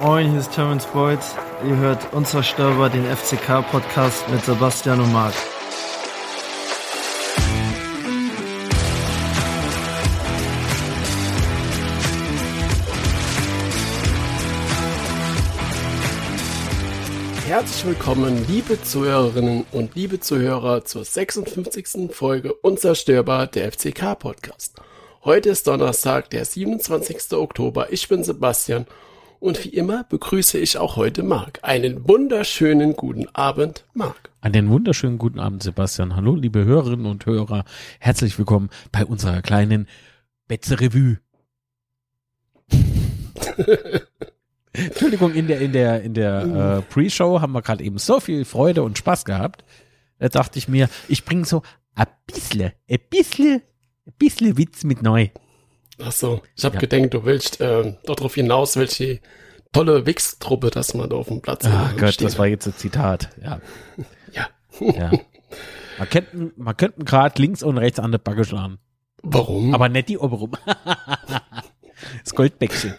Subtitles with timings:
[0.00, 1.20] Moin, hier ist Terence Boyd.
[1.64, 5.34] Ihr hört Unzerstörbar, den FCK-Podcast mit Sebastian und Marc.
[17.46, 22.10] Herzlich willkommen, liebe Zuhörerinnen und liebe Zuhörer, zur 56.
[22.10, 24.74] Folge Unzerstörbar, der FCK-Podcast.
[25.24, 27.34] Heute ist Donnerstag, der 27.
[27.34, 27.92] Oktober.
[27.92, 28.86] Ich bin Sebastian
[29.42, 31.58] und wie immer begrüße ich auch heute Marc.
[31.62, 34.30] Einen wunderschönen guten Abend, Marc.
[34.40, 36.14] Einen wunderschönen guten Abend, Sebastian.
[36.14, 37.64] Hallo, liebe Hörerinnen und Hörer.
[37.98, 39.88] Herzlich willkommen bei unserer kleinen
[40.46, 41.18] Betze Revue.
[44.72, 46.42] Entschuldigung, in der, in der, in der
[46.86, 49.64] äh, Pre-Show haben wir gerade eben so viel Freude und Spaß gehabt.
[50.20, 51.62] Da dachte ich mir, ich bringe so
[51.96, 53.60] ein bisschen, ein bisschen,
[54.06, 55.30] ein bisschen Witz mit neu.
[56.00, 56.80] Ach so, ich habe Ja.
[56.80, 59.20] gedacht, du willst äh, darauf hinaus, welche
[59.72, 62.26] tolle Wix-Truppe das man da auf dem Platz Ach äh, Gott, steht.
[62.26, 63.30] das war jetzt ein Zitat.
[63.42, 63.60] Ja,
[64.32, 64.48] Ja.
[64.80, 65.10] ja.
[65.98, 68.78] Man könnte, man könnte gerade links und rechts an der Backe schlagen.
[69.22, 69.74] Warum?
[69.74, 70.52] Aber nicht die oberum.
[72.24, 72.94] das Goldbäckchen.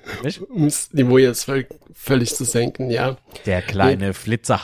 [0.49, 3.17] Um das Niveau jetzt völ völlig zu senken, ja.
[3.45, 4.61] Der kleine Flitzer.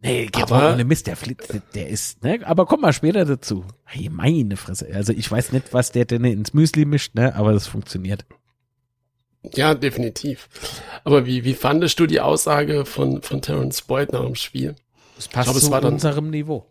[0.00, 2.40] Nee, geht Aber- ohne Mist, der Flitzer, der ist, ne?
[2.44, 3.64] Aber komm mal später dazu.
[3.84, 4.88] Hey, meine Fresse.
[4.94, 7.34] Also ich weiß nicht, was der denn ins Müsli mischt, ne?
[7.34, 8.24] Aber das funktioniert.
[9.54, 10.48] Ja, definitiv.
[11.04, 14.76] Aber wie, wie fandest du die Aussage von, von Terence Boyd nach dem Spiel?
[15.16, 16.66] Das passt glaub, es zu dann- unserem Niveau.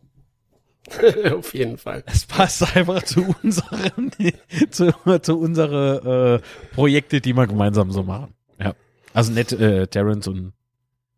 [1.34, 2.04] auf jeden Fall.
[2.06, 4.10] Es passt einfach zu unserem,
[4.70, 8.34] zu, zu unsere äh, Projekte, die wir gemeinsam so machen.
[8.58, 8.74] Ja.
[9.14, 10.54] Also nicht äh, Terrence und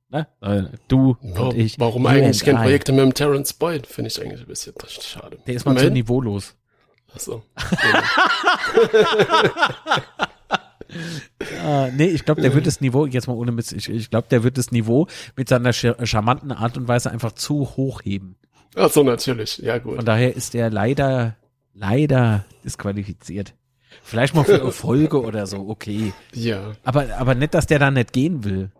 [0.10, 0.28] ne?
[0.88, 1.80] Du Warum, und ich.
[1.80, 2.64] warum eigentlich keine I.
[2.64, 3.88] Projekte mit dem Terence Boyd?
[3.88, 5.38] Finde ich eigentlich ein bisschen schade.
[5.48, 6.56] Der ist mal zu niveaulos.
[7.16, 7.44] Ach so.
[11.64, 14.28] Äh, nee, ich glaube, der wird das Niveau, jetzt mal ohne Mist, ich, ich glaube,
[14.32, 18.36] der wird das Niveau mit seiner char- charmanten Art und Weise einfach zu hoch heben.
[18.75, 19.59] Ach so, natürlich.
[19.59, 19.98] Ja, gut.
[19.98, 21.36] Von daher ist er leider,
[21.75, 23.53] leider disqualifiziert.
[24.02, 26.12] Vielleicht mal für Erfolge oder so, okay.
[26.34, 26.72] Ja.
[26.84, 28.72] Aber, aber nicht, dass der da nicht gehen will.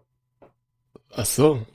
[1.15, 1.65] Ach so.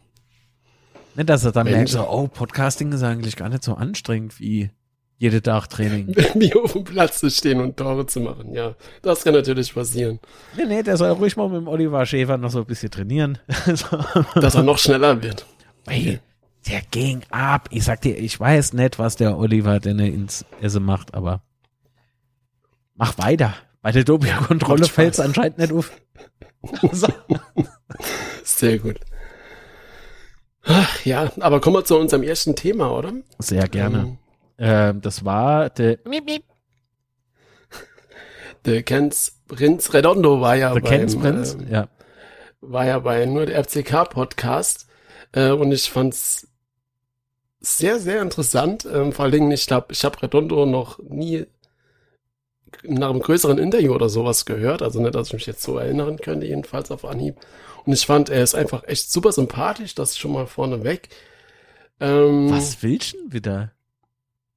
[1.15, 1.77] Nicht, dass er dann Mensch.
[1.77, 4.71] merkt, so, oh, Podcasting ist eigentlich gar nicht so anstrengend wie
[5.17, 6.09] jede Tag Training.
[6.35, 8.53] Wie auf dem Platz zu stehen und Tore zu machen.
[8.53, 10.19] Ja, das kann natürlich passieren.
[10.57, 13.39] nee, nee, der soll ruhig mal mit dem Oliver Schäfer noch so ein bisschen trainieren.
[14.35, 15.47] Dass er noch schneller wird.
[15.87, 16.19] Ey,
[16.67, 17.69] der ging ab.
[17.71, 21.43] Ich sag dir, ich weiß nicht, was der Oliver denn ins Essen macht, aber
[22.95, 23.55] mach weiter.
[23.83, 24.95] Bei der Dopingkontrolle Spaß.
[24.95, 25.93] fällt's anscheinend nicht auf.
[26.93, 27.07] so.
[28.43, 28.99] Sehr gut.
[30.65, 33.13] Ach, ja, aber kommen wir zu unserem ersten Thema, oder?
[33.39, 33.99] Sehr gerne.
[33.99, 34.19] Ähm,
[34.57, 35.99] Ähm, das war der,
[38.65, 41.55] der Kenz Prinz Redondo war ja der beim, Ken's Prinz.
[41.55, 41.89] ähm, ja.
[42.61, 44.87] war ja bei nur der FCK Podcast
[45.33, 46.49] äh, und ich fand's
[47.61, 48.87] sehr sehr interessant.
[48.91, 51.47] Ähm, vor allen Dingen, ich glaube, ich habe Redondo noch nie
[52.83, 56.19] nach einem größeren Interview oder sowas gehört, also nicht, dass ich mich jetzt so erinnern
[56.19, 57.37] könnte, jedenfalls auf Anhieb.
[57.87, 61.09] Und ich fand, er ist einfach echt super sympathisch, das schon mal vorneweg.
[62.01, 63.73] Ähm, Was willst du denn wieder?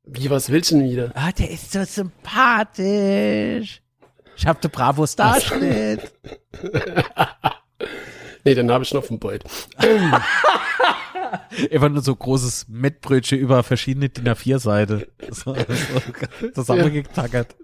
[0.03, 1.11] Wie, was willst du denn wieder?
[1.15, 3.81] Ah, der ist so sympathisch.
[4.37, 6.13] Ich hab den Bravo Starschnitt.
[8.45, 9.43] nee, den habe ich noch vom Beut.
[11.71, 15.07] Einfach nur so großes Mettbrötchen über verschiedene DIN A4-Seite.
[15.31, 17.55] So, so zusammengetackert.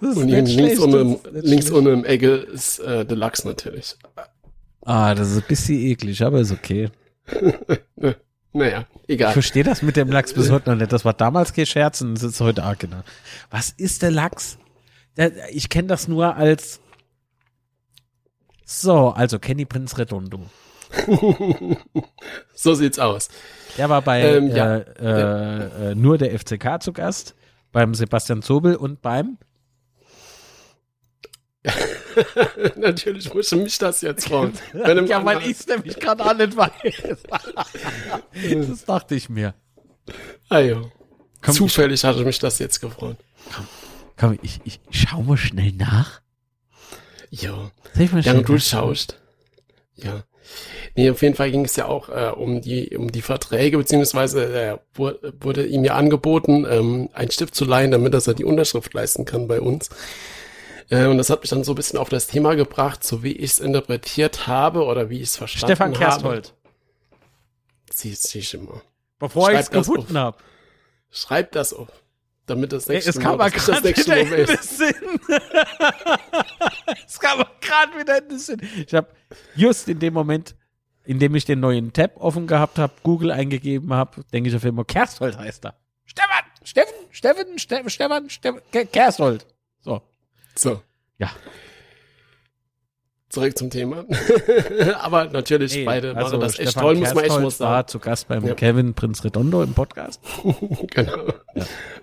[0.00, 3.96] Das ist Und links, schlecht, unten, links unten im Ecke ist äh, Deluxe natürlich.
[4.84, 6.90] Ah, das ist ein bisschen eklig, aber ist okay.
[8.54, 9.32] Naja, Ich egal.
[9.32, 10.92] verstehe das mit dem Lachs bis heute noch nicht.
[10.92, 13.02] Das war damals kein Scherz und das ist heute arg genau.
[13.50, 14.58] Was ist der Lachs?
[15.50, 16.78] Ich kenne das nur als
[18.66, 20.40] so, also Kenny Prinz Redondo.
[22.54, 23.28] so sieht's aus.
[23.78, 24.76] Der war bei Ähm, ja.
[24.76, 27.34] äh, äh, nur der FCK zu Gast,
[27.72, 29.38] beim Sebastian Zobel und beim
[32.76, 34.52] Natürlich musste mich das jetzt fragen.
[35.06, 37.22] Ja, weil ich es nämlich gerade auch nicht weiß.
[38.68, 39.54] das dachte ich mir.
[40.48, 40.82] Ah, ja.
[41.40, 43.16] Komm, Zufällig hatte mich das jetzt gefreut.
[44.16, 46.20] Komm, ich, ich, ich schau mal schnell nach.
[47.30, 47.70] Ja.
[47.94, 49.20] Soll ich mal schnell Während du schaust.
[49.94, 50.24] Ja.
[50.96, 54.44] Nee, auf jeden Fall ging es ja auch äh, um die um die Verträge, beziehungsweise
[54.44, 59.24] äh, wurde, ihm ja angeboten, ähm, einen Stift zu leihen, damit er die Unterschrift leisten
[59.24, 59.88] kann bei uns.
[60.90, 63.32] Äh, und das hat mich dann so ein bisschen auf das Thema gebracht, so wie
[63.32, 65.98] ich es interpretiert habe oder wie ich es verstanden Stefan habe.
[66.04, 66.54] Kersthold.
[67.92, 68.82] Sie, sie immer.
[69.18, 70.38] Bevor ich es das gefunden habe.
[71.10, 71.88] Schreib das auf,
[72.46, 74.56] damit das Ey, nächste es kam Mal, ich das gerade nächste wieder Mal in den.
[74.58, 74.94] Sinn.
[77.06, 78.60] es kam gerade wieder in den Sinn.
[78.86, 79.08] Ich habe
[79.54, 80.54] just in dem Moment
[81.04, 84.84] indem ich den neuen Tab offen gehabt habe, Google eingegeben habe, denke ich auf immer,
[84.84, 85.74] Kersthold heißt er.
[86.04, 89.46] Stefan, Steffen, Steffen, Steffen, Stefan, Steffen, Ke- Kersthold.
[89.80, 90.00] So.
[90.54, 90.82] So.
[91.18, 91.30] Ja.
[93.32, 94.04] Zurück zum Thema.
[95.00, 97.66] Aber natürlich, Nee, beide also machen das echt Stefan toll, muss man echt Kersthold mal
[97.66, 97.88] war sagen.
[97.88, 98.52] zu Gast beim Ja.
[98.54, 100.20] Kevin Prinz Redondo im Podcast.
[100.88, 101.24] genau.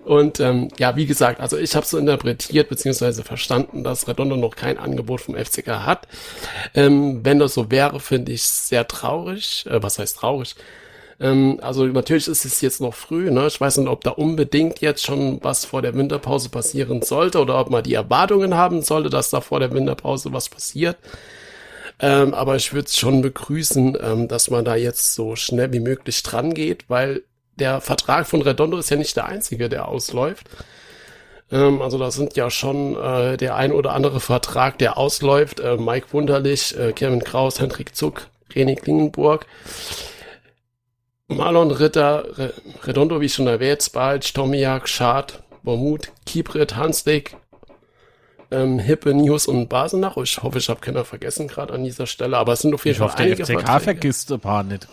[0.04, 4.56] Und ähm, ja, wie gesagt, also ich habe so interpretiert beziehungsweise verstanden, dass Redondo noch
[4.56, 6.08] kein Angebot vom FCK hat.
[6.74, 9.66] Ähm, wenn das so wäre, finde ich sehr traurig.
[9.66, 10.56] Äh, was heißt traurig?
[11.20, 13.30] Ähm, also natürlich ist es jetzt noch früh.
[13.30, 13.46] Ne?
[13.46, 17.60] Ich weiß nicht, ob da unbedingt jetzt schon was vor der Winterpause passieren sollte oder
[17.60, 20.96] ob man die Erwartungen haben sollte, dass da vor der Winterpause was passiert.
[22.00, 25.80] Ähm, aber ich würde es schon begrüßen, ähm, dass man da jetzt so schnell wie
[25.80, 27.22] möglich dran geht, weil
[27.56, 30.46] der Vertrag von Redondo ist ja nicht der einzige, der ausläuft.
[31.52, 35.60] Ähm, also da sind ja schon äh, der ein oder andere Vertrag, der ausläuft.
[35.60, 39.44] Äh, Mike Wunderlich, äh, Kevin Kraus, Hendrik Zuck, René Klingenburg,
[41.30, 42.52] Marlon Ritter, Re
[42.84, 47.36] Redondo, wie schon erwähnt, Spalt, Tomiak, Schad, Bormut, Kibrit, Hanslik,
[48.50, 50.16] ähm, Hippe, Nius und Basenach.
[50.18, 52.94] Ich hoffe, ich habe keiner vergessen gerade an dieser Stelle, aber es sind auf jeden
[52.94, 53.80] Ich Fall hoffe, der einige FCK Verträge.
[53.84, 54.88] vergisst ein paar nicht.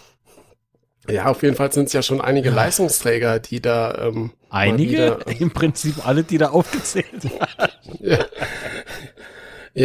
[1.10, 5.28] Ja, auf jeden Fall sind es ja schon einige Leistungsträger, die da ähm, Einige, wieder-
[5.40, 7.34] im Prinzip alle, die da aufgezählt sind.
[8.02, 8.26] Ja,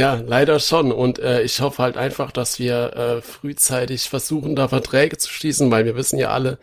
[0.00, 0.90] leider schon.
[0.92, 5.70] Und äh, ich hoffe halt einfach, dass wir äh, frühzeitig versuchen, da Verträge zu schließen,
[5.70, 6.58] weil wir wissen ja alle,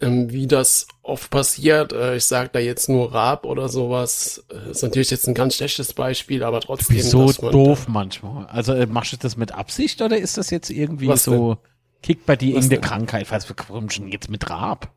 [0.00, 1.92] ähm, wie das oft passiert.
[1.92, 4.44] Äh, ich sage da jetzt nur Raab oder sowas.
[4.50, 6.96] Äh, ist natürlich jetzt ein ganz schlechtes Beispiel, aber trotzdem.
[6.96, 8.46] Dass man- doof manchmal?
[8.46, 11.56] Also äh, machst du das mit Absicht oder ist das jetzt irgendwie Was so,
[12.02, 12.88] kickt bei dir Was irgendeine denn?
[12.90, 13.30] Krankheit?
[13.30, 14.90] Was warum schon jetzt mit Raab?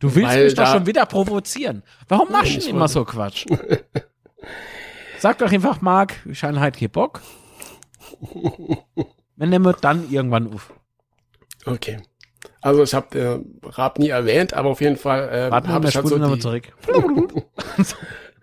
[0.00, 1.82] Du willst Weil mich doch da- schon wieder provozieren.
[2.08, 3.46] Warum machst du denn immer so Quatsch?
[5.20, 7.20] Sag doch einfach, Marc, ich habe halt keinen Bock.
[9.36, 10.72] Wenn nehmen wir dann irgendwann auf.
[11.66, 12.00] Okay.
[12.62, 16.08] Also ich habe äh, Raab nie erwähnt, aber auf jeden Fall äh, habe ich halt
[16.08, 16.72] so die, zurück.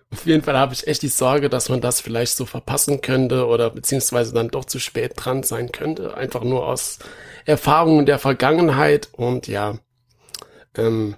[0.10, 3.46] Auf jeden Fall habe ich echt die Sorge, dass man das vielleicht so verpassen könnte
[3.46, 6.16] oder beziehungsweise dann doch zu spät dran sein könnte.
[6.16, 7.00] Einfach nur aus
[7.46, 9.80] Erfahrungen der Vergangenheit und ja.
[10.78, 11.16] Ähm,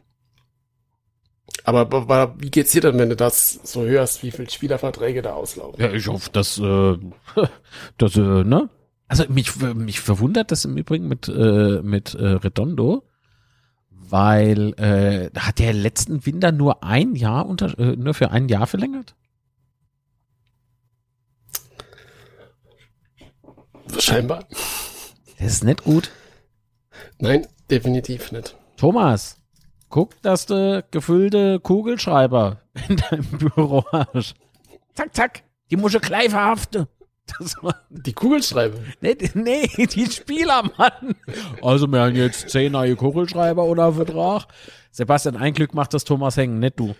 [1.69, 5.33] aber, aber wie geht's dir denn, wenn du das so hörst, wie viele Spielerverträge da
[5.33, 5.81] auslaufen?
[5.81, 6.97] Ja, ich hoffe, dass, äh,
[7.97, 8.69] dass äh, ne?
[9.07, 13.03] Also mich, mich verwundert das im Übrigen mit, äh, mit äh, Redondo,
[13.89, 18.67] weil äh, hat der letzten Winter nur ein Jahr unter, äh, nur für ein Jahr
[18.67, 19.15] verlängert?
[23.97, 24.45] Scheinbar.
[25.39, 26.11] Das ist nicht gut.
[27.17, 28.55] Nein, definitiv nicht.
[28.77, 29.38] Thomas,
[29.89, 34.35] guck, dass du gefüllte Kugelschreiber in deinem Büro hast.
[34.93, 36.87] Zack, zack, die muss ich gleich verhaften.
[37.39, 38.79] Das war, Die Kugelschreiber.
[39.01, 41.15] nee, nee, die Spieler, Mann.
[41.61, 44.47] Also, wir haben jetzt zehn neue Kugelschreiber unter Vertrag.
[44.91, 46.95] Sebastian, ein Glück macht das Thomas hängen, nicht du.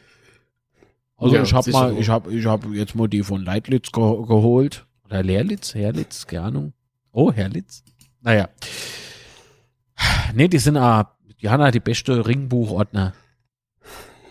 [1.17, 3.91] Also, Ja, ich hab sicher mal, ich hab, ich hab jetzt mal die von Leitlitz
[3.91, 4.85] ge geholt.
[5.05, 6.73] Oder Leerlitz, Herlitz, keine Ahnung.
[7.11, 7.83] Oh, Herlitz.
[8.21, 8.49] Naja.
[10.35, 13.13] Nee, die sind ah, die haben ah die beste Ringbuchordner.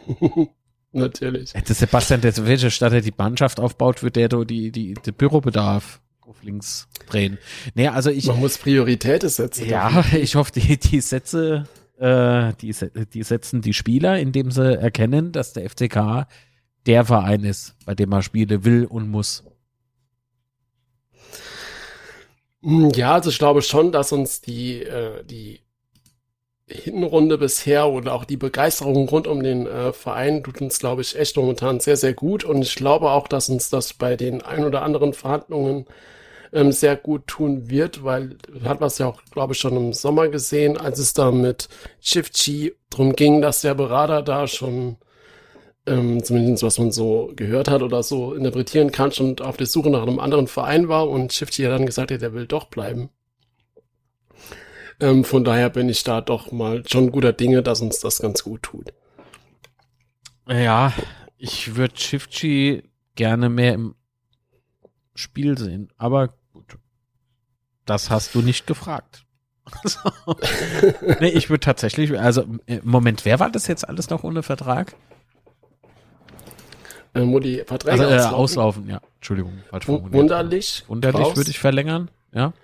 [0.93, 1.53] Natürlich.
[1.53, 6.01] Der Sebastian, der welche statt er die Mannschaft aufbaut, wird der die, die, die Bürobedarf
[6.21, 7.39] auf links drehen.
[7.75, 9.69] Nee, also ich, Man muss Prioritäten setzen.
[9.69, 11.67] ja, ich hoffe, die, die Sätze,
[11.99, 12.75] äh, die,
[13.13, 16.27] die setzen die Spieler, indem sie erkennen, dass der FCK
[16.87, 19.45] der Verein ist, bei dem man Spiele will und muss.
[22.63, 25.61] Ja, also ich glaube schon, dass uns die, äh, die
[26.69, 31.19] Hinrunde bisher oder auch die Begeisterung rund um den äh, Verein tut uns, glaube ich,
[31.19, 32.45] echt momentan sehr, sehr gut.
[32.45, 35.87] Und ich glaube auch, dass uns das bei den ein oder anderen Verhandlungen
[36.53, 39.93] ähm, sehr gut tun wird, weil hat man es ja auch, glaube ich, schon im
[39.93, 41.69] Sommer gesehen, als es da mit
[42.01, 44.97] Chifchi drum ging, dass der Berater da schon
[45.89, 49.91] ähm, zumindest was man so gehört hat oder so interpretieren kann, schon auf der Suche
[49.91, 53.11] nach einem anderen Verein war und Shifty ja dann gesagt hat, er will doch bleiben.
[55.01, 58.43] Ähm, von daher bin ich da doch mal schon guter Dinge, dass uns das ganz
[58.43, 58.93] gut tut.
[60.49, 60.93] Ja,
[61.37, 62.83] ich würde Shifty
[63.15, 63.95] gerne mehr im
[65.15, 66.79] Spiel sehen, aber gut.
[67.85, 69.25] Das hast du nicht gefragt.
[69.85, 69.99] Also,
[71.21, 74.97] nee, ich würde tatsächlich, also im Moment, wer war das jetzt alles noch ohne Vertrag?
[77.15, 78.35] Ähm, wo die Verträge Also äh, auslaufen.
[78.35, 79.01] auslaufen, ja.
[79.17, 80.15] Entschuldigung, falsch formuliert.
[80.15, 80.85] Wunderlich.
[80.89, 82.55] Wunderlich würde ich verlängern, ja.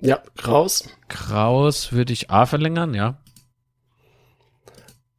[0.00, 0.88] Ja, Kraus.
[1.08, 3.18] Kraus würde ich A verlängern, ja.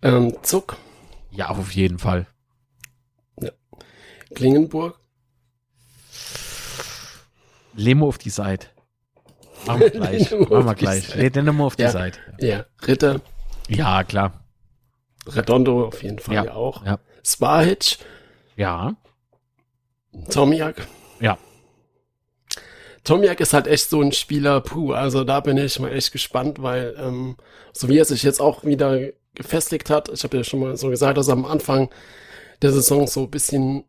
[0.02, 0.78] Ähm, Zuck.
[1.32, 2.28] Ja, auf jeden Fall.
[4.34, 5.00] Klingenburg.
[7.74, 8.68] Lemo auf die Seite.
[9.66, 10.32] Machen wir gleich.
[10.32, 11.16] Machen wir auf die gleich.
[11.16, 11.30] Nee,
[11.66, 11.92] auf die Ja.
[11.92, 12.20] Seite.
[12.40, 13.22] Ja, Ritter,
[13.68, 14.44] Ja, klar.
[15.28, 16.86] Redondo auf jeden Fall Ja, ja, auch.
[16.86, 17.00] ja.
[17.24, 17.98] Svahic,
[18.56, 18.96] Ja.
[20.30, 20.88] Tomiak.
[23.08, 23.16] Ja.
[23.16, 26.62] Tomiak ist halt echt so ein Spieler, puh, also da bin ich mal echt gespannt,
[26.62, 27.38] weil ähm,
[27.74, 29.00] so wie er sich jetzt auch wieder
[29.36, 31.90] gefestigt hat, ich habe ja schon mal so gesagt, dass er am Anfang
[32.62, 33.84] der Saison so ein bisschen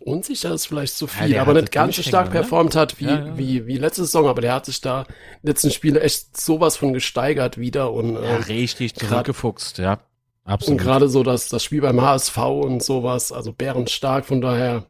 [0.00, 2.32] unsicher ist vielleicht zu Ja, viel, der aber nicht ganz so stark ne?
[2.32, 3.38] performt hat wie, Ja, ja.
[3.38, 5.06] wie, wie letzte Saison, aber der hat sich da in
[5.42, 9.94] den letzten Spiele echt sowas von gesteigert wieder und, Ja, ähm, richtig zurückgefuchst, ja.
[9.94, 10.80] und Absolut.
[10.80, 14.86] gerade so das, das Spiel beim HSV und sowas, also bärenstark, von daher,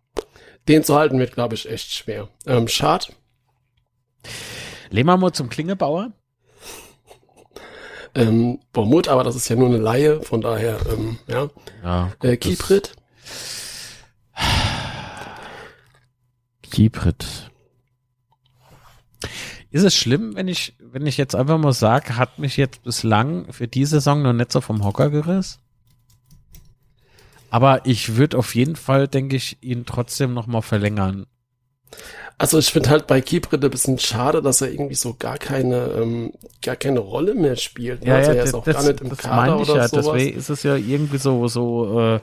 [0.68, 2.28] den zu halten wird, glaube ich, echt schwer.
[2.46, 3.12] Ähm, Schad,
[4.90, 6.12] Lehmann zum Klingebauer.
[8.14, 11.48] ähm, Bormut, aber das ist ja nur eine Laie, von daher, ähm, ja.
[11.82, 12.12] Ja.
[12.22, 12.94] Äh, Kiprit,
[16.62, 17.50] Kiprit.
[19.70, 23.52] Ist es schlimm, wenn ich, wenn ich jetzt einfach mal sage, hat mich jetzt bislang
[23.52, 25.58] für die Saison noch nicht so vom Hocker gerissen?
[27.56, 31.24] Aber ich würde auf jeden Fall, denke ich, ihn trotzdem noch mal verlängern.
[32.36, 35.86] also ich finde halt bei Kiprit ein bisschen schade, dass er irgendwie so gar keine,
[35.92, 38.04] ähm, gar keine Rolle mehr spielt.
[38.04, 38.14] ne?
[38.14, 39.88] also er ist auch gar nicht im Kader meinte ich oder ja.
[39.88, 40.04] sowas.
[40.04, 42.20] Deswegen ist es ja irgendwie so, so äh,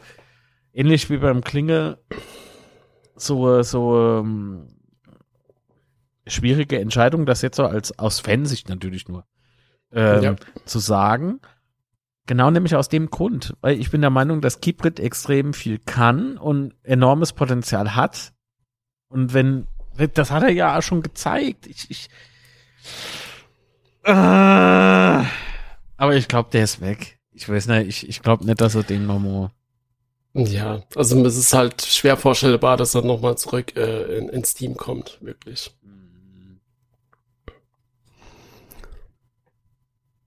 [0.72, 1.98] ähnlich wie beim Klinge,
[3.16, 4.68] so, so ähm,
[6.28, 9.25] schwierige Entscheidung, das jetzt so als aus Fansicht natürlich nur
[9.92, 10.36] ähm, Ja.
[10.66, 11.40] zu sagen.
[12.25, 16.38] Genau nämlich aus dem Grund, weil ich bin der Meinung, dass Kiprit extrem viel kann
[16.38, 18.32] und enormes Potenzial hat.
[19.10, 19.68] Und wenn,
[20.13, 21.68] das hat er ja schon gezeigt.
[21.68, 22.10] Ich, ich,
[24.06, 27.20] äh, aber ich glaube, der ist weg.
[27.32, 29.51] Ich weiß nicht, ich, ich glaube nicht, dass er den nochmal.
[30.34, 34.75] Ja, also es ist halt schwer vorstellbar, dass er nochmal zurück äh, in, ins Team
[34.75, 35.72] kommt, wirklich.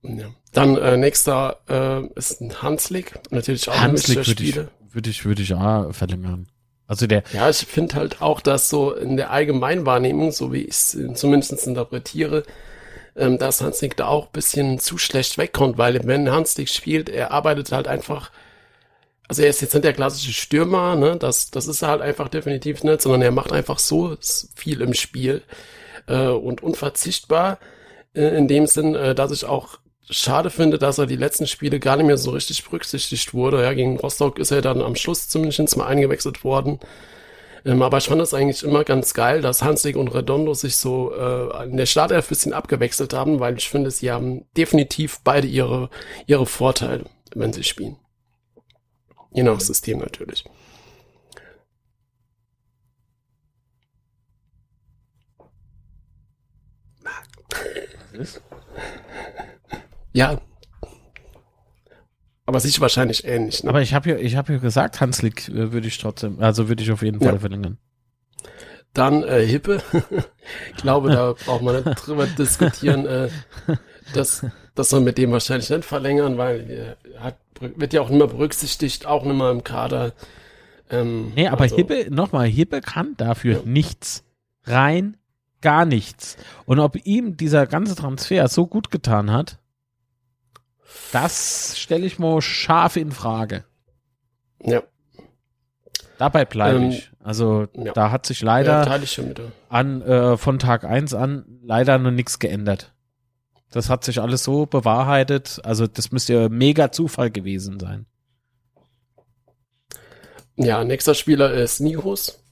[0.07, 0.27] Ja.
[0.53, 4.57] Dann äh, nächster äh, ist ein Hanslik, natürlich auch ein Hanslik würde ich,
[4.93, 6.47] würde ich, würde ich auch verlängern.
[6.87, 10.71] Also der, Ja, ich finde halt auch, dass so in der Allgemeinwahrnehmung, so wie ich
[10.71, 12.45] es zumindest interpretiere,
[13.17, 17.33] ähm, dass Hanslik da auch ein bisschen zu schlecht wegkommt, weil wenn Hanslik spielt, er
[17.33, 18.31] arbeitet halt einfach,
[19.27, 22.29] also er ist jetzt nicht der klassische Stürmer, ne, das, das ist er halt einfach
[22.29, 24.17] definitiv nicht, sondern er macht einfach so
[24.55, 25.43] viel im Spiel
[26.07, 27.59] äh, und unverzichtbar
[28.15, 29.79] äh, in dem Sinn, äh, dass ich auch
[30.11, 33.63] schade finde, dass er die letzten Spiele gar nicht mehr so richtig berücksichtigt wurde.
[33.63, 36.79] Ja, gegen Rostock ist er dann am Schluss zumindest mal eingewechselt worden.
[37.65, 41.13] Ähm, aber ich fand das eigentlich immer ganz geil, dass Hanslik und Redondo sich so
[41.13, 45.91] äh, in der Startelf bisschen abgewechselt haben, weil ich finde, sie haben definitiv beide ihre,
[46.27, 47.97] ihre Vorteile, wenn sie spielen.
[49.33, 50.45] Je nach System natürlich.
[60.17, 60.41] Ja.
[62.47, 63.63] Aber sicher wahrscheinlich ähnlich.
[63.65, 63.71] Ne?
[63.71, 66.83] aber ich habe ja, ich habe ja gesagt, Hanslik äh, würde ich trotzdem, also würde
[66.83, 67.39] ich auf jeden Fall Ja.
[67.39, 67.79] verlängern.
[68.95, 69.83] Dann äh, Hippe.
[70.77, 73.05] ich glaube, da braucht man nicht drüber diskutieren.
[73.07, 73.29] Äh,
[74.15, 78.19] das, das soll mit dem wahrscheinlich nicht verlängern, weil er hat, wird ja auch nicht
[78.19, 80.13] mehr berücksichtigt, auch nicht mehr im Kader.
[80.89, 83.63] Ähm, Nee, aber also, Hippe, nochmal, Hippe kann dafür Ja.
[83.65, 84.23] nichts.
[84.65, 85.17] Rein
[85.63, 86.37] gar nichts.
[86.65, 89.59] Und ob ihm dieser ganze Transfer so gut getan hat,
[91.13, 93.65] das stelle ich mal scharf in Frage.
[94.63, 94.83] Ja,
[96.19, 97.11] Dabei bleibe Ähm, ich.
[97.23, 97.93] Also ja.
[97.93, 99.53] da hat sich ja, leider dir.
[99.69, 102.95] an äh, von Tag eins an leider noch nichts geändert.
[103.71, 105.61] Das hat sich alles so bewahrheitet.
[105.65, 108.07] Also das müsste ja mega Zufall gewesen sein.
[110.57, 112.43] Ja, nächster Spieler ist Nihus.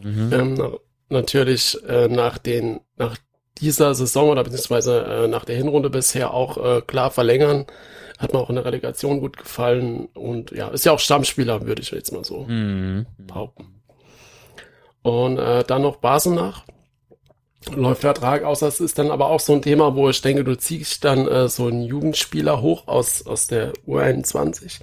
[0.00, 0.30] Mhm.
[0.32, 0.72] Ähm, na-
[1.08, 3.16] natürlich äh, nach den, nach
[3.62, 7.66] dieser Saison oder beziehungsweise äh, nach der Hinrunde bisher auch äh, klar verlängern.
[8.18, 11.80] Hat mir auch in der Relegation gut gefallen und ja, ist ja auch Stammspieler, würde
[11.82, 13.06] ich jetzt mal so Mhm.
[13.18, 13.82] behaupten.
[15.02, 16.64] Und äh, dann noch Basenach.
[17.76, 20.56] Läuft Vertrag aus, das ist dann aber auch so ein Thema, wo ich denke, du
[20.58, 24.80] ziehst dann äh, so einen Jugendspieler hoch aus, aus der U21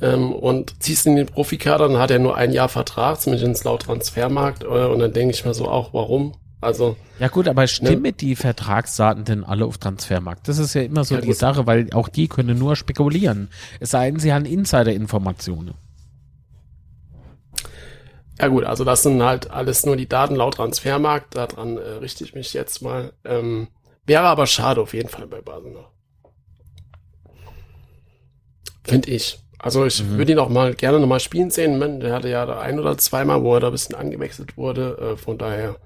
[0.00, 3.64] ähm, und ziehst ihn in den Profikader, dann hat er nur ein Jahr Vertrag, zumindest
[3.64, 6.32] laut Transfermarkt, äh, und dann denke ich mir so auch, warum?
[6.60, 10.48] Also, Ja gut, aber stimmen die Vertragsdaten denn alle auf Transfermarkt?
[10.48, 11.36] Das ist ja immer so Ja, die gut.
[11.36, 13.50] Sache, weil auch die können nur spekulieren.
[13.80, 15.74] Es sei denn, sie haben Insider-Informationen.
[18.40, 22.22] ja gut, also das sind halt alles nur die Daten laut Transfermarkt, daran äh, richte
[22.24, 23.12] ich mich jetzt mal.
[23.24, 23.68] Ähm,
[24.06, 25.90] wäre aber schade auf jeden Fall bei Basenach.
[28.84, 29.38] Finde ich.
[29.58, 30.18] Also ich Mhm.
[30.18, 31.78] würde ihn auch mal gerne nochmal spielen sehen.
[31.78, 35.14] Man, der hatte ja da ein oder zweimal, wo er da ein bisschen angewechselt wurde.
[35.14, 35.76] Äh, von daher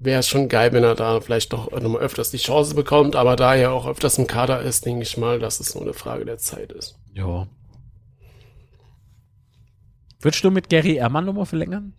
[0.00, 3.36] wäre es schon geil, wenn er da vielleicht doch nochmal öfters die Chance bekommt, aber
[3.36, 6.24] da er auch öfters im Kader ist, denke ich mal, dass es nur eine Frage
[6.24, 6.98] der Zeit ist.
[7.14, 7.46] Ja.
[10.20, 11.92] Würdest du mit Gary Ehrmann nochmal verlängern?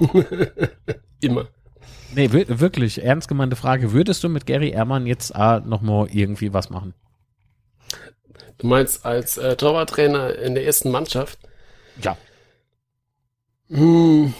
[1.20, 1.48] Immer.
[2.14, 3.92] Nee, wirklich, ernst gemeinte Frage.
[3.92, 6.94] Würdest du mit Gary Ehrmann jetzt äh, nochmal irgendwie was machen?
[8.58, 11.38] Du meinst als äh, Torwarttrainer in der ersten Mannschaft?
[12.02, 12.16] Ja.
[13.68, 14.32] Hm.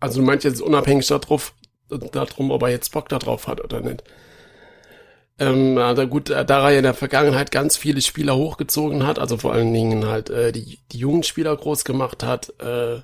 [0.00, 1.54] Also du meinst jetzt unabhängig darauf,
[1.88, 4.02] darum, ob er jetzt Bock darauf hat oder nicht.
[5.38, 9.38] Ähm, also gut, äh, da er in der Vergangenheit ganz viele Spieler hochgezogen hat, also
[9.38, 13.00] vor allen Dingen halt äh, die, die jungen Spieler groß gemacht hat, äh,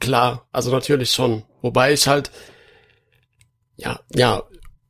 [0.00, 1.44] klar, also natürlich schon.
[1.62, 2.30] Wobei ich halt,
[3.76, 4.42] ja, ja,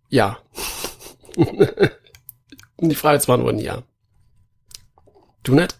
[0.08, 0.38] ja.
[2.78, 3.82] die Frage ist beantworten, ja.
[5.44, 5.76] Du nicht?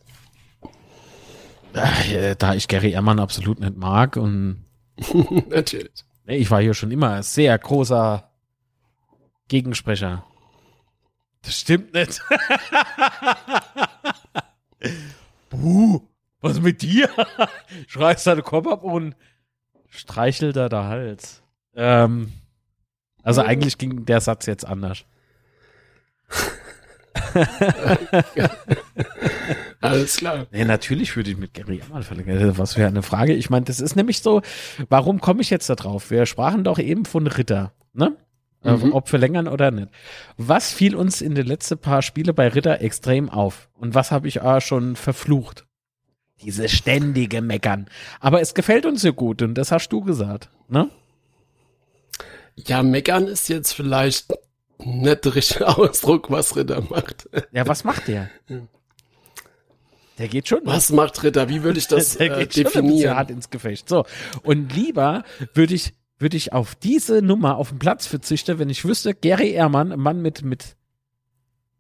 [1.75, 4.65] Äh, da ich Gary Ehrmann absolut nicht mag und
[5.49, 6.05] Natürlich.
[6.27, 8.31] Ich war hier schon immer sehr großer
[9.49, 10.25] Gegensprecher.
[11.43, 12.21] Das stimmt nicht.
[15.51, 16.01] Buh,
[16.41, 17.09] was mit dir?
[17.89, 19.17] Schreist deinen Kopf ab und
[19.89, 21.43] streichelt da der Hals.
[21.75, 22.33] Ähm,
[23.23, 25.05] also eigentlich ging der Satz jetzt anders.
[29.83, 30.47] Alles klar.
[30.51, 32.57] Nee, natürlich würde ich mit Gary Ehrmann verlängern.
[32.57, 33.35] Was für eine Frage.
[33.35, 34.43] Ich meine, das ist nämlich so,
[34.89, 36.11] warum komme ich jetzt da drauf?
[36.11, 38.17] Wir sprachen doch eben von Ritter, ne?
[38.65, 38.93] Äh, mhm.
[38.93, 39.89] Ob verlängern oder nicht.
[40.37, 43.69] Was fiel uns in den letzten paar Spiele bei Ritter extrem auf?
[43.75, 45.67] Und was habe ich auch schon verflucht?
[46.43, 47.87] Diese ständige Meckern.
[48.21, 50.91] Aber es gefällt uns ja gut und das hast du gesagt, ne?
[52.55, 54.33] Ja, meckern ist jetzt vielleicht
[54.79, 57.29] nicht der richtige Ausdruck, was Ritter macht.
[57.53, 58.31] Ja, was macht der?
[60.19, 60.61] Der geht schon.
[60.65, 61.49] Was macht Ritter?
[61.49, 63.09] Wie würde ich das der äh, geht definieren?
[63.09, 63.89] Schon hart ins Gefecht.
[63.89, 64.05] So.
[64.43, 68.85] Und lieber würde ich, würde ich auf diese Nummer auf dem Platz verzichten, wenn ich
[68.85, 70.77] wüsste, Gary Ehrmann, ein Mann mit, mit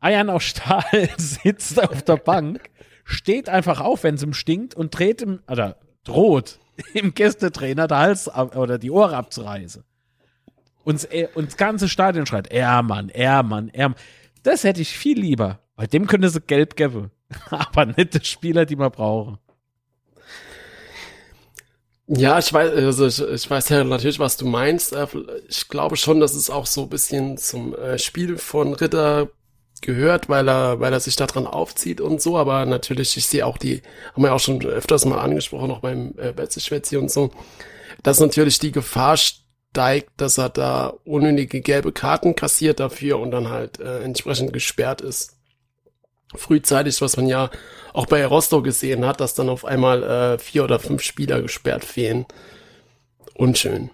[0.00, 2.70] Eiern aus Stahl, sitzt auf der Bank,
[3.04, 6.58] steht einfach auf, wenn es ihm stinkt und dreht ihm, oder droht,
[6.94, 9.84] im Gästetrainer der Hals oder die Ohren abzureißen.
[10.84, 13.96] Und, und das ganze Stadion schreit, Ehrmann, Ehrmann, Ehrmann.
[14.42, 15.60] Das hätte ich viel lieber.
[15.76, 17.10] Bei dem könnte sie gelb geben.
[17.50, 19.38] Aber die Spieler, die wir brauchen.
[22.08, 24.92] Ja, ich weiß, also ich, ich, weiß ja natürlich, was du meinst.
[24.92, 25.06] Äh,
[25.48, 29.28] ich glaube schon, dass es auch so ein bisschen zum äh, Spiel von Ritter
[29.80, 32.36] gehört, weil er, weil er sich daran aufzieht und so.
[32.36, 36.14] Aber natürlich, ich sehe auch die, haben wir auch schon öfters mal angesprochen, auch beim
[36.18, 37.30] äh, Betzeschwätzi und so,
[38.02, 43.48] dass natürlich die Gefahr steigt, dass er da unnötige gelbe Karten kassiert dafür und dann
[43.48, 45.38] halt äh, entsprechend gesperrt ist
[46.34, 47.50] frühzeitig, was man ja
[47.92, 51.84] auch bei Rostock gesehen hat, dass dann auf einmal äh, vier oder fünf Spieler gesperrt
[51.84, 52.26] fehlen.
[53.34, 53.90] Unschön.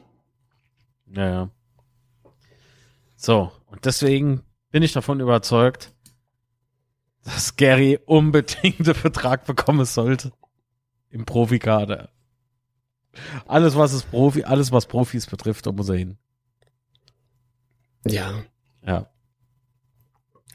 [1.12, 1.50] Ja, ja.
[3.16, 5.92] So, und deswegen bin ich davon überzeugt,
[7.24, 10.32] dass Gary unbedingt einen Vertrag bekommen sollte.
[11.10, 12.10] Im Profikader.
[13.46, 16.18] Alles, was es Profi, alles, was Profis betrifft, da muss er hin.
[18.06, 18.44] Ja.
[18.86, 19.10] Ja.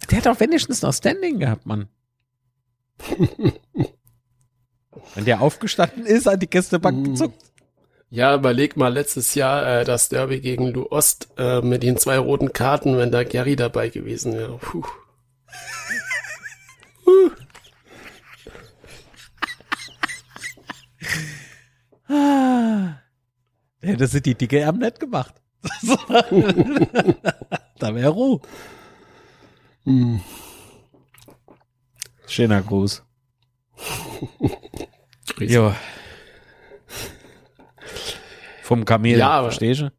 [0.10, 1.88] Der hat auch wenigstens noch Standing gehabt, Mann.
[5.16, 7.04] Wenn der aufgestanden ist, an die Gästebank mm.
[7.04, 7.54] gezuckt.
[8.10, 12.20] Ja, überleg mal letztes Jahr äh, das Derby gegen Lu Ost äh, mit den zwei
[12.20, 14.60] roten Karten, wenn da Gary dabei gewesen wäre.
[14.60, 14.84] Puh.
[22.08, 23.00] ah.
[23.82, 25.34] Hätte sie die dicke Arm nicht gemacht.
[27.80, 28.42] da wäre Ruhe.
[29.86, 30.22] Hm.
[32.28, 33.04] Schöner Gruß.
[35.40, 35.76] ja.
[38.62, 39.92] Vom Kamel, ja, verstehst du?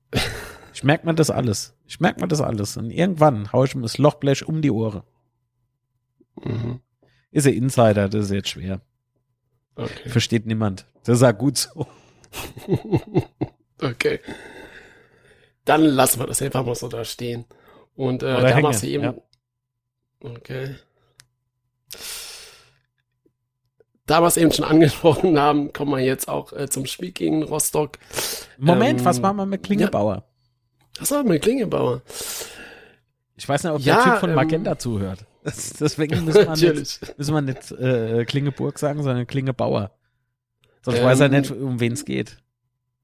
[0.73, 1.77] Ich merke mir das alles.
[1.87, 2.77] Ich merke mir das alles.
[2.77, 5.03] Und irgendwann haue ich mir das Lochblech um die Ohren.
[6.42, 6.81] Mhm.
[7.31, 8.81] Ist ein Insider, das ist jetzt schwer.
[9.77, 10.09] Okay.
[10.09, 10.87] Versteht niemand.
[11.05, 11.87] Das ist ja gut so.
[13.83, 14.20] okay.
[15.64, 17.44] Dann lassen wir das einfach mal so da stehen.
[17.94, 19.14] Und äh, da machst du eben, ja.
[20.24, 20.76] Okay.
[24.06, 27.42] Da wir es eben schon angesprochen haben, kommen wir jetzt auch äh, zum Spiel gegen
[27.42, 27.98] Rostock.
[28.58, 30.16] Moment, ähm, was war mal mit Klingebauer?
[30.16, 32.02] Ja, was war mit Klingebauer?
[33.37, 35.26] Ich weiß nicht, ob ja, der Typ von ähm, Magenta ähm, zuhört.
[35.44, 39.90] Das, deswegen müssen wir nicht, müssen wir nicht äh, Klingeburg sagen, sondern Klingebauer.
[40.80, 42.38] Sonst ähm, weiß er nicht, um wen es geht.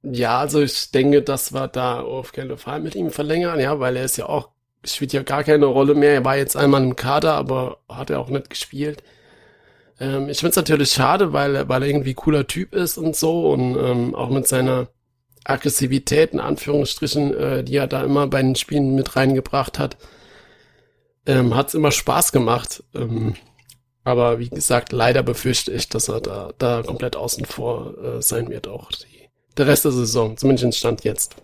[0.02, 3.94] Ja, also ich denke, dass wir da auf keinen Fall mit ihm verlängern, ja, weil
[3.94, 4.48] er ist ja auch
[4.84, 6.14] spielt ja gar keine Rolle mehr.
[6.14, 9.02] Er war jetzt einmal im Kader, aber hat er auch nicht gespielt.
[10.00, 13.50] Ähm, ich finde es natürlich schade, weil, weil er irgendwie cooler Typ ist und so
[13.52, 14.88] und ähm, auch mit seiner
[15.44, 19.96] Aggressivität in Anführungsstrichen, äh, die er da immer bei den Spielen mit reingebracht hat,
[21.26, 22.82] ähm, hat es immer Spaß gemacht.
[22.94, 23.34] Ähm,
[24.04, 28.48] aber wie gesagt, leider befürchte ich, dass er da, da komplett außen vor äh, sein
[28.48, 31.36] wird, auch die, der Rest der Saison, zumindest Stand jetzt.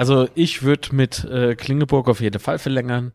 [0.00, 3.12] Also ich würde mit äh, Klingeburg auf jeden Fall verlängern.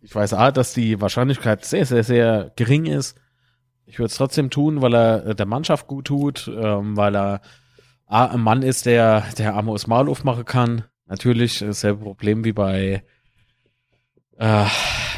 [0.00, 3.20] Ich weiß A, dass die Wahrscheinlichkeit sehr, sehr, sehr gering ist.
[3.84, 7.40] Ich würde es trotzdem tun, weil er äh, der Mannschaft gut tut, ähm, weil er
[8.06, 10.84] A, ein Mann ist, der der Amos Maul aufmachen kann.
[11.06, 13.02] Natürlich dasselbe Problem wie bei
[14.38, 14.66] äh,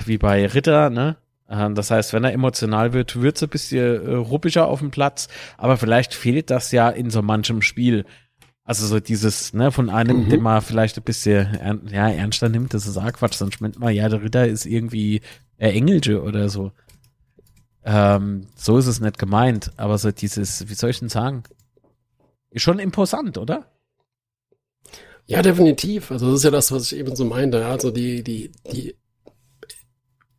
[0.07, 1.19] wie bei Ritter, ne?
[1.47, 4.91] Ähm, das heißt, wenn er emotional wird, wird es ein bisschen äh, ruppiger auf dem
[4.91, 8.07] Platz, aber vielleicht fehlt das ja in so manchem Spiel.
[8.65, 10.29] Also so dieses, ne, von einem, Mhm.
[10.31, 11.59] den man vielleicht ein bisschen
[11.91, 15.21] ja, ernster nimmt, das ist auch Quatsch, sonst meint man, ja, der Ritter ist irgendwie
[15.59, 16.71] äh, Engelsche oder so.
[17.85, 21.43] Ähm, so ist es nicht gemeint, aber so dieses, wie soll ich denn sagen?
[22.51, 23.67] Ist schon imposant, oder?
[25.27, 26.11] Ja, definitiv.
[26.13, 27.67] Also das ist ja das, was ich eben so meinte.
[27.67, 28.95] Also die, die, die,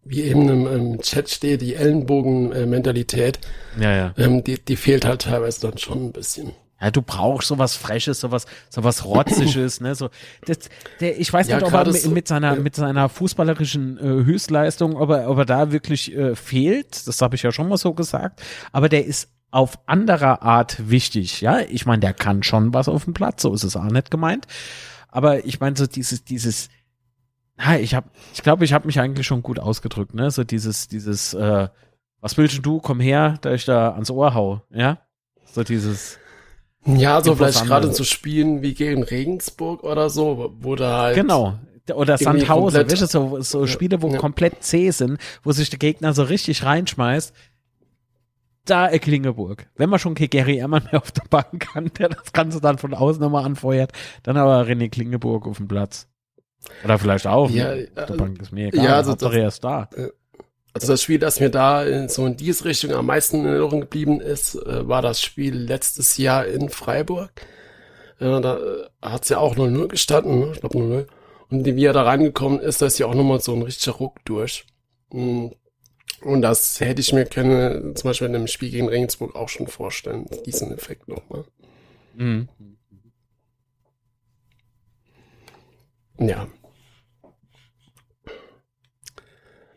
[0.06, 3.40] wie eben im, im Chat steht, die Ellenbogen-Mentalität,
[3.80, 4.14] Ja, ja.
[4.18, 6.54] ähm, die, die fehlt halt teilweise dann schon ein bisschen.
[6.84, 10.10] Ja, du brauchst sowas Freches, sowas, sowas Rotziges, ne, so.
[10.46, 10.58] Das,
[11.00, 14.98] der, ich weiß Ja, nicht, ob er mit, mit seiner, mit seiner fußballerischen äh, Höchstleistung,
[14.98, 17.08] ob er, ob er da wirklich äh, fehlt.
[17.08, 18.42] Das habe ich ja schon mal so gesagt.
[18.74, 21.60] Aber der ist auf anderer Art wichtig, ja.
[21.60, 24.46] Ich meine, der kann schon was auf dem Platz, so ist es auch nicht gemeint.
[25.08, 26.70] Aber ich meine, so dieses, dieses,
[27.58, 30.32] ja, ich habe, ich glaube, ich habe mich eigentlich schon gut ausgedrückt, ne?
[30.32, 31.70] So dieses, dieses, äh,
[32.20, 32.80] was willst denn du?
[32.82, 34.98] Komm her, da ich da ans Ohr hau, ja?
[35.46, 36.18] So dieses.
[36.86, 41.16] Ja, so vielleicht gerade zu Spielen wie gegen Regensburg oder so, wo da halt.
[41.16, 41.58] Genau.
[41.94, 44.18] Oder Sandhausen, weißt du, so, so Ja, Spiele, wo ja.
[44.18, 47.34] komplett zäh sind, wo sich der Gegner so richtig reinschmeißt.
[48.66, 49.68] Da äh, Klingeburg.
[49.76, 52.78] Wenn man schon kein Gary Ehrmann mehr auf der Bank kann, der das Ganze dann
[52.78, 53.92] von außen nochmal anfeuert,
[54.24, 56.08] dann aber René Klingeburg auf dem Platz.
[56.86, 57.50] Oder vielleicht auch.
[57.50, 57.90] Ja, ne?
[57.98, 58.86] auf der äh, Bank ist mir egal.
[58.86, 59.90] ja, also Hauptsache das- er ist da.
[60.74, 63.82] Also das Spiel, das mir da in, so in diese Richtung am meisten in Erinnerung
[63.82, 67.32] geblieben ist, äh, war das Spiel letztes Jahr in Freiburg.
[68.20, 70.52] Äh, da äh, hat's ja auch 0-0 gestanden, ne?
[70.54, 71.08] ich glaube 0-0.
[71.52, 74.18] Und wie er da reingekommen ist, da ist ja auch nochmal so ein richtiger Ruck
[74.26, 74.66] durch.
[75.12, 75.50] Mm.
[76.22, 79.68] Und das hätte ich mir können, zum Beispiel in einem Spiel gegen Regensburg auch schon
[79.68, 81.44] vorstellen, diesen Effekt nochmal.
[82.16, 82.48] Mhm.
[86.18, 86.48] Ja.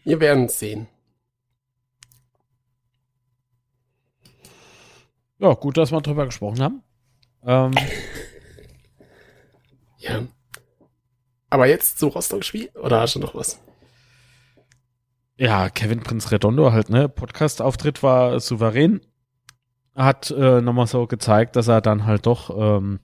[0.06, 0.86] Wir werden sehen.
[5.38, 6.82] Ja, gut, dass wir drüber gesprochen haben.
[7.44, 7.72] Ähm,
[9.98, 10.24] Ja.
[11.50, 12.70] Aber jetzt zum Rostock-Spiel?
[12.80, 13.60] Oder hast du noch was?
[15.38, 17.08] ja, Kevin Prinz Redondo halt, ne?
[17.08, 19.00] Podcast-Auftritt war souverän.
[19.96, 23.00] Hat äh, nochmal so gezeigt, dass er dann halt doch ähm,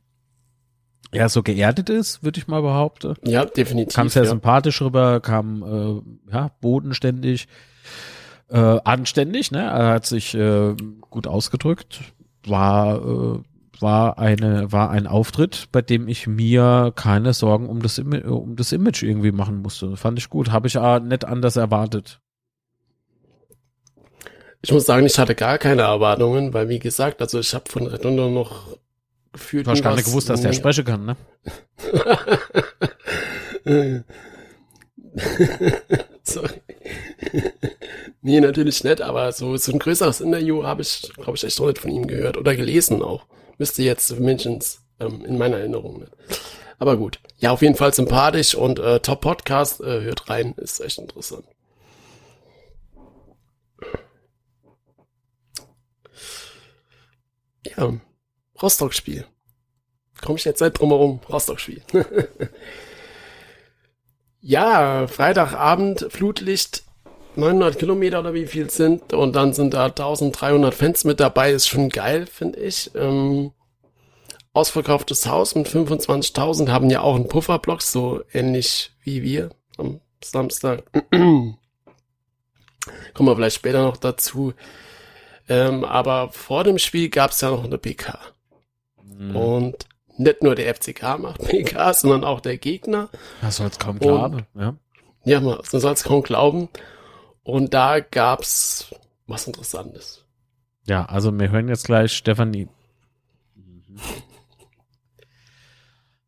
[1.13, 3.15] ja so geerdet ist, würde ich mal behaupten.
[3.25, 3.95] Ja, definitiv.
[3.95, 4.29] Kam sehr ja.
[4.29, 7.49] sympathisch rüber, kam äh, ja bodenständig,
[8.49, 9.63] äh, anständig, ne?
[9.63, 10.75] Er hat sich äh,
[11.11, 12.01] gut ausgedrückt.
[12.47, 13.39] War äh,
[13.81, 18.57] war eine war ein Auftritt, bei dem ich mir keine Sorgen um das Ima um
[18.57, 19.97] das Image irgendwie machen musste.
[19.97, 22.21] Fand ich gut, habe ich auch nicht anders erwartet.
[24.65, 27.87] Ich muss sagen, ich hatte gar keine Erwartungen, weil wie gesagt, also ich habe von
[27.89, 28.79] Redondo noch
[29.33, 29.67] gefühlt.
[29.67, 31.17] Du hast gar nicht gewusst, dass der sprechen kann, ne?
[36.23, 36.63] Sorry.
[38.23, 41.67] nee, natürlich nicht, aber so, so ein größeres Interview habe ich, glaube ich, echt noch
[41.67, 43.27] nicht von ihm gehört oder gelesen auch.
[43.59, 46.01] Müsste jetzt Mentions ähm, in meiner Erinnerung.
[46.01, 46.07] Ne?
[46.79, 47.21] Aber gut.
[47.39, 51.45] Ja, auf jeden Fall sympathisch und äh, Top Podcast, äh, hört rein, ist echt interessant.
[57.65, 57.93] Ja,
[58.63, 59.27] Rostock-Spiel.
[60.21, 61.83] Komme ich jetzt nicht drum herum, Rostock-Spiel.
[64.45, 66.83] Ja, Freitagabend, Flutlicht,
[67.37, 71.69] 900 Kilometer oder wie viel sind und dann sind da 1300 Fans mit dabei, ist
[71.69, 72.91] schon geil, finde ich.
[72.97, 73.53] Ähm,
[74.53, 80.83] ausverkauftes Haus mit 25.000 haben ja auch einen Pufferblock, so ähnlich wie wir am Samstag.
[81.11, 81.57] Kommen
[83.19, 84.55] wir vielleicht später noch dazu.
[85.49, 88.19] Ähm, aber vor dem Spiel gab es ja noch eine PK.
[89.29, 89.37] Mhm.
[89.37, 89.87] Und
[90.19, 93.09] nicht nur der FCK macht PK, sondern auch der Gegner.
[93.41, 94.77] Das soll's kaum Und- glauben, ja.
[95.25, 96.69] Ja, man soll es kaum glauben.
[97.45, 98.93] Und da gab's
[99.27, 100.25] was Interessantes.
[100.87, 102.67] Ja, also wir hören jetzt gleich Stefanie.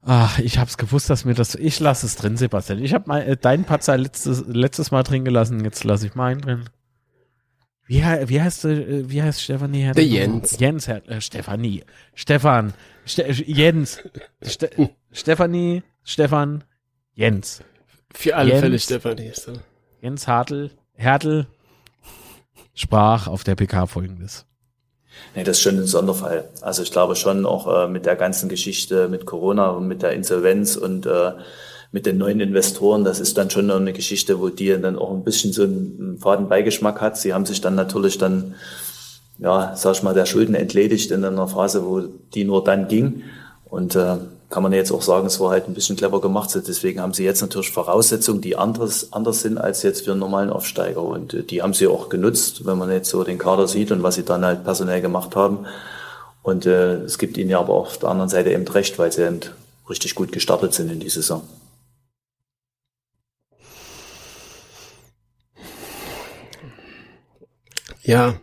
[0.03, 1.55] Ach, ich hab's gewusst, dass mir das.
[1.55, 2.83] Ich lasse es drin, Sebastian.
[2.83, 6.65] Ich habe äh, deinen Patzer letztes, letztes Mal drin gelassen, jetzt lasse ich meinen drin.
[7.87, 10.09] Wie, wie heißt äh, wie heißt Stefanie Hertel?
[10.09, 10.59] Der Jens.
[10.59, 11.85] Jens Her äh, Stefanie.
[12.15, 12.73] Stefan.
[13.07, 14.01] Ste Jens.
[14.43, 14.71] Ste
[15.13, 15.83] Stefanie.
[16.03, 16.65] Stefan.
[17.15, 17.63] Jens.
[18.13, 18.61] Für alle Jens.
[18.61, 19.55] Fälle Stefanie ist er.
[20.01, 20.71] Jens Hartl.
[20.95, 21.47] Hertel
[22.75, 24.47] sprach auf der PK folgendes.
[25.35, 26.49] Nee, das ist schon ein Sonderfall.
[26.61, 30.13] Also ich glaube schon auch äh, mit der ganzen Geschichte mit Corona und mit der
[30.13, 31.33] Insolvenz und äh,
[31.95, 35.13] mit den neuen Investoren, das ist dann schon noch eine Geschichte, wo die dann auch
[35.13, 37.17] ein bisschen so einen faden Beigeschmack hat.
[37.17, 38.57] Sie haben sich dann natürlich dann,
[39.39, 42.01] ja, sag ich mal, der Schulden entledigt in einer Phase, wo
[42.35, 43.23] die nur dann ging.
[43.67, 44.17] Und äh,
[44.51, 46.51] kann man jetzt auch sagen, es war halt ein bisschen clever gemacht.
[46.67, 50.51] Deswegen haben sie jetzt natürlich Voraussetzungen, die anders, anders sind als jetzt für einen normalen
[50.51, 51.01] Aufsteiger.
[51.01, 54.03] Und äh, die haben sie auch genutzt, wenn man jetzt so den Kader sieht und
[54.03, 55.59] was sie dann halt personell gemacht haben.
[56.43, 59.25] Und äh, es gibt ihnen ja aber auf der anderen Seite eben recht, weil sie
[59.25, 59.39] eben
[59.89, 61.43] richtig gut gestartet sind in die Saison.
[68.05, 68.39] Ja.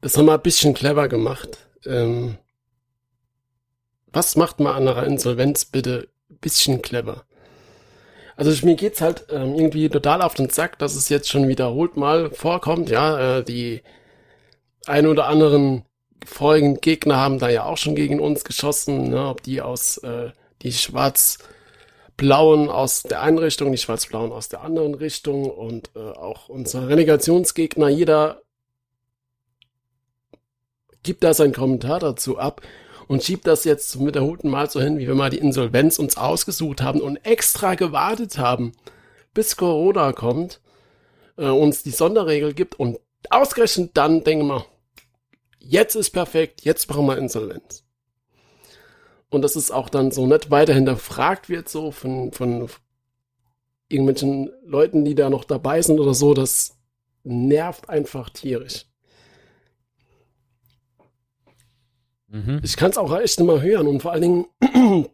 [0.00, 1.66] Das haben wir ein bisschen clever gemacht.
[1.86, 2.36] Ähm,
[4.12, 7.24] was macht man an einer Insolvenz bitte ein bisschen clever?
[8.36, 11.46] Also ich- mir geht's halt ähm, irgendwie total auf den Sack, dass es jetzt schon
[11.48, 12.88] wiederholt mal vorkommt.
[12.90, 13.82] Ja, äh, die
[14.86, 15.84] ein oder anderen
[16.26, 19.26] vorigen Gegner haben da ja auch schon gegen uns geschossen, ne?
[19.28, 20.30] ob die aus äh,
[20.62, 20.72] die
[22.20, 26.88] schwarz-blauen aus der einen Richtung, die schwarz-blauen aus der anderen Richtung und äh, auch unser
[26.88, 28.42] Relegationsgegner, jeder
[31.02, 32.60] gibt da seinen Kommentar dazu ab
[33.08, 36.18] und schiebt das jetzt zum wiederholten Mal so hin, wie wir mal die Insolvenz uns
[36.18, 38.72] ausgesucht haben und extra gewartet haben,
[39.32, 40.60] bis Corona kommt,
[41.38, 42.98] äh, uns die Sonderregel gibt und
[43.30, 44.66] ausgerechnet dann denken wir,
[45.58, 47.82] jetzt ist perfekt, jetzt brauchen wir Insolvenz.
[49.30, 52.68] Und dass es auch dann so nicht weiter hinterfragt wird, so von, von
[53.88, 56.76] irgendwelchen Leuten, die da noch dabei sind oder so, das
[57.22, 58.86] nervt einfach tierisch.
[62.28, 62.60] Mhm.
[62.62, 64.46] Ich kann es auch echt nicht mehr hören und vor allen Dingen,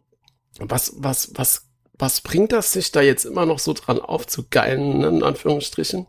[0.59, 5.07] was, was, was, was bringt das sich da jetzt immer noch so dran aufzugeilen, ne,
[5.07, 6.05] in Anführungsstrichen,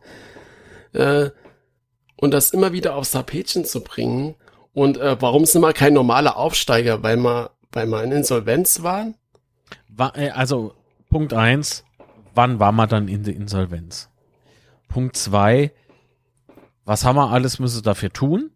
[0.92, 1.31] äh,
[2.16, 4.35] und das immer wieder aufs Tapetchen zu bringen
[4.75, 9.14] und äh, warum sind wir kein normaler Aufsteiger, weil wir, weil wir in Insolvenz waren?
[9.88, 10.74] Wa- äh, Also,
[11.11, 11.85] Punkt eins,
[12.35, 14.09] wann war man dann in der Insolvenz?
[14.88, 15.72] Punkt zwei,
[16.85, 18.50] was haben wir alles müssen dafür tun,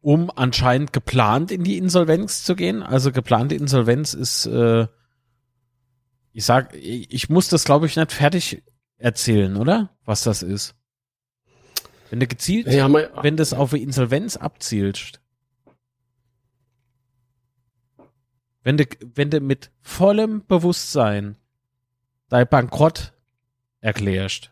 [0.00, 2.82] um anscheinend geplant in die Insolvenz zu gehen?
[2.82, 4.86] Also geplante Insolvenz ist, äh,
[6.32, 8.62] ich sag, ich muss das glaube ich nicht fertig
[8.98, 9.90] erzählen, oder?
[10.04, 10.74] Was das ist.
[12.10, 12.88] Wenn du gezielt, Ja,
[13.22, 15.19] wenn das auf Insolvenz abzielst,
[18.62, 21.36] wenn du, wenn du mit vollem Bewusstsein
[22.28, 23.12] dein Bankrott
[23.80, 24.50] erklärst,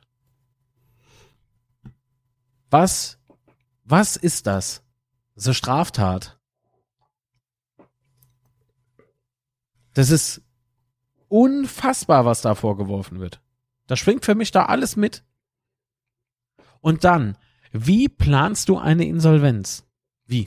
[2.70, 3.18] was,
[3.84, 4.82] was ist das?
[5.34, 6.38] Das ist eine Straftat.
[9.94, 10.42] Das ist
[11.28, 13.40] unfassbar, was da vorgeworfen wird.
[13.86, 15.24] Da schwingt für mich da alles mit.
[16.80, 17.36] Und dann,
[17.72, 19.84] wie planst du eine Insolvenz?
[20.26, 20.46] Wie?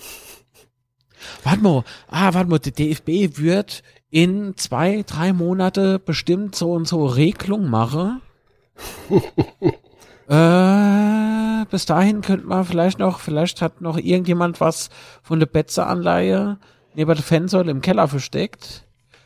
[1.44, 6.88] Warte mal, ah, warte mal, der DFB wird in zwei, drei Monate bestimmt so und
[6.88, 8.22] so Regelung machen.
[10.28, 14.90] äh, bis dahin könnte man vielleicht noch, vielleicht hat noch irgendjemand was
[15.24, 16.58] von der Betze-Anleihe
[16.94, 18.86] neben der Fansäule im Keller versteckt.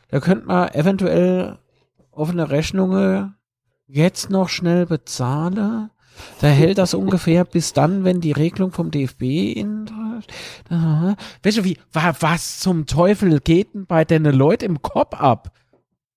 [0.10, 1.58] Da könnte man eventuell
[2.12, 3.36] offene Rechnungen
[3.88, 5.90] jetzt noch schnell bezahlen.
[6.40, 9.22] Da hält das ungefähr bis dann, wenn die Regelung vom DFB
[9.56, 9.86] in.
[11.44, 15.52] Weißt du, wie, wa- was zum Teufel geht denn bei den Leuten im Kopf ab?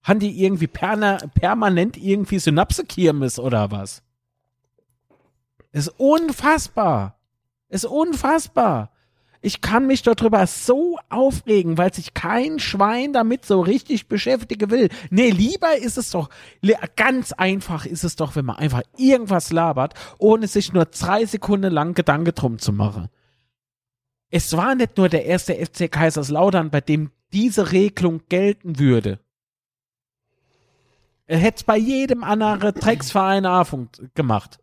[0.02, 4.02] Haben die irgendwie perna, permanent irgendwie Synapsekirmes oder was?
[5.72, 7.18] Ist unfassbar.
[7.68, 8.90] Ist unfassbar.
[9.40, 14.88] Ich kann mich darüber so aufregen, weil sich kein Schwein damit so richtig beschäftigen will.
[15.10, 16.28] Nee, lieber ist es doch,
[16.96, 21.72] ganz einfach ist es doch, wenn man einfach irgendwas labert, ohne sich nur drei Sekunden
[21.72, 23.08] lang Gedanken drum zu machen.
[24.30, 29.20] Es war nicht nur der erste FC Kaiserslautern, bei dem diese Regelung gelten würde.
[31.26, 34.58] Er hätte bei jedem anderen Drecksverein funkt- gemacht.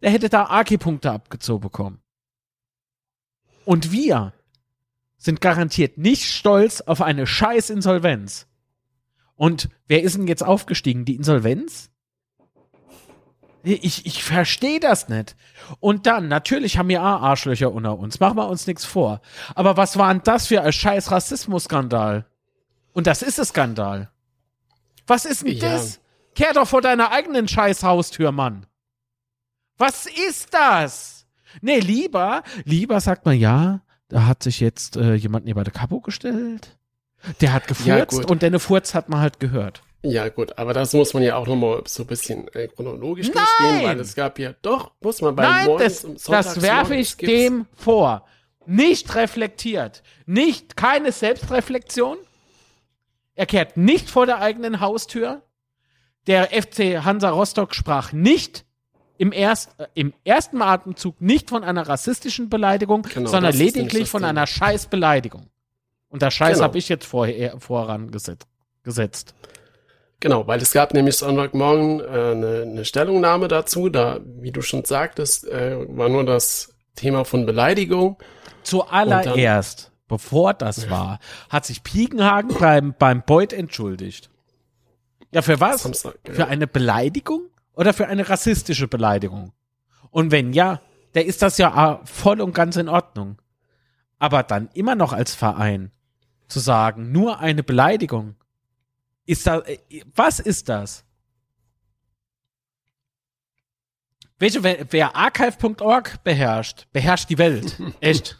[0.00, 2.00] Er hätte da AK-Punkte abgezogen bekommen.
[3.66, 4.32] Und wir
[5.18, 8.46] sind garantiert nicht stolz auf eine scheiß Insolvenz.
[9.34, 11.04] Und wer ist denn jetzt aufgestiegen?
[11.04, 11.90] Die Insolvenz?
[13.62, 15.36] Ich, ich verstehe das nicht.
[15.80, 18.20] Und dann, natürlich haben wir auch Arschlöcher unter uns.
[18.20, 19.20] Machen wir uns nichts vor.
[19.54, 22.24] Aber was war denn das für ein scheiß Rassismus-Skandal?
[22.92, 24.10] Und das ist ein Skandal.
[25.06, 25.72] Was ist denn Ja.
[25.72, 26.00] das?
[26.34, 28.66] Kehr doch vor deiner eigenen scheiß Haustür, Mann.
[29.76, 31.26] Was ist das?
[31.60, 36.00] Nee, lieber, lieber sagt man, ja, da hat sich jetzt äh, jemand neben der Kapo
[36.00, 36.76] gestellt.
[37.40, 38.30] Der hat gefurzt gut.
[38.30, 39.82] und deine Furz hat man halt gehört.
[40.02, 43.44] Ja, gut, aber das muss man ja auch nochmal so ein bisschen äh, chronologisch Nein!
[43.58, 47.16] durchgehen, weil es gab ja doch, muss man bei Nein, morgens das, das werfe ich
[47.16, 48.24] dem vor.
[48.66, 50.02] Nicht reflektiert.
[50.26, 52.16] Nicht, keine Selbstreflexion.
[53.34, 55.42] Er kehrt nicht vor der eigenen Haustür.
[56.26, 58.64] Der FC Hansa Rostock sprach nicht
[59.18, 64.24] im, erst, äh, im ersten Atemzug nicht von einer rassistischen Beleidigung, Genau, sondern lediglich von
[64.24, 65.48] einer Scheißbeleidigung.
[66.08, 66.64] Und das Scheiß Genau.
[66.64, 69.34] habe ich jetzt vorher, voran gesetzt.
[70.20, 74.84] Genau, weil es gab nämlich Sonntagmorgen äh, eine, eine Stellungnahme dazu, da, wie du schon
[74.84, 78.18] sagtest, äh, war nur das Thema von Beleidigung.
[78.62, 84.28] Zuallererst, bevor das war, hat sich Piekenhagen beim, beim Beuth entschuldigt.
[85.32, 85.84] Ja, für was?
[85.84, 86.34] Samstag, ja.
[86.34, 89.52] Für eine Beleidigung oder für eine rassistische Beleidigung?
[90.10, 90.80] Und wenn ja,
[91.14, 93.40] der ist das ja äh, voll und ganz in Ordnung.
[94.18, 95.92] Aber dann immer noch als Verein
[96.46, 98.34] zu sagen, nur eine Beleidigung,
[99.30, 99.78] ist da, äh,
[100.14, 101.04] was ist das?
[104.38, 107.76] Welche, wer, archive.org beherrscht, beherrscht die Welt.
[108.00, 108.38] Echt.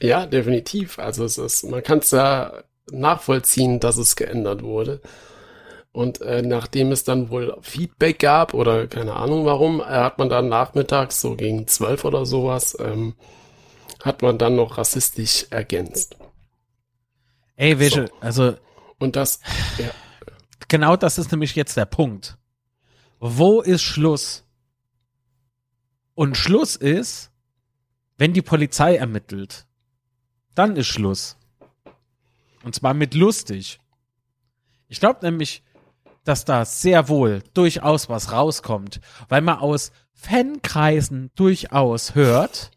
[0.00, 0.98] Ja, definitiv.
[0.98, 5.00] Also es ist, man kann es ja nachvollziehen, dass es geändert wurde.
[5.92, 10.30] Und äh, nachdem es dann wohl Feedback gab oder keine Ahnung warum, äh, hat man
[10.30, 13.14] dann nachmittags so gegen zwölf oder sowas, ähm,
[14.02, 16.16] hat man dann noch rassistisch ergänzt.
[17.56, 18.54] Ey, welche, also
[19.00, 19.40] Und das,
[19.78, 19.90] ja,
[20.68, 22.38] genau das ist nämlich jetzt der Punkt.
[23.18, 24.44] Wo ist Schluss?
[26.14, 27.32] Und Schluss ist,
[28.18, 29.66] wenn die Polizei ermittelt.
[30.54, 31.38] Dann ist Schluss.
[32.62, 33.80] Und zwar mit lustig.
[34.88, 35.62] Ich glaube nämlich,
[36.24, 42.70] dass da sehr wohl durchaus was rauskommt, weil man aus Fankreisen durchaus hört,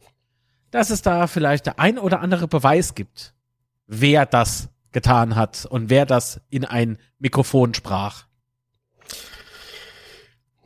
[0.71, 3.33] dass es da vielleicht der ein oder andere Beweis gibt,
[3.87, 8.25] wer das getan hat und wer das in ein Mikrofon sprach.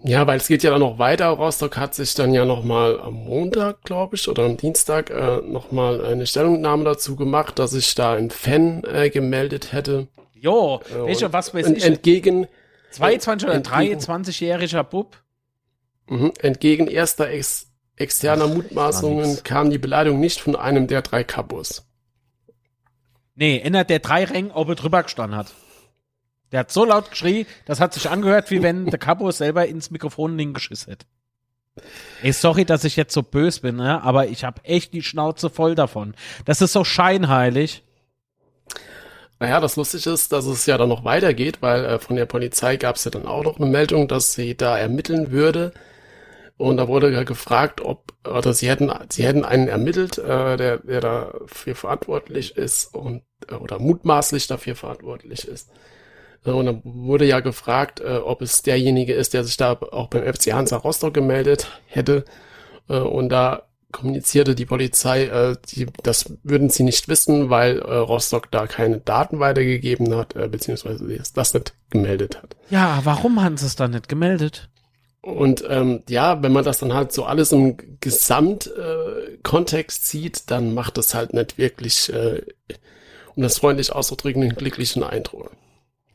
[0.03, 1.27] Ja, weil es geht ja dann noch weiter.
[1.29, 6.05] Rostock hat sich dann ja nochmal am Montag, glaube ich, oder am Dienstag äh, nochmal
[6.05, 10.07] eine Stellungnahme dazu gemacht, dass sich da ein Fan äh, gemeldet hätte.
[10.33, 12.47] Jo, Äh, welcher, was weiß ich, Entgegen,
[12.91, 15.17] 22 oder entgegen- 23-jähriger Bub?
[16.09, 17.65] mhm, entgegen erster ex
[17.97, 21.86] externer Ach, Mutmaßungen kam die Beleidigung nicht von einem der drei Kapos.
[23.37, 25.53] Nee, einer der drei Ränge oben drüber gestanden hat.
[26.51, 29.91] Der hat so laut geschrien, das hat sich angehört, wie wenn der Capo selber ins
[29.91, 31.05] Mikrofon hingeschissen hätte.
[32.23, 34.01] Ey, sorry, dass ich jetzt so bös bin, ne?
[34.01, 36.15] aber ich habe echt die Schnauze voll davon.
[36.45, 37.83] Das ist so scheinheilig.
[39.39, 42.77] Naja, das Lustige ist, dass es ja dann noch weitergeht, weil äh, von der Polizei
[42.77, 45.73] gab es ja dann auch noch eine Meldung, dass sie da ermitteln würde.
[46.57, 50.79] Und da wurde ja gefragt, ob, oder sie hätten, sie hätten einen ermittelt, äh, der,
[50.79, 55.69] der dafür verantwortlich ist und, äh, oder mutmaßlich dafür verantwortlich ist.
[56.43, 60.23] Und dann wurde ja gefragt, äh, ob es derjenige ist, der sich da auch beim
[60.23, 62.25] FC Hansa Rostock gemeldet hätte.
[62.89, 67.95] Äh, Und da kommunizierte die Polizei, äh, die, das würden sie nicht wissen, weil äh,
[67.95, 72.55] Rostock da keine Daten weitergegeben hat, äh, beziehungsweise das nicht gemeldet hat.
[72.69, 74.69] Ja, warum haben sie es dann nicht gemeldet?
[75.27, 80.73] Und ähm, ja, wenn man das dann halt so alles im Gesamtkontext äh, sieht, dann
[80.73, 82.43] macht es halt nicht wirklich, äh,
[83.35, 85.51] um das freundlich auszudrücken, einen glücklichen Eindruck.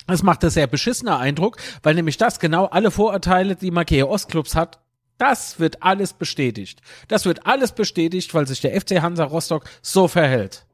[0.07, 4.55] Das macht einen sehr beschissener Eindruck, weil nämlich das genau alle Vorurteile, die Markea Ostclubs
[4.55, 4.81] hat,
[5.19, 6.81] das wird alles bestätigt.
[7.09, 10.65] Das wird alles bestätigt, weil sich der FC Hansa Rostock so verhält.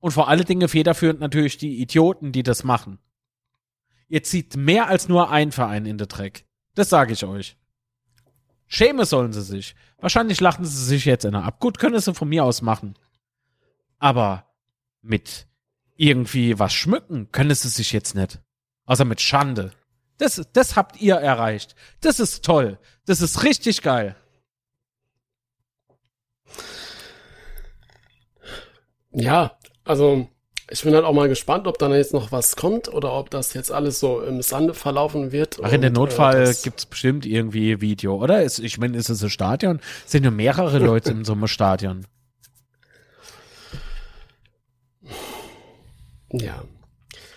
[0.00, 3.00] Und vor alle Dinge federführend natürlich die Idioten, die das machen.
[4.08, 6.46] Ihr zieht mehr als nur ein Verein in den Dreck.
[6.74, 7.58] Das sage ich euch.
[8.66, 9.74] Schäme sollen sie sich.
[9.98, 11.60] Wahrscheinlich lachen sie sich jetzt einer ab.
[11.60, 12.94] Gut, können sie von mir aus machen.
[13.98, 14.44] Aber
[15.02, 15.46] mit
[15.96, 18.40] irgendwie was schmücken können sie sich jetzt nicht.
[18.84, 19.72] Außer mit Schande.
[20.18, 21.74] Das, das habt ihr erreicht.
[22.00, 22.78] Das ist toll.
[23.04, 24.16] Das ist richtig geil.
[29.12, 30.28] Ja, also
[30.68, 33.54] ich bin halt auch mal gespannt, ob dann jetzt noch was kommt oder ob das
[33.54, 35.58] jetzt alles so im Sande verlaufen wird.
[35.62, 38.42] Ach, in der äh, Notfall das- gibt's bestimmt irgendwie Video, oder?
[38.42, 39.80] Ist, ich meine, ist es ein Stadion?
[40.04, 42.06] Es sind nur mehrere Leute in so einem Stadion.
[46.32, 46.62] Ja.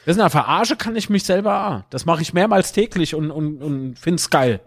[0.05, 1.89] Das ist eine Verarsche, kann ich mich selber auch.
[1.91, 4.59] Das mache ich mehrmals täglich und, und, und find's geil.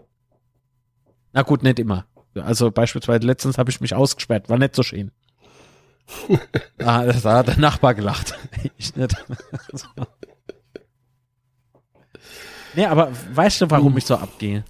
[1.33, 2.05] Na gut, nicht immer.
[2.35, 5.11] Also beispielsweise letztens habe ich mich ausgesperrt, war nicht so schön.
[6.79, 8.37] ah, da hat der Nachbar gelacht.
[8.77, 9.15] ich nicht.
[9.73, 9.87] so.
[12.75, 14.63] Nee, aber weißt du, warum ich so abgehe?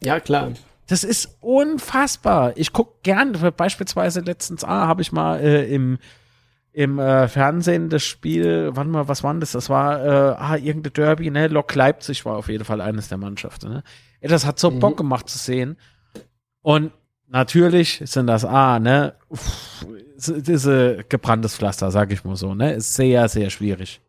[0.00, 0.52] Ja, klar.
[0.86, 2.52] Das ist unfassbar.
[2.56, 5.98] Ich guck gern, beispielsweise letztens ah, habe ich mal äh, im
[6.76, 9.52] im äh, Fernsehen das Spiel, wann mal, was war denn das?
[9.52, 11.48] Das war äh, ah, irgendein Derby, ne?
[11.48, 13.70] Lok Leipzig war auf jeden Fall eines der Mannschaften.
[13.70, 13.82] Ne?
[14.20, 14.80] Das hat so mhm.
[14.80, 15.78] Bock gemacht zu sehen.
[16.60, 16.92] Und
[17.28, 19.14] natürlich sind das ah, ne?
[19.30, 19.86] Uff,
[20.18, 22.74] diese gebranntes Pflaster, sag ich mal so, ne?
[22.74, 24.00] Ist sehr, sehr schwierig.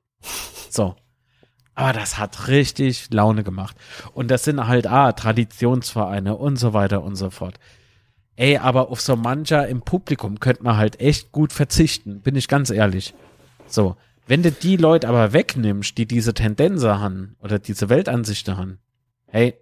[0.70, 0.96] So.
[1.76, 3.76] Aber das hat richtig Laune gemacht.
[4.14, 7.60] Und das sind halt, ah, Traditionsvereine und so weiter und so fort.
[8.36, 12.48] Ey, aber auf so mancher im Publikum könnte man halt echt gut verzichten, bin ich
[12.48, 13.14] ganz ehrlich.
[13.68, 13.96] So.
[14.28, 18.80] Wenn du die Leute aber wegnimmst, die diese Tendenzen haben oder diese Weltansichten haben,
[19.28, 19.56] hey,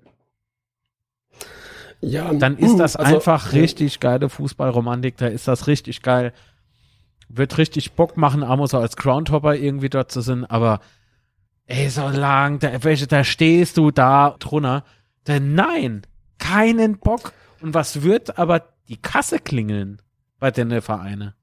[2.06, 6.34] ja, dann ist das also, einfach richtig geile Fußballromantik, da ist das richtig geil.
[7.28, 10.80] Wird richtig Bock machen, Amos als Groundhopper irgendwie dort zu sind, aber
[11.66, 14.84] ey, so lang, da, da stehst du da drunter.
[15.28, 16.04] Denn nein,
[16.38, 17.34] keinen Bock.
[17.62, 20.02] Und was wird aber die Kasse klingeln
[20.40, 21.34] bei den Vereinen?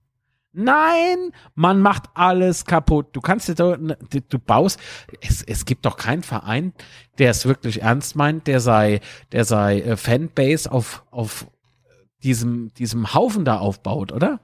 [0.52, 3.08] Nein, man macht alles kaputt.
[3.12, 4.78] Du kannst dir du, baust,
[5.20, 6.74] es, es gibt doch keinen Verein,
[7.18, 9.00] der es wirklich ernst meint, der sei,
[9.32, 11.46] der sei äh, Fanbase auf, auf
[12.22, 14.40] diesem, diesem Haufen da aufbaut, oder?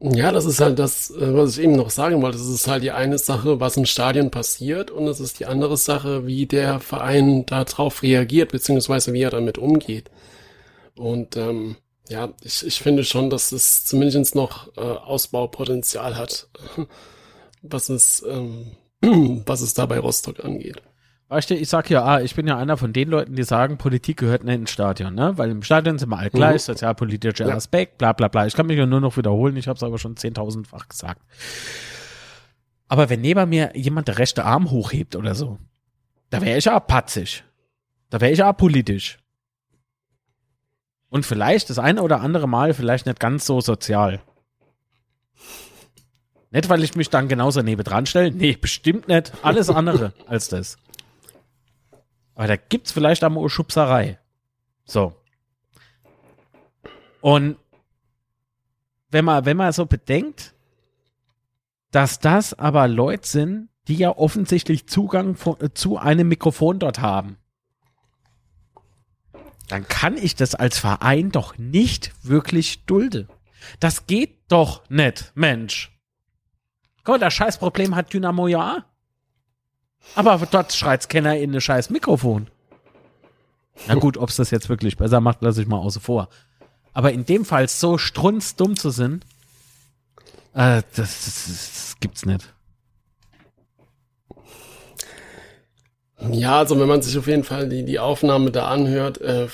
[0.00, 2.38] Ja, das ist halt das, äh, was ich eben noch sagen wollte.
[2.38, 5.76] Das ist halt die eine Sache, was im Stadion passiert und es ist die andere
[5.76, 10.10] Sache, wie der Verein darauf reagiert, beziehungsweise wie er damit umgeht.
[10.96, 11.76] Und ähm,
[12.12, 16.48] ja, ich, ich finde schon, dass es zumindest noch äh, Ausbaupotenzial hat,
[17.62, 18.72] was es, ähm,
[19.46, 20.82] was es da bei Rostock angeht.
[21.28, 23.78] Weißt du, ich sag ja, ah, ich bin ja einer von den Leuten, die sagen,
[23.78, 25.38] Politik gehört nicht ins Stadion, ne?
[25.38, 26.72] Weil im Stadion sind wir alle gleich, mhm.
[26.72, 27.54] sozialpolitischer ja.
[27.54, 28.46] Aspekt, bla bla bla.
[28.46, 31.22] Ich kann mich ja nur noch wiederholen, ich habe es aber schon zehntausendfach gesagt.
[32.88, 35.58] Aber wenn neben mir jemand der rechte Arm hochhebt oder so,
[36.28, 37.44] da wäre ich auch patzig.
[38.10, 39.21] Da wäre ich auch politisch.
[41.12, 44.22] Und vielleicht das eine oder andere Mal vielleicht nicht ganz so sozial.
[46.50, 48.30] Nicht, weil ich mich dann genauso neben dran stelle.
[48.30, 49.30] Nee, bestimmt nicht.
[49.42, 50.78] Alles andere als das.
[52.34, 54.20] Aber da gibt's vielleicht einmal Schubserei.
[54.86, 55.12] So.
[57.20, 57.58] Und
[59.10, 60.54] wenn man, wenn man so bedenkt,
[61.90, 65.36] dass das aber Leute sind, die ja offensichtlich Zugang
[65.74, 67.36] zu einem Mikrofon dort haben,
[69.72, 73.26] dann kann ich das als Verein doch nicht wirklich dulden.
[73.80, 75.98] Das geht doch nicht, Mensch.
[77.04, 78.84] Guck mal, das Scheißproblem hat Dynamo ja.
[80.14, 82.48] Aber dort schreit's Kenner in eine scheiß Mikrofon.
[83.86, 86.28] Na gut, ob's das jetzt wirklich besser macht, lasse ich mal außen vor.
[86.92, 89.24] Aber in dem Fall so strunzdumm zu sind,
[90.52, 92.52] äh, das, das, das gibt's nicht.
[96.30, 99.48] Ja, also wenn man sich auf jeden Fall die, die Aufnahme da anhört, äh,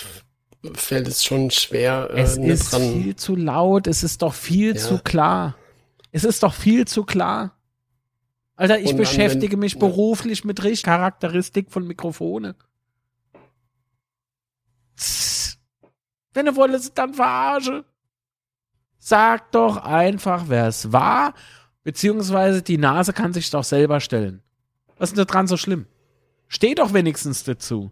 [0.75, 2.11] fällt es schon schwer.
[2.13, 2.93] Äh, es ist dran.
[2.93, 4.81] viel zu laut, es ist doch viel ja.
[4.81, 5.57] zu klar.
[6.11, 7.55] Es ist doch viel zu klar.
[8.57, 9.79] Alter, ich beschäftige mich ja.
[9.79, 12.57] beruflich mit richtig Charakteristik von Mikrofone.
[16.35, 17.85] Wenn du wolltest, dann verarsche.
[18.99, 21.35] Sag doch einfach, wer es war,
[21.85, 24.43] beziehungsweise die Nase kann sich doch selber stellen.
[24.99, 25.87] Was ist denn dran so schlimm?
[26.49, 27.91] Steh doch wenigstens dazu.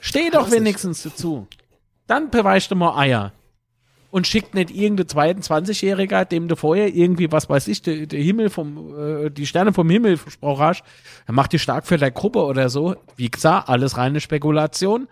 [0.00, 1.46] Steh doch wenigstens dazu.
[2.06, 3.32] Dann beweist du mal Eier
[4.10, 5.06] und schickt nicht irgendein
[5.38, 9.88] 22-Jähriger, dem du vorher irgendwie, was weiß ich, der, Himmel vom, äh, die Sterne vom
[9.90, 10.82] Himmel versprochen hast,
[11.26, 12.96] er macht die stark für deine Gruppe oder so.
[13.16, 15.08] Wie gesagt, alles reine Spekulation.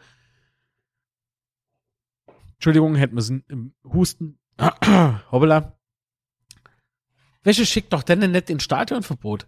[2.55, 4.39] Entschuldigung, hätten wir im Husten.
[5.31, 5.77] Hoppala.
[7.43, 9.47] Welche schickt doch denn nicht ins Stadionverbot?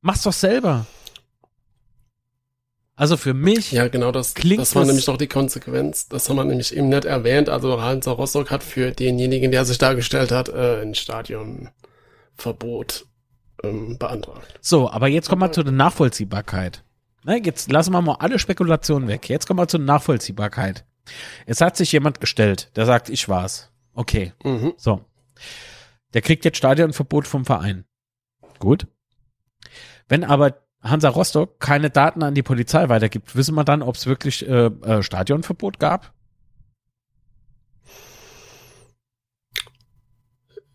[0.00, 0.86] Mach's doch selber.
[2.96, 3.72] Also für mich.
[3.72, 6.08] Ja, genau, das, klingt das war nämlich doch die Konsequenz.
[6.08, 7.48] Das haben wir nämlich eben nicht erwähnt.
[7.48, 13.06] Also Hansa Rostock hat für denjenigen, der sich dargestellt hat, äh, ein Stadionverbot
[13.64, 14.60] ähm, beantragt.
[14.60, 16.84] So, aber jetzt kommen wir zu der Nachvollziehbarkeit.
[17.24, 19.28] Ne, jetzt lassen wir mal alle Spekulationen weg.
[19.28, 20.84] Jetzt kommen wir zur Nachvollziehbarkeit.
[21.46, 23.70] Es hat sich jemand gestellt, der sagt, ich war's.
[23.94, 24.32] Okay.
[24.44, 24.74] Mhm.
[24.76, 25.04] So.
[26.12, 27.84] Der kriegt jetzt Stadionverbot vom Verein.
[28.60, 28.86] Gut.
[30.06, 34.06] Wenn aber Hansa Rostock keine Daten an die Polizei weitergibt, wissen wir dann, ob es
[34.06, 36.12] wirklich äh, äh, Stadionverbot gab?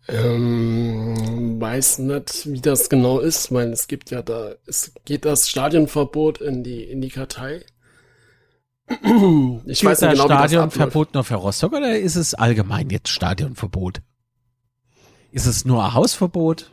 [0.08, 5.48] Ähm, weiß nicht, wie das genau ist, weil es gibt ja da, es geht das
[5.48, 7.64] Stadionverbot in die, in die Kartei.
[9.66, 14.02] Ich weiß nicht genau, Stadionverbot nur für Rostock oder ist es allgemein jetzt Stadionverbot?
[15.30, 16.72] Ist es nur Hausverbot?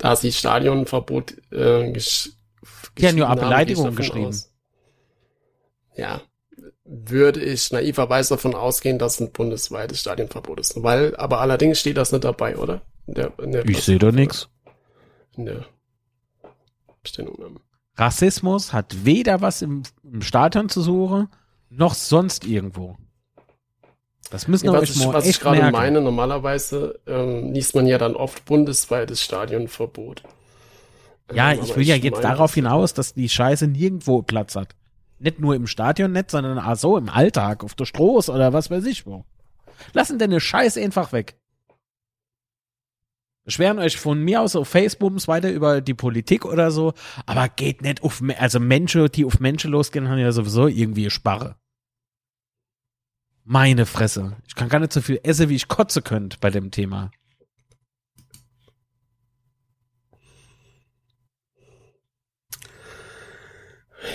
[0.00, 4.26] Da sie Stadionverbot äh, Die haben nur gehe ich Beleidigung geschrieben.
[4.26, 4.52] aus.
[5.94, 6.22] Ja,
[6.84, 10.82] würde ich naiverweise davon ausgehen, dass ein bundesweites Stadionverbot ist.
[10.82, 12.80] Weil, aber allerdings steht das nicht dabei, oder?
[13.06, 14.48] In der, in der Ich sehe da nichts.
[15.36, 15.66] In der.
[17.96, 21.28] Rassismus hat weder was im, im Stadion zu suchen,
[21.68, 22.96] noch sonst irgendwo.
[24.30, 25.72] Das müssen Ja, was ich, was ich gerade merken.
[25.72, 30.22] meine, normalerweise ähm, liest man ja dann oft bundesweites Stadionverbot.
[31.32, 34.74] Ja, Ähm, ich will ja jetzt meine, darauf hinaus, dass die Scheiße nirgendwo Platz hat.
[35.18, 38.70] Nicht nur im Stadion nicht, sondern auch so im Alltag, auf der Stroß oder was
[38.70, 39.24] weiß ich wo.
[39.92, 41.36] Lassen denn eine Scheiße einfach weg.
[43.44, 46.92] Beschweren euch von mir aus auf Facebook weiter über die Politik oder so,
[47.26, 51.56] aber geht nicht auf, also Menschen, die auf Menschen losgehen, haben ja sowieso irgendwie Sparre.
[53.52, 54.36] Meine Fresse.
[54.46, 57.10] Ich kann gar nicht so viel essen, wie ich kotze könnte bei dem Thema.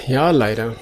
[0.07, 0.77] Ja, leider.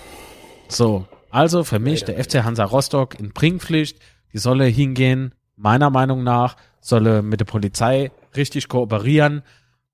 [0.68, 2.14] So, also für mich Leider.
[2.14, 3.98] der FC Hansa Rostock in Bringpflicht.
[4.34, 9.42] Die solle hingehen, meiner Meinung nach, solle mit der Polizei richtig kooperieren.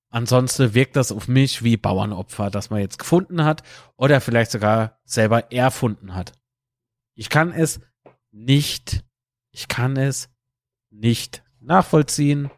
[0.09, 3.63] Ansonsten wirkt das auf mich wie Bauernopfer, das man jetzt gefunden hat
[3.95, 6.33] oder vielleicht sogar selber erfunden hat.
[7.15, 7.79] Ich kann es
[8.31, 9.03] nicht,
[9.51, 10.29] ich kann es
[10.89, 12.49] nicht nachvollziehen.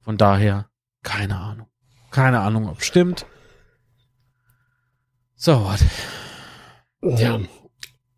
[0.00, 0.70] Von daher,
[1.02, 1.68] keine Ahnung.
[2.10, 3.26] Keine Ahnung, ob stimmt.
[5.34, 5.80] So, what?
[7.02, 7.40] Ja.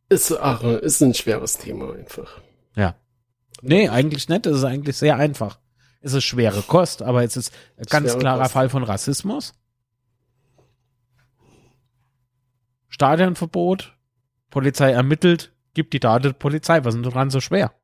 [0.09, 2.41] Ist, ach, ist ein schweres Thema einfach.
[2.75, 2.97] Ja.
[3.63, 4.47] Nee, eigentlich nicht.
[4.47, 5.61] Es ist eigentlich sehr einfach.
[6.01, 8.53] Es ist schwere Kost, aber es ist ein ganz Schwere klarer Kost.
[8.53, 9.55] Fall von Rassismus.
[12.89, 13.97] Stadionverbot,
[14.51, 16.85] Polizei ermittelt, gibt die Daten der Polizei.
[16.85, 17.75] Was ist denn daran so schwer?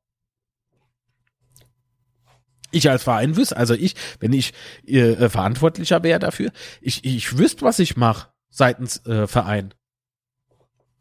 [2.73, 4.53] Ich als Verein wüsste, also ich, wenn ich
[4.87, 9.73] äh, Verantwortlicher wäre dafür, ich, ich wüsste, was ich mache seitens äh, Verein.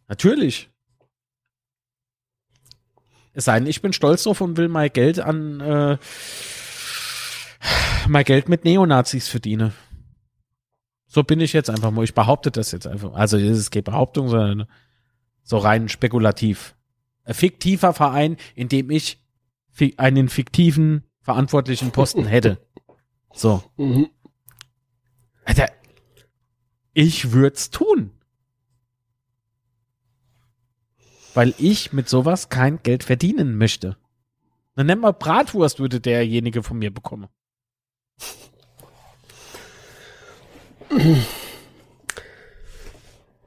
[0.08, 0.70] Natürlich.
[3.34, 5.98] Es sei denn, ich bin stolz drauf und will mein Geld an äh,
[8.08, 9.74] mein Geld mit Neonazis verdiene.
[11.08, 12.04] So bin ich jetzt einfach mal.
[12.04, 13.14] Ich behaupte das jetzt einfach.
[13.14, 14.68] Also es ist keine Behauptung, sondern
[15.46, 16.76] so rein spekulativ.
[17.24, 19.24] Ein fiktiver Verein, in dem ich
[19.98, 22.60] einen fiktiven verantwortlichen Posten hätte.
[23.34, 23.64] So.
[23.78, 24.10] Mhm.
[25.46, 25.70] Alter,
[26.94, 28.12] ich würd's tun.
[31.34, 33.98] Weil ich mit sowas kein Geld verdienen möchte.
[34.76, 37.28] Dann nennt mal Bratwurst, würde derjenige von mir bekommen.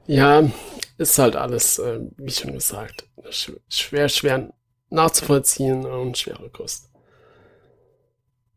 [0.07, 0.43] Ja,
[0.99, 4.53] ist halt alles, äh, wie schon gesagt, sch schwer, schwer
[4.89, 6.89] nachzuvollziehen und schwere Kost.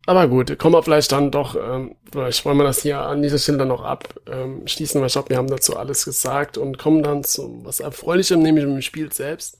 [0.06, 3.38] Aber gut, kommen wir vielleicht dann doch, ähm, vielleicht wollen wir das hier an dieser
[3.38, 7.04] Stelle dann noch abschließen, ähm, weil ich glaube, wir haben dazu alles gesagt und kommen
[7.04, 9.58] dann zu was Erfreulichem, nämlich im Spiel selbst.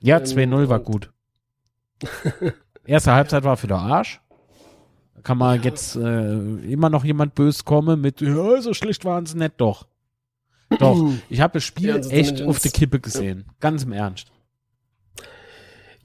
[0.00, 1.12] Ja, Ähm, 2-0 war und- gut.
[2.86, 4.20] Erste Halbzeit war für der Arsch.
[5.14, 6.32] Da kann man jetzt äh,
[6.72, 9.86] immer noch jemand bös kommen mit, ja, so schlecht waren sie nicht, doch.
[10.78, 13.46] Doch, ich habe das Spiel Ja, also echt auf die Kippe gesehen.
[13.60, 14.28] Ganz im Ernst.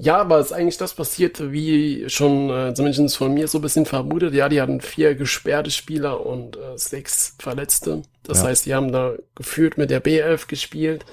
[0.01, 3.85] Ja, aber ist eigentlich das passiert, wie schon äh, zumindest von mir so ein bisschen
[3.85, 4.33] vermutet.
[4.33, 8.03] Ja, die hatten vier gesperrte Spieler und äh, sechs Verletzte.
[8.23, 8.45] Das Ja.
[8.47, 11.05] heißt, die haben da gefühlt mit der B11 gespielt.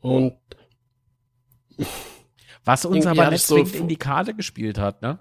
[0.00, 0.34] Und
[2.64, 5.18] Was uns aber nicht ich so- in die Karte gespielt hat, ne?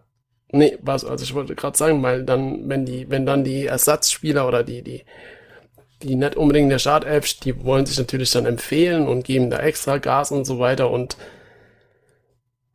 [0.51, 4.47] nee, was, also ich wollte gerade sagen, weil dann, wenn die, wenn dann die Ersatzspieler
[4.47, 5.03] oder die, die,
[6.04, 9.60] die nicht unbedingt in der Startelf, die wollen sich natürlich dann empfehlen und geben da
[9.60, 11.18] extra Gas und so weiter und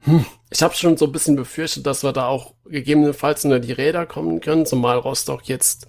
[0.01, 3.73] hm, ich habe schon so ein bisschen befürchtet, dass wir da auch gegebenenfalls unter die
[3.73, 5.89] Räder kommen können, zumal Rostock jetzt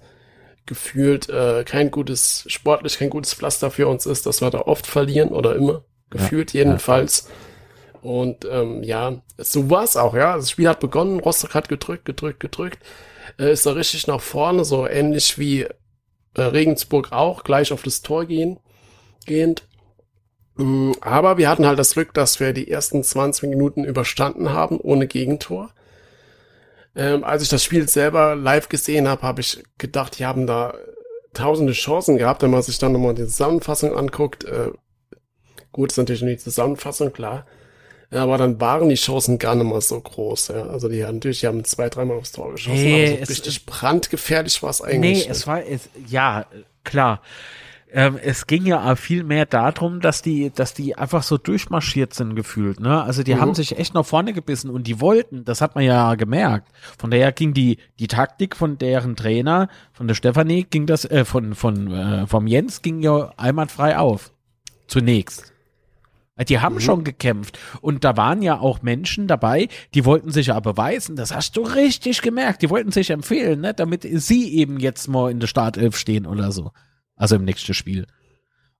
[0.64, 4.86] gefühlt äh, kein gutes, sportlich kein gutes Pflaster für uns ist, dass wir da oft
[4.86, 7.28] verlieren oder immer, gefühlt jedenfalls.
[8.02, 10.36] Und ähm, ja, so war es auch, ja.
[10.36, 12.78] Das Spiel hat begonnen, Rostock hat gedrückt, gedrückt, gedrückt,
[13.38, 15.66] äh, ist da richtig nach vorne, so ähnlich wie
[16.36, 18.58] äh, Regensburg auch, gleich auf das Tor gehen,
[19.24, 19.66] gehend.
[20.56, 24.78] Mm, Aber wir hatten halt das Glück, dass wir die ersten 20 Minuten überstanden haben,
[24.78, 25.70] ohne Gegentor.
[26.94, 30.74] Ähm, als ich das Spiel selber live gesehen habe, habe ich gedacht, die haben da
[31.34, 34.44] tausende Chancen gehabt, wenn man sich dann nochmal die Zusammenfassung anguckt.
[34.44, 34.70] Äh,
[35.72, 37.46] gut, ist natürlich nur die Zusammenfassung, klar.
[38.10, 40.48] Ja, aber dann waren die Chancen gar nicht mal so groß.
[40.48, 40.62] Ja.
[40.66, 43.30] Also die haben natürlich, die haben zwei, dreimal aufs Tor geschossen, Nee, aber so es-
[43.30, 45.24] richtig brandgefährlich war es eigentlich.
[45.26, 46.46] Nee, es war, es, ja,
[46.84, 47.20] klar.
[47.92, 52.34] ähm, es ging ja viel mehr darum, dass die, dass die einfach so durchmarschiert sind
[52.36, 53.02] gefühlt, ne?
[53.02, 53.40] Also die Mhm.
[53.40, 56.68] haben sich echt nach vorne gebissen und die wollten, das hat man ja gemerkt.
[56.98, 61.24] Von daher ging die, die Taktik von deren Trainer, von der Stefanie ging das, äh,
[61.24, 64.32] von, von, äh, vom Jens ging ja einwandfrei auf.
[64.88, 65.52] Zunächst.
[66.44, 67.58] Die haben schon gekämpft.
[67.80, 71.16] Und da waren ja auch Menschen dabei, die wollten sich ja beweisen.
[71.16, 72.62] Das hast du richtig gemerkt.
[72.62, 73.72] Die wollten sich empfehlen, ne?
[73.72, 76.72] damit sie eben jetzt mal in der Startelf stehen oder so.
[77.14, 78.06] Also im nächsten Spiel.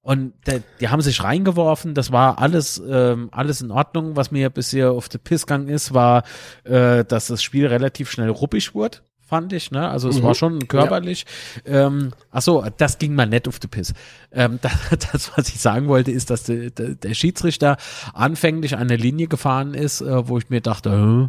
[0.03, 1.95] Und der, die haben sich reingeworfen.
[1.95, 4.15] Das war alles, ähm, alles in Ordnung.
[4.15, 6.23] Was mir bisher auf der Piss gegangen ist, war,
[6.63, 8.99] äh, dass das Spiel relativ schnell ruppig wurde.
[9.29, 9.89] Fand ich, ne?
[9.89, 10.23] Also es Mhm.
[10.23, 11.27] war schon körperlich.
[11.65, 13.93] Ähm, ach so, das ging mal nett auf die Piss.
[14.31, 14.73] Ähm, das,
[15.13, 17.77] das, was ich sagen wollte, ist, dass der, der, der Schiedsrichter
[18.15, 21.29] anfänglich an der Linie gefahren ist, äh, wo ich mir dachte, Hä?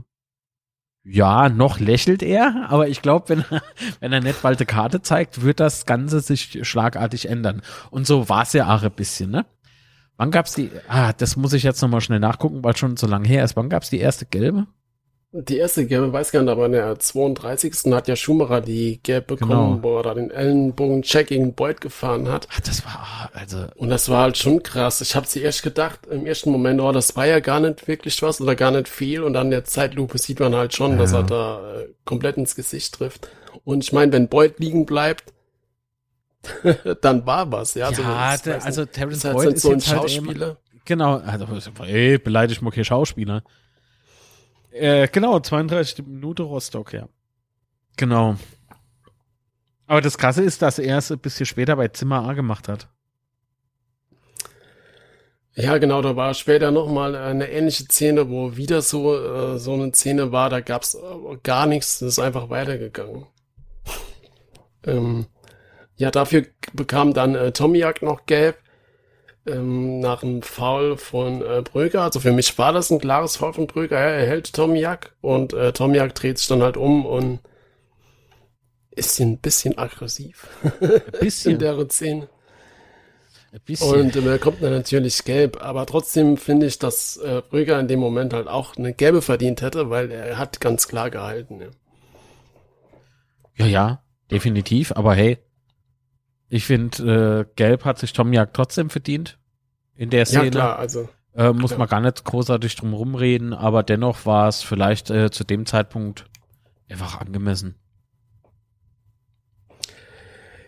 [1.09, 3.63] ja, noch lächelt er, aber ich glaube, wenn, er-
[3.99, 7.61] wenn er nicht bald eine Karte zeigt, wird das Ganze sich schlagartig ändern.
[7.89, 9.45] Und so war es ja auch ein bisschen, ne?
[10.17, 13.27] Wann gab's die, ah, das muss ich jetzt nochmal schnell nachgucken, weil schon so lange
[13.27, 13.55] her ist.
[13.55, 14.67] Wann gab's die erste gelbe?
[15.39, 17.93] Die erste gelbe, weiß gar nicht, aber in der 32.
[17.93, 19.83] hat ja Schumacher die gelb bekommen, Genau.
[19.83, 22.47] wo er da den Ellenbogen-Check gegen Boyd gefahren hat.
[22.51, 24.99] Ach, das war, also, Und das war halt schon krass.
[25.01, 28.19] Ich habe sie erst gedacht, im ersten Moment, oh, das war ja gar nicht wirklich
[28.23, 29.21] was oder gar nicht viel.
[29.21, 31.19] Und dann in der Zeitlupe sieht man halt schon, dass Ja.
[31.19, 33.29] er da äh, komplett ins Gesicht trifft.
[33.63, 35.33] Und ich meine, wenn Boyd liegen bleibt,
[37.01, 37.91] dann war was, ja.
[37.91, 38.85] ja, Also, das der, also.
[38.85, 40.57] Terrence das ist halt Boyd ist so ein jetzt halt eben, Schauspieler.
[40.85, 41.45] Genau, also,
[41.83, 43.43] ey, beleidigt mal kein Schauspieler.
[44.79, 47.07] Äh, genau, 32 Minute Rostock, ja.
[47.97, 48.35] Genau.
[49.87, 52.89] Aber das Krasse ist, dass er es ein bisschen später bei Zimmer A gemacht hat.
[55.55, 59.91] Ja, genau, da war später nochmal eine ähnliche Szene, wo wieder so, äh, so eine
[59.91, 63.25] Szene war, da gab's äh, gar nichts, das ist einfach weitergegangen.
[64.85, 65.25] ähm,
[65.95, 68.59] ja, dafür bekam dann äh, Tomiak noch gelb,
[69.47, 72.03] ähm, nach einem Foul von äh, Bröger.
[72.03, 73.97] Also für mich war das ein klares Foul von Bröger.
[73.97, 77.39] Er hält Tomiak und äh, Tomiak dreht sich dann halt um und
[78.91, 80.71] ist ein bisschen aggressiv Ein
[81.11, 81.59] in bisschen.
[81.59, 82.29] der Szene.
[83.51, 84.01] ein bisschen.
[84.01, 87.87] Und äh, er kommt dann natürlich gelb, aber trotzdem finde ich, dass äh, Brügger in
[87.87, 91.61] dem Moment halt auch eine gelbe verdient hätte, weil er hat ganz klar gehalten.
[91.61, 91.67] Ja.
[93.55, 94.91] ja, ja, definitiv.
[94.93, 95.37] Aber hey,
[96.49, 99.37] ich finde, äh, Gelb hat sich Tomiak trotzdem verdient.
[99.95, 100.45] In der Szene.
[100.45, 101.79] ja, klar, also Äh, muss klar.
[101.79, 106.25] man gar nicht großartig drum rumreden, aber dennoch war es vielleicht äh, zu dem Zeitpunkt
[106.89, 107.75] einfach angemessen.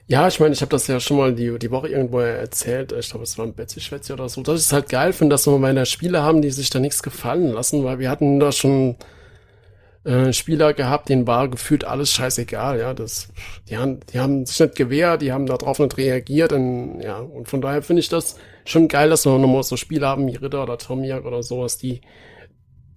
[0.07, 2.91] Ja, ich meine, ich habe das ja schon mal die, die Woche irgendwo erzählt.
[2.93, 4.41] Ich glaube, es war ein Betsy Schwätze oder so.
[4.41, 6.80] Das ist halt geil, finde, dass wir mal in der Spiele haben, die sich da
[6.80, 8.95] nichts gefallen lassen, weil wir hatten da schon
[10.04, 12.80] äh, Spieler gehabt, denen war gefühlt alles scheißegal.
[12.80, 13.30] Ja, das,
[13.68, 16.54] die haben, die haben sich nicht gewehrt, die haben darauf nicht reagiert.
[16.54, 20.08] Und, ja, und von daher finde ich das schon geil, dass wir nochmal so Spieler
[20.08, 22.02] haben wie Ritter oder Tomiak oder sowas, die,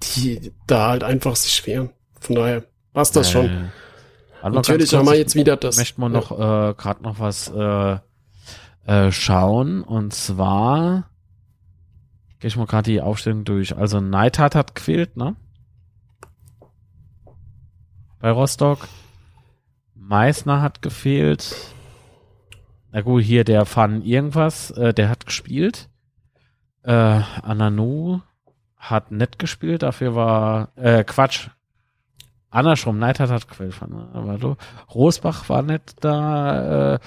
[0.02, 1.90] die da halt einfach sich wehren.
[2.20, 3.46] Von daher passt das schon.
[3.46, 3.50] Äh,
[4.40, 5.76] warte mal Natürlich kurz, haben wir jetzt wieder das.
[5.76, 6.18] möchte mal ja.
[6.20, 7.98] noch äh, gerade noch was äh,
[8.86, 11.08] äh, schauen und zwar
[12.40, 13.76] gehe ich mal gerade die Aufstellung durch.
[13.76, 15.36] Also Neidhardt hat quält, ne?
[18.22, 18.86] Bei Rostock.
[19.96, 21.56] Meißner hat gefehlt.
[22.92, 25.88] Na gut, hier der Fan irgendwas, äh, der hat gespielt.
[26.84, 28.20] Äh, Ananu
[28.76, 31.48] hat nett gespielt, dafür war äh, Quatsch.
[32.48, 34.54] Andersrum, Neidhardt hat gefehlt, aber du.
[34.94, 36.94] Rosbach war nicht da.
[36.94, 36.98] Äh,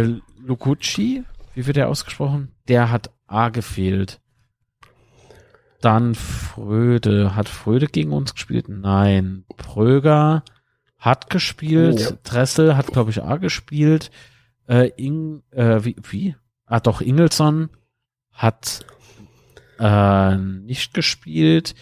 [0.00, 2.52] äh, Lukucci, wie wird der ausgesprochen?
[2.68, 4.21] Der hat A gefehlt.
[5.82, 7.36] Dann Fröde.
[7.36, 8.68] Hat Fröde gegen uns gespielt?
[8.68, 9.44] Nein.
[9.56, 10.42] Pröger
[10.96, 12.00] hat gespielt.
[12.00, 12.10] Ja.
[12.24, 14.10] Dressel hat, glaube ich, A gespielt.
[14.68, 16.36] Äh, Ing, äh, wie, wie?
[16.66, 17.68] Ah, doch, Ingelsson
[18.32, 18.86] hat
[19.78, 21.74] äh, nicht gespielt.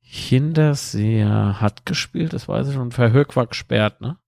[0.00, 2.90] Hinterseher hat gespielt, das weiß ich schon.
[2.92, 4.18] Verhöck war gesperrt, ne?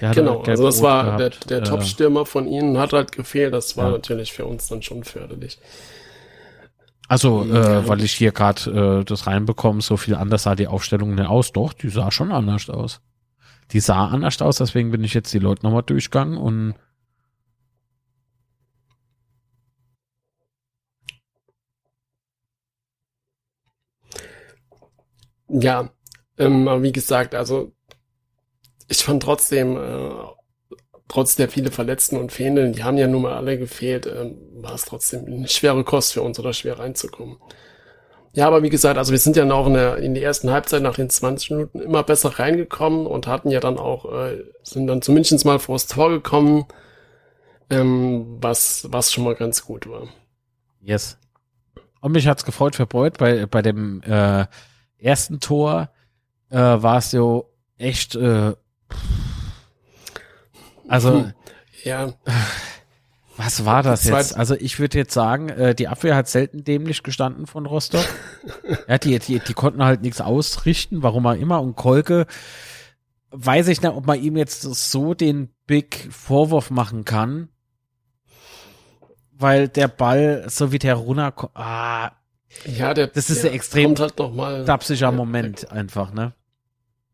[0.00, 1.20] Genau, also das war gehabt.
[1.20, 3.54] der, der Äh, Top-Stürmer von ihnen, hat halt gefehlt.
[3.54, 3.92] Das war Ja.
[3.92, 5.58] natürlich für uns dann schon förderlich.
[7.08, 7.80] Also, Ja.
[7.80, 11.26] äh, weil ich hier gerade äh, das reinbekomme, so viel anders sah die Aufstellung nicht
[11.26, 11.52] aus.
[11.52, 13.00] Doch, die sah schon anders aus.
[13.72, 16.74] Die sah anders aus, deswegen bin ich jetzt die Leute nochmal durchgegangen und
[25.48, 25.90] Ja,
[26.38, 27.72] ähm, wie gesagt, also
[28.88, 30.10] ich fand trotzdem, äh,
[31.08, 34.74] trotz der viele Verletzten und Fehlenden, die haben ja nun mal alle gefehlt, ähm, war
[34.74, 37.36] es trotzdem eine schwere Kost für uns oder schwer reinzukommen.
[38.32, 40.82] Ja, aber wie gesagt, also wir sind ja auch in der, in der ersten Halbzeit
[40.82, 45.02] nach den 20 Minuten immer besser reingekommen und hatten ja dann auch, äh, sind dann
[45.02, 46.66] zumindest mal vors Tor gekommen.
[47.70, 50.08] ähm, was, was schon mal ganz gut war.
[50.80, 51.18] Yes.
[52.00, 54.46] Und mich hat's gefreut für Beuth, bei, bei dem äh,
[54.98, 55.90] ersten Tor
[56.50, 58.52] äh, war es so echt, äh,
[60.88, 61.32] also Hm.
[61.84, 62.14] Ja,
[63.36, 64.36] was war das jetzt?
[64.36, 68.06] Also ich würde jetzt sagen, äh, die Abwehr hat selten dämlich gestanden von Rostock.
[68.88, 71.60] ja, die, die, die konnten halt nichts ausrichten, warum auch immer.
[71.60, 72.26] Und Kolke,
[73.30, 77.48] weiß ich nicht, ob man ihm jetzt so den Big Vorwurf machen kann,
[79.32, 82.12] weil der Ball, so wie der runter, ah,
[82.66, 86.34] ja, der, Das ist der ein extrem halt noch mal, dapsischer ja, Moment einfach, ne?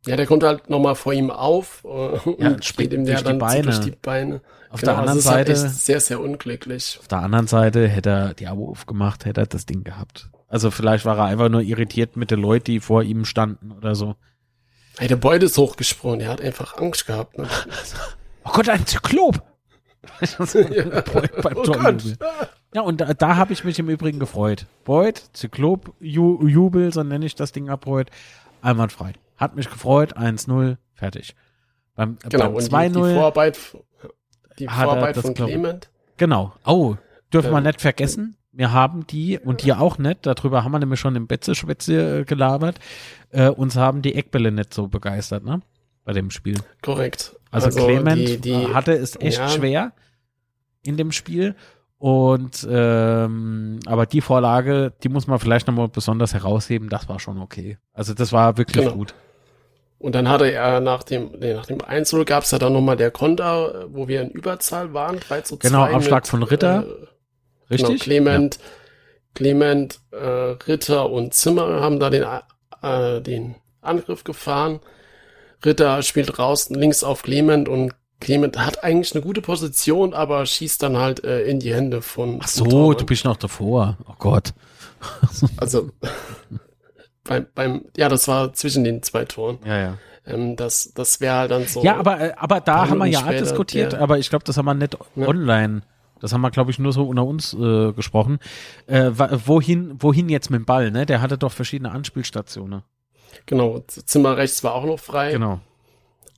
[0.07, 3.19] Ja, der kommt halt noch mal vor ihm auf äh, und und springt ihm der
[3.19, 3.63] die dann Beine.
[3.63, 4.41] durch die Beine.
[4.71, 6.97] Auf Genau, der anderen also ist halt Seite, echt sehr, sehr unglücklich.
[7.01, 10.31] auf der anderen Seite hätte er die Abo aufgemacht, hätte er das Ding gehabt.
[10.49, 13.95] Also vielleicht war er einfach nur irritiert mit den Leuten, die vor ihm standen oder
[13.95, 14.15] so.
[14.99, 17.39] Hey, der Beut ist hochgesprungen, er hat einfach Angst gehabt.
[17.39, 17.47] Ne?
[18.45, 19.43] Oh Gott, ein Zyklop!
[20.55, 21.03] Ja.
[21.43, 22.17] Beim Oh Torjubel.
[22.19, 22.19] Gott.
[22.75, 24.65] Ja, und da, da habe ich mich im Übrigen gefreut.
[24.85, 28.11] Beut, Zyklop, Ju, Jubel, so nenne ich das Ding ab heute.
[28.63, 29.13] Einwandfrei.
[29.41, 31.35] Hat mich gefreut, 1-0, fertig.
[31.95, 33.59] Beim, Genau, beim und die, die 2-0, Vorarbeit,
[34.59, 35.91] die Vorarbeit von Clement.
[36.17, 36.53] genau.
[36.67, 36.97] Oh,
[37.33, 38.37] dürfen wir Ähm, nicht vergessen.
[38.53, 42.25] Wir haben die, und die auch nicht, darüber haben wir nämlich schon im Betze-Schwätze äh,
[42.25, 42.79] gelabert,
[43.31, 45.63] äh, uns haben die Eckbälle nicht so begeistert, ne?
[46.05, 46.59] Bei dem Spiel.
[46.83, 47.37] Korrekt.
[47.51, 49.49] Also, Clement die, die, hatte es echt ja.
[49.49, 49.93] schwer
[50.83, 51.55] in dem Spiel.
[51.99, 57.39] Und ähm, aber die Vorlage, die muss man vielleicht nochmal besonders herausheben, das war schon
[57.41, 57.77] okay.
[57.93, 58.97] Also das war wirklich Genau.
[58.97, 59.15] gut.
[60.01, 62.97] Und dann hatte er nach dem, nee, nach dem 1 gab es ja dann nochmal
[62.97, 65.69] der Konter, wo wir in Überzahl waren, 3 zu 2.
[65.69, 66.79] Genau, Abschlag von Ritter.
[66.79, 66.87] Äh,
[67.77, 68.01] genau, Richtig?
[68.01, 68.59] Clement,
[69.35, 72.25] Clement, äh, Ritter und Zimmer haben da den,
[72.83, 74.81] äh, den Angriff gefahren.
[75.63, 80.83] Ritter spielt raus links auf Clement und Clement hat eigentlich eine gute Position, aber schießt
[80.83, 82.41] dann halt äh, in die Hände von.
[82.43, 83.99] Ach so, du bist noch davor.
[84.09, 84.55] Oh Gott.
[85.59, 85.91] Also
[87.25, 89.59] beim, beim, ja, das war zwischen den zwei Toren.
[89.65, 89.99] Ja, ja.
[90.27, 91.83] Ähm, das das wäre halt dann so.
[91.83, 94.57] Ja, aber, äh, aber da haben wir ja später, diskutiert, der- aber ich glaube, das
[94.57, 95.27] haben wir nicht Ja.
[95.29, 95.83] online.
[96.21, 98.39] Das haben wir, glaube ich, nur so unter uns äh, gesprochen.
[98.87, 99.11] Äh,
[99.47, 101.07] wohin, wohin jetzt mit dem Ball, ne?
[101.07, 102.83] Der hatte doch verschiedene Anspielstationen.
[103.47, 105.33] Genau, Zimmer rechts war auch noch frei.
[105.33, 105.61] Genau.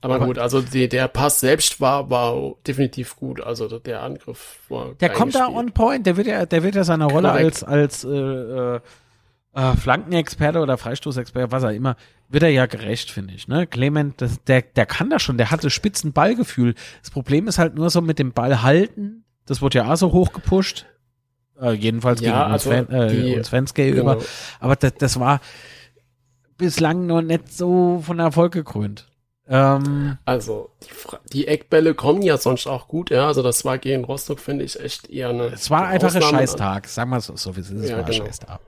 [0.00, 3.40] Aber, Aber- gut, also die, der Pass selbst war, war definitiv gut.
[3.40, 4.94] Also der- Angriff war.
[5.00, 7.64] Der kommt da on point, der wird ja, der wird ja seiner Rolle Korrekt.
[7.64, 8.80] als, als äh,
[9.54, 11.96] äh, Flankenexperte oder Freistoßexperte, was auch immer,
[12.28, 13.48] wird er ja gerecht, finde ich.
[13.48, 13.66] Ne?
[13.66, 16.74] Clement, das, der, der kann das schon, der hatte spitzen Ballgefühl.
[17.02, 20.12] Das Problem ist halt nur so mit dem Ball halten, das wurde ja auch so
[20.12, 20.86] hoch gepusht.
[21.60, 24.14] Äh, jedenfalls Ja, gegen uns, also Fan, äh, uns Fans gegenüber.
[24.16, 24.26] Genau.
[24.60, 25.40] Aber das, das war
[26.56, 29.08] bislang noch nicht so von Erfolg gekrönt.
[29.48, 30.88] Ähm, Also die,
[31.32, 33.26] die Eckbälle kommen ja sonst auch gut, ja.
[33.26, 35.46] Also das war gegen Rostock, finde ich, echt eher eine.
[35.46, 36.22] es war einfach ein.
[36.22, 38.24] Scheißtag, sagen wir es so, wie es ist, es Ja, war ein genau.
[38.24, 38.60] Scheißtag.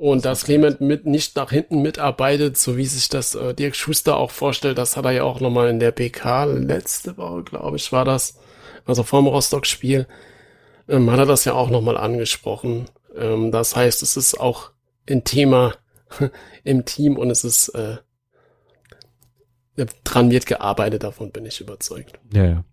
[0.00, 4.16] Und dass Clement mit nicht nach hinten mitarbeitet, so wie sich das äh, Dirk Schuster
[4.16, 7.92] auch vorstellt, das hat er ja auch nochmal in der PK letzte Woche, glaube ich,
[7.92, 8.38] war das,
[8.86, 10.06] also vorm Rostock-Spiel,
[10.88, 12.86] ähm, hat er das ja auch nochmal angesprochen.
[13.14, 14.70] Ähm, das heißt, es ist auch
[15.06, 15.74] ein Thema
[16.64, 17.98] im Team und es ist äh,
[20.02, 22.18] dran wird gearbeitet, davon bin ich überzeugt.
[22.32, 22.64] Ja, ja.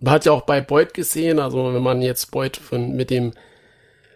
[0.00, 3.32] Man hat ja auch bei Beuth gesehen, also wenn man jetzt Beuth von, mit dem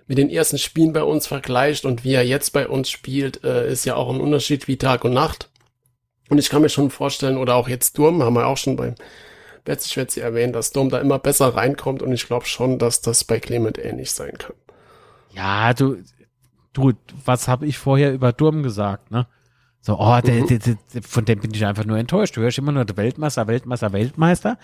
[0.08, 3.70] mit den ersten Spielen bei uns vergleicht und wie er jetzt bei uns spielt, äh,
[3.70, 5.50] ist ja auch ein Unterschied wie Tag und Nacht.
[6.30, 8.94] Und ich kann mir schon vorstellen, oder auch jetzt Durm, haben wir auch schon beim
[9.64, 13.38] Betzeschwätze erwähnt, dass Durm da immer besser reinkommt und ich glaube schon, dass das bei
[13.38, 14.56] Clement ähnlich sein kann.
[15.34, 15.98] Ja, du,
[16.72, 16.92] du,
[17.24, 19.26] was habe ich vorher über Durm gesagt, ne?
[19.80, 20.46] So, oh, der, Mhm.
[20.48, 22.36] der, der, von dem bin ich einfach nur enttäuscht.
[22.36, 24.58] Du hörst immer nur der Weltmeister, Weltmeister, Weltmeister.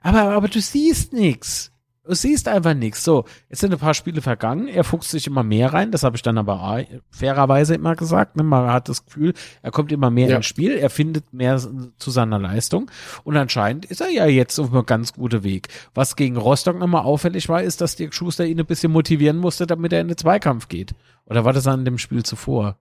[0.00, 1.69] Aber, aber du siehst nix.
[2.10, 3.04] Du siehst einfach nichts.
[3.04, 4.66] So, jetzt sind ein paar Spiele vergangen.
[4.66, 5.92] Er fuchst sich immer mehr rein.
[5.92, 8.34] Das habe ich dann aber auch fairerweise immer gesagt.
[8.34, 8.42] Ne?
[8.42, 9.32] Man hat das Gefühl,
[9.62, 10.36] er kommt immer mehr Ja.
[10.38, 10.72] ins Spiel.
[10.72, 12.90] Er findet mehr zu seiner Leistung.
[13.22, 15.68] Und anscheinend ist er ja jetzt auf einem ganz guten Weg.
[15.94, 19.68] Was gegen Rostock nochmal auffällig war, ist, dass Dirk Schuster ihn ein bisschen motivieren musste,
[19.68, 20.96] damit er in den Zweikampf geht.
[21.26, 22.76] Oder war das an dem Spiel zuvor?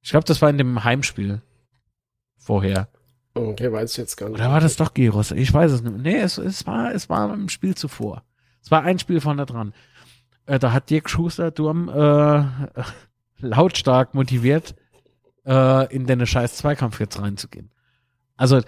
[0.00, 1.42] Ich glaube, das war in dem Heimspiel
[2.38, 2.88] vorher.
[3.34, 4.38] Okay, weiß ich jetzt gar nicht.
[4.38, 5.32] Oder war das doch Gyros?
[5.32, 5.98] Ich weiß es nicht.
[5.98, 8.22] Nee, es, es, war, es war im Spiel zuvor.
[8.62, 9.74] Es war ein Spiel vorne dran.
[10.46, 12.44] Äh, da hat Dirk Schuster Durm äh,
[13.38, 14.76] lautstark motiviert,
[15.44, 17.70] äh, in den scheiß Zweikampf jetzt reinzugehen.
[18.36, 18.60] Also,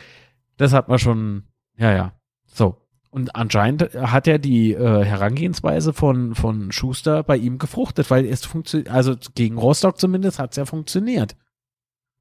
[0.57, 1.45] das hat man schon,
[1.77, 2.13] ja, ja.
[2.47, 2.77] So.
[3.11, 8.45] Und anscheinend hat ja die äh, Herangehensweise von, von Schuster bei ihm gefruchtet, weil es
[8.45, 11.37] funktioniert, also gegen Rostock zumindest hat es ja funktioniert.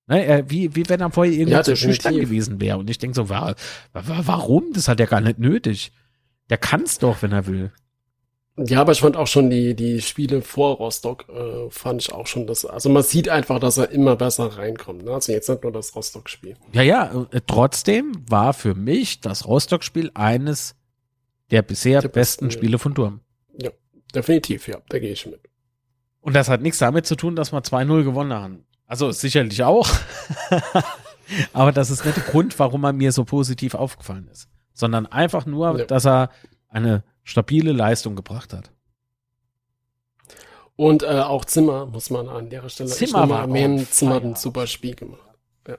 [0.08, 1.95] Ne, er, wie, wie wenn er vorher irgendwie Ja, so definitiv.
[2.03, 2.78] schüchtern gewesen wäre.
[2.78, 3.56] Und ich denke so, wa,
[3.93, 4.72] wa, warum?
[4.74, 5.91] Das hat er gar nicht nötig.
[6.49, 7.72] Der kann's doch, wenn er will.
[8.58, 12.26] Ja, aber ich fand auch schon die, die Spiele vor Rostock, äh, fand ich auch
[12.28, 15.03] schon, dass, also man sieht einfach, dass er immer besser reinkommt.
[15.03, 15.12] Ne?
[15.12, 16.56] Also jetzt nicht nur das Rostock-Spiel.
[16.72, 20.76] Ja, ja, äh, trotzdem war für mich das Rostock-Spiel eines
[21.51, 23.20] der bisher Der besten besten, Spiele von Durm.
[23.62, 23.72] Ja,
[24.14, 25.41] definitiv, ja, da gehe ich mit.
[26.22, 28.66] Und das hat nichts damit zu tun, dass wir 2-0 gewonnen haben.
[28.88, 29.88] Also sicherlich auch.
[31.54, 34.48] Aber das ist nicht der Grund, warum er mir so positiv aufgefallen ist.
[34.74, 35.86] Sondern einfach nur, Ja.
[35.86, 36.30] dass er
[36.70, 38.72] eine stabile Leistung gebracht hat.
[40.76, 43.88] Und äh, auch Zimmer muss man an der Stelle Zimmer war erwähnen.
[43.90, 45.22] Zimmer hat ein super Spiel gemacht.
[45.68, 45.78] Ja.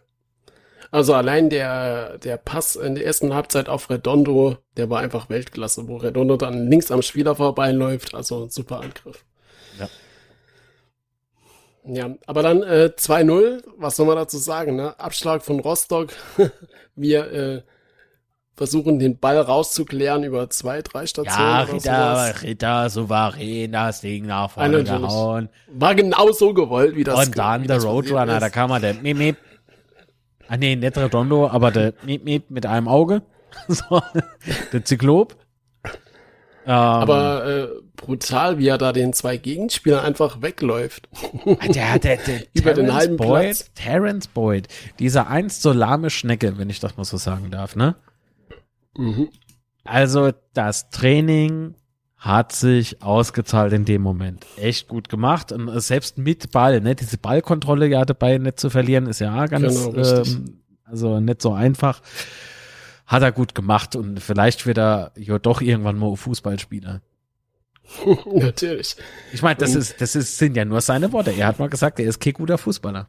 [0.90, 5.86] Also allein der, der Pass in der ersten Halbzeit auf Redondo, der war einfach Weltklasse,
[5.86, 8.14] wo Redondo dann links am Spieler vorbeiläuft.
[8.14, 9.24] Also ein super Angriff.
[11.86, 12.06] Ja.
[12.08, 14.76] Ja, aber dann äh, 2-0, was soll man dazu sagen?
[14.76, 14.98] Ne?
[14.98, 16.10] Abschlag von Rostock.
[16.96, 17.62] Wir äh,
[18.56, 21.68] versuchen den Ball rauszuklären über zwei, drei Stationen.
[21.68, 22.42] oder sowas.
[22.42, 25.48] Ritter, souverän das Ding nach vorne gehauen.
[25.68, 29.16] War genau so gewollt, wie das Und dann der Roadrunner, da kam er der Miep
[29.18, 29.36] Miep.
[30.48, 33.22] Ah nee, nicht Redondo, aber der Miep Miep mit einem Auge.
[33.68, 34.00] so,
[34.72, 35.36] der Zyklop.
[36.66, 41.08] Ähm, Aber äh, brutal, wie er da den zwei Gegenspielern einfach wegläuft.
[41.72, 43.70] der, der, der Über den Terrence halben Boyd, Platz.
[43.76, 47.94] Terrence Boyd, dieser einst so lahme Schnecke, wenn ich das mal so sagen darf, ne?
[48.96, 49.28] Mhm.
[49.84, 51.76] Also das Training
[52.16, 54.44] hat sich ausgezahlt in dem Moment.
[54.56, 55.52] Echt gut gemacht.
[55.52, 56.96] Und äh, selbst mit Ball, ne?
[56.96, 61.52] Diese Ballkontrolle ja dabei nicht zu verlieren, ist ja ganz, Genau, ähm, also nicht so
[61.52, 62.02] einfach.
[63.06, 67.00] Hat er gut gemacht und vielleicht wird er ja doch irgendwann mal Fußballspieler.
[68.26, 68.96] Natürlich.
[69.32, 71.30] Ich meine, das Und- ist, das ist, sind ja nur seine Worte.
[71.32, 73.08] Er hat mal gesagt, er ist kein guter Fußballer.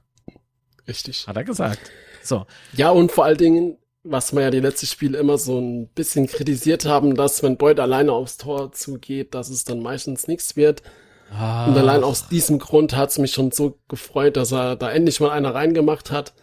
[0.88, 1.28] Richtig.
[1.28, 1.80] Hat er gesagt.
[2.24, 2.45] So.
[2.74, 6.28] Ja, und vor allen Dingen, was wir ja die letzten Spiele immer so ein bisschen
[6.28, 10.84] kritisiert haben, dass wenn Boyd alleine aufs Tor zugeht, dass es dann meistens nichts wird.
[11.30, 11.38] Und
[11.78, 15.32] allein aus diesem Grund hat es mich schon so gefreut, dass er da endlich mal
[15.32, 16.34] einer reingemacht hat.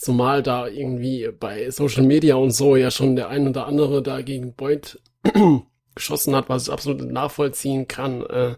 [0.00, 4.22] Zumal da irgendwie bei Social Media und so ja schon der ein oder andere da
[4.22, 4.98] gegen Boyd
[5.94, 8.22] geschossen hat, was ich absolut nachvollziehen kann.
[8.22, 8.54] Äh,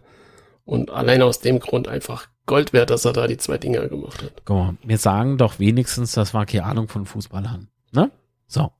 [0.63, 4.23] und allein aus dem Grund einfach Gold wert, dass er da die zwei Dinger gemacht
[4.23, 4.31] hat.
[4.45, 7.67] Guck mal, wir sagen doch wenigstens, dass wir keine Ahnung von Fußball haben.
[7.91, 8.09] Ne?
[8.47, 8.71] So.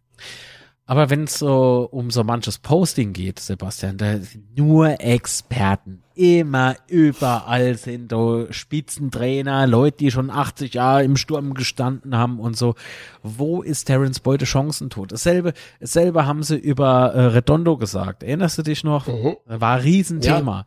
[0.85, 6.03] Aber wenn es so um so manches Posting geht, Sebastian, da sind nur Experten.
[6.13, 12.57] Immer überall sind da Spitzentrainer, Leute, die schon 80 Jahre im Sturm gestanden haben und
[12.57, 12.75] so.
[13.23, 15.13] Wo ist Terence Beute Chancentod?
[15.13, 18.21] Dasselbe, dasselbe haben sie über äh, Redondo gesagt.
[18.21, 19.07] Erinnerst du dich noch?
[19.07, 19.37] Mhm.
[19.45, 20.65] War ein Riesenthema.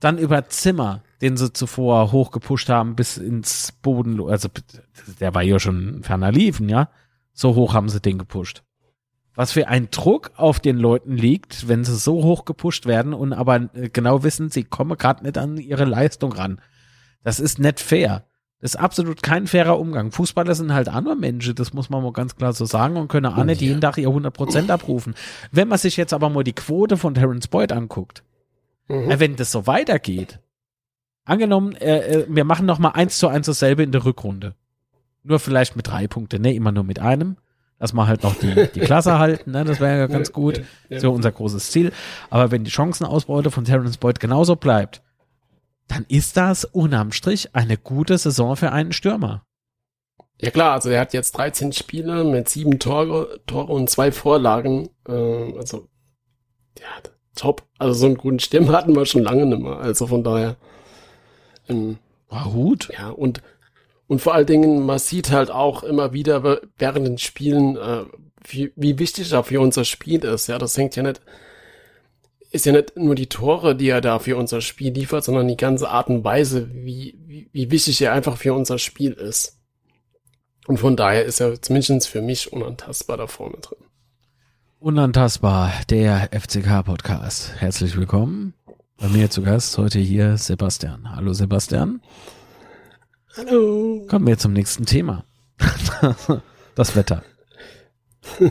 [0.00, 4.18] Dann über Zimmer, den sie zuvor hochgepusht haben bis ins Boden.
[4.26, 4.48] Also
[5.20, 6.88] der war ja schon ferner liefen, ja.
[7.34, 8.64] So hoch haben sie den gepusht.
[9.34, 13.32] Was für ein Druck auf den Leuten liegt, wenn sie so hoch gepusht werden und
[13.32, 16.60] aber äh, genau wissen, sie kommen gerade nicht an ihre Leistung ran.
[17.22, 18.24] Das ist nicht fair.
[18.60, 20.12] Das ist absolut kein fairer Umgang.
[20.12, 23.26] Fußballer sind halt andere Menschen, das muss man mal ganz klar so sagen und können
[23.32, 23.68] auch nicht Ja.
[23.68, 25.14] jeden Tag ihr 100% abrufen.
[25.50, 28.22] Wenn man sich jetzt aber mal die Quote von Terence Boyd anguckt,
[28.88, 29.10] Mhm.
[29.12, 30.40] äh, wenn das so weitergeht,
[31.24, 34.54] angenommen, äh, äh, wir machen noch mal eins zu eins dasselbe in der Rückrunde.
[35.22, 37.36] Nur vielleicht mit drei Punkten, ne, immer nur mit einem.
[37.80, 40.58] Dass wir halt noch die, die Klasse halten, ne, das wäre ja ganz gut.
[40.58, 41.00] Ja, ja.
[41.00, 41.92] So unser großes Ziel.
[42.28, 45.02] Aber wenn die Chancenausbeute von Terence Boyd genauso bleibt,
[45.88, 49.44] dann ist das unterm Strich eine gute Saison für einen Stürmer.
[50.40, 54.90] Ja klar, also er hat jetzt 13 Spiele mit sieben Tore, Tore und zwei Vorlagen.
[55.08, 55.88] Ähm, also
[56.78, 57.62] ja, top.
[57.78, 59.78] Also so einen guten Stürmer hatten wir schon lange nicht mehr.
[59.78, 60.56] Also von daher.
[61.68, 62.90] Ähm, War gut.
[62.96, 63.42] ja, und,
[64.10, 68.02] und vor allen Dingen, man sieht halt auch immer wieder während den Spielen, äh,
[68.42, 70.48] wie, wie wichtig er für unser Spiel ist.
[70.48, 71.20] Ja, das hängt ja nicht,
[72.50, 75.56] ist ja nicht nur die Tore, die er da für unser Spiel liefert, sondern die
[75.56, 79.60] ganze Art und Weise, wie, wie, wie wichtig er einfach für unser Spiel ist.
[80.66, 83.78] Und von daher ist er zumindest für mich unantastbar da vorne drin.
[84.80, 87.52] Unantastbar, der FCK-Podcast.
[87.58, 88.54] Herzlich willkommen.
[88.96, 91.14] Bei mir zu Gast heute hier Sebastian.
[91.14, 92.00] Hallo Sebastian.
[93.36, 94.06] Hallo.
[94.08, 95.24] Kommen wir zum nächsten Thema.
[96.76, 97.22] Das Wetter.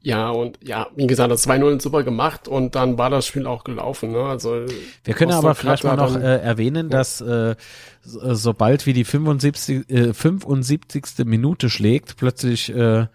[0.00, 3.64] Ja, und ja, wie gesagt, das 2-0 super gemacht und dann war das Spiel auch
[3.64, 4.12] gelaufen.
[4.12, 4.22] Ne?
[4.22, 4.64] Also
[5.04, 7.56] Wir können aber vielleicht mal noch äh, erwähnen, dass äh,
[8.02, 11.04] so- sobald wie die 75, äh, 75.
[11.26, 13.06] Minute schlägt, plötzlich äh,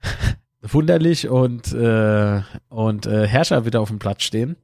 [0.62, 4.56] Wunderlich und, äh, und äh, Herrscher wieder auf dem Platz stehen.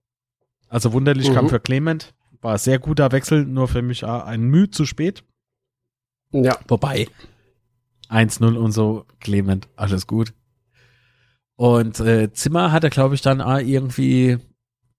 [0.69, 1.35] Also Wunderlich Mhm.
[1.35, 2.15] kam für Clement.
[2.47, 5.25] War sehr guter Wechsel, nur für mich ein Mühe zu spät.
[6.31, 7.09] Ja, Wobei
[8.09, 10.33] 1-0 und so, Clement, alles gut.
[11.57, 14.39] Und äh, Zimmer hat er, glaube ich, dann ah, irgendwie,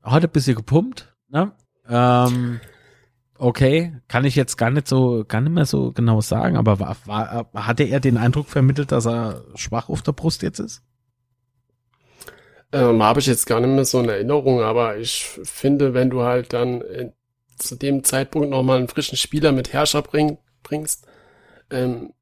[0.04, 1.54] hat ein bisschen gepumpt, ne?
[1.88, 2.60] Ähm,
[3.38, 6.98] okay, kann ich jetzt gar nicht so, gar nicht mehr so genau sagen, aber war,
[7.06, 10.84] war, hatte er den Eindruck vermittelt, dass er schwach auf der Brust jetzt ist?
[12.74, 16.24] Ähm, Habe ich jetzt gar nicht mehr so eine Erinnerung, aber ich finde, wenn du
[16.24, 17.14] halt dann in,
[17.58, 21.08] zu dem Zeitpunkt nochmal einen frischen Spieler mit Herrscher bring, bringst,
[21.70, 22.14] ähm,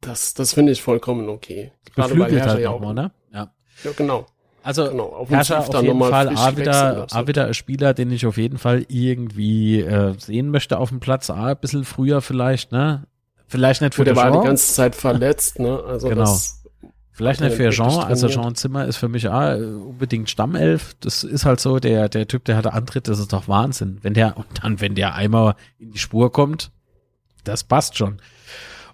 [0.00, 1.72] das, das finde ich vollkommen okay.
[1.94, 3.10] Gerade weil Herrscher halt ja auch, mal, ne?
[3.32, 3.52] Ja.
[3.84, 4.26] ja, genau.
[4.62, 8.36] Also genau, Herrscher auf jeden Fall A wieder, A wieder ein Spieler, den ich auf
[8.36, 11.30] jeden Fall irgendwie äh, sehen möchte auf dem Platz.
[11.30, 13.06] A, ein bisschen früher vielleicht, ne?
[13.46, 15.82] Vielleicht nicht für Gut, der war die ganze Zeit verletzt, ne?
[15.86, 16.20] Also genau.
[16.20, 16.57] das
[17.18, 20.94] Vielleicht nicht für Jean, also Jean Zimmer ist für mich ah, unbedingt Stammelf.
[21.00, 23.98] Das ist halt so, der, der Typ, der hatte Antritt, das ist doch Wahnsinn.
[24.02, 26.70] Wenn der, und dann, wenn der einmal in die Spur kommt,
[27.42, 28.18] das passt schon.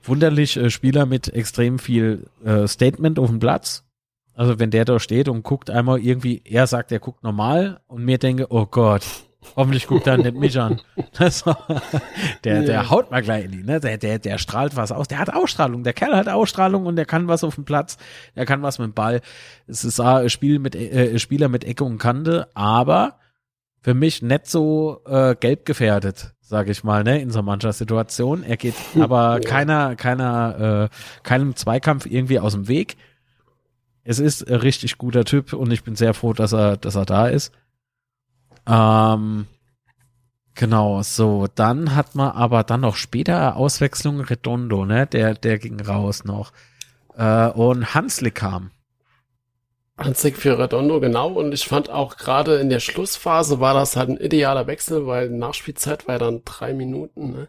[0.02, 3.84] Wunderlich äh, Spieler mit extrem viel äh, Statement auf dem Platz.
[4.32, 8.06] Also wenn der da steht und guckt einmal irgendwie, er sagt, er guckt normal und
[8.06, 9.04] mir denke, oh Gott,
[9.56, 10.80] Hoffentlich guckt er nicht mich an.
[12.44, 13.80] der, der haut mal gleich in die, ne?
[13.80, 15.08] Der, der, der strahlt was aus.
[15.08, 15.84] Der hat Ausstrahlung.
[15.84, 17.96] Der Kerl hat Ausstrahlung und der kann was auf dem Platz.
[18.36, 19.20] Der kann was mit dem Ball.
[19.66, 23.18] Es ist ein Spiel mit, äh, Spieler mit Ecke und Kante, aber
[23.84, 28.42] für mich nicht so äh, gelb gefährdet, sage ich mal, ne, in so mancher Situation.
[28.42, 32.96] Er geht aber keiner, keiner, äh, keinem Zweikampf irgendwie aus dem Weg.
[34.02, 37.04] Es ist ein richtig guter Typ und ich bin sehr froh, dass er, dass er
[37.04, 37.52] da ist.
[38.66, 39.46] Ähm,
[40.54, 45.06] genau, so, dann hat man aber dann noch später Auswechslung Redondo, ne?
[45.06, 46.52] Der, der ging raus noch.
[47.16, 48.70] Äh, und Hanslik kam.
[49.96, 51.32] Hanslik für Redondo, genau.
[51.32, 55.30] Und ich fand auch gerade in der Schlussphase war das halt ein idealer Wechsel, weil
[55.30, 57.48] Nachspielzeit war dann drei Minuten, ne?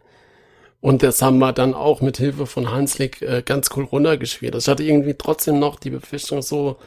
[0.82, 4.54] Und das haben wir dann auch mit Hilfe von Hanslik äh, ganz cool runtergespielt.
[4.54, 6.78] Also ich hatte irgendwie trotzdem noch die Befürchtung so,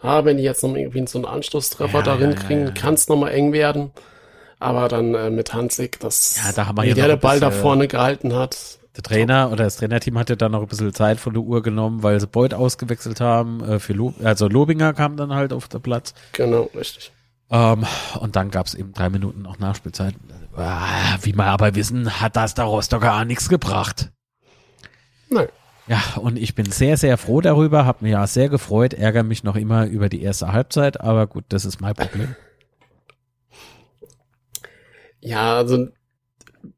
[0.00, 2.94] ah, wenn die jetzt noch irgendwie so einen Anschlusstreffer ja, darin ja, kriegen, ja, kann
[2.94, 3.90] es nochmal eng werden.
[4.60, 7.50] Aber dann äh, mit Hansig, das, ja, da haben wir wie der, der Ball da
[7.50, 8.78] vorne gehalten hat.
[8.96, 12.02] Der Trainer oder das Trainerteam hatte dann noch ein bisschen Zeit von der Uhr genommen,
[12.02, 13.62] weil sie Beuth ausgewechselt haben.
[13.62, 16.14] Äh, für Lo also Lobinger kam dann halt auf den Platz.
[16.32, 17.12] Genau, richtig.
[17.50, 17.86] Ähm,
[18.18, 20.14] und dann gab es eben drei Minuten noch Nachspielzeit.
[20.56, 24.10] Ah, wie wir aber wissen, hat das der Rostocker auch nichts gebracht.
[25.30, 25.48] Nein.
[25.88, 29.42] Ja, und ich bin sehr, sehr froh darüber, habe mich ja sehr gefreut, ärgere mich
[29.42, 32.36] noch immer über die erste Halbzeit, aber gut, das ist mein Problem.
[35.20, 35.88] Ja, also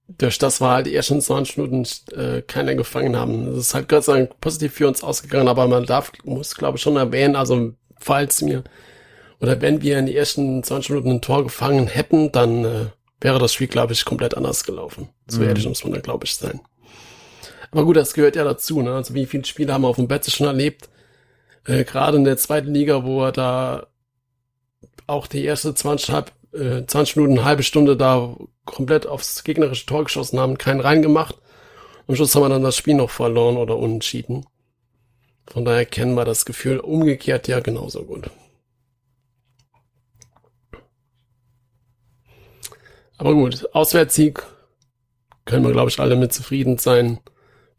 [0.07, 1.87] durch das war halt die ersten 20 Minuten
[2.17, 3.47] äh, keiner gefangen haben.
[3.47, 6.77] Das ist halt Gott sei Dank positiv für uns ausgegangen, aber man darf, muss glaube
[6.77, 8.65] ich schon erwähnen, also falls mir
[9.41, 12.87] oder wenn wir in die ersten 20 Minuten ein Tor gefangen hätten, dann äh,
[13.21, 15.09] wäre das Spiel, glaube ich, komplett anders gelaufen.
[15.27, 15.49] So mhm.
[15.49, 16.61] ehrlich muss man da, glaube ich, sein.
[17.71, 18.83] Aber gut, das gehört ja dazu.
[18.83, 18.95] Ne?
[18.95, 20.89] Also wie viele Spiele haben wir auf dem Betze schon erlebt?
[21.65, 23.87] Äh, Gerade in der zweiten Liga, wo er da
[25.07, 30.05] auch die erste 20, halb, äh, 20 Minuten, halbe Stunde da komplett aufs gegnerische Tor
[30.05, 31.37] geschossen haben, keinen reingemacht.
[32.07, 34.47] Am Schluss haben wir dann das Spiel noch verloren oder unentschieden.
[35.47, 38.31] Von daher kennen wir das Gefühl umgekehrt ja genauso gut.
[43.19, 44.43] Aber gut, Auswärtssieg
[45.45, 47.19] können wir, glaube ich, alle mit zufrieden sein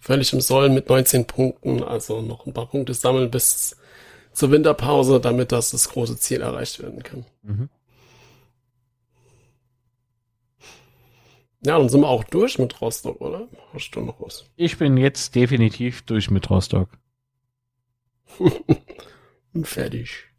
[0.01, 3.77] völlig im Soll mit 19 Punkten, also noch ein paar Punkte sammeln bis
[4.33, 7.25] zur Winterpause, damit das das große Ziel erreicht werden kann.
[7.43, 7.69] Mhm.
[11.63, 13.47] Ja, dann sind wir auch durch mit Rostock, oder?
[13.71, 14.45] Hast du noch was?
[14.55, 16.89] Ich bin jetzt definitiv durch mit Rostock.
[19.63, 20.31] Fertig.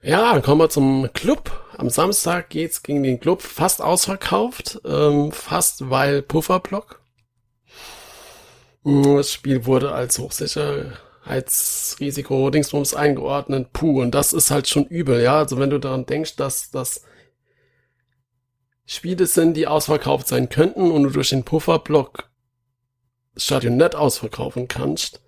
[0.00, 1.50] Ja, kommen wir zum Club.
[1.76, 7.02] Am Samstag geht's gegen den Club fast ausverkauft, ähm, fast weil Pufferblock.
[8.88, 13.70] Das Spiel wurde als Hochsicherheitsrisiko Dingsbums eingeordnet.
[13.74, 15.36] Puh, und das ist halt schon übel, ja.
[15.38, 17.04] Also wenn du daran denkst, dass das
[18.86, 22.30] Spiele sind, die ausverkauft sein könnten und du durch den Pufferblock
[23.34, 25.20] das Stadion nicht ausverkaufen kannst,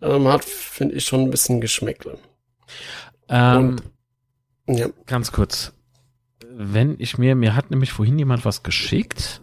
[0.00, 2.18] ähm, hat, finde ich, schon ein bisschen Geschmäckle.
[3.28, 3.76] Ähm,
[4.66, 4.88] und, ja.
[5.04, 5.74] Ganz kurz.
[6.48, 9.42] Wenn ich mir, mir hat nämlich vorhin jemand was geschickt.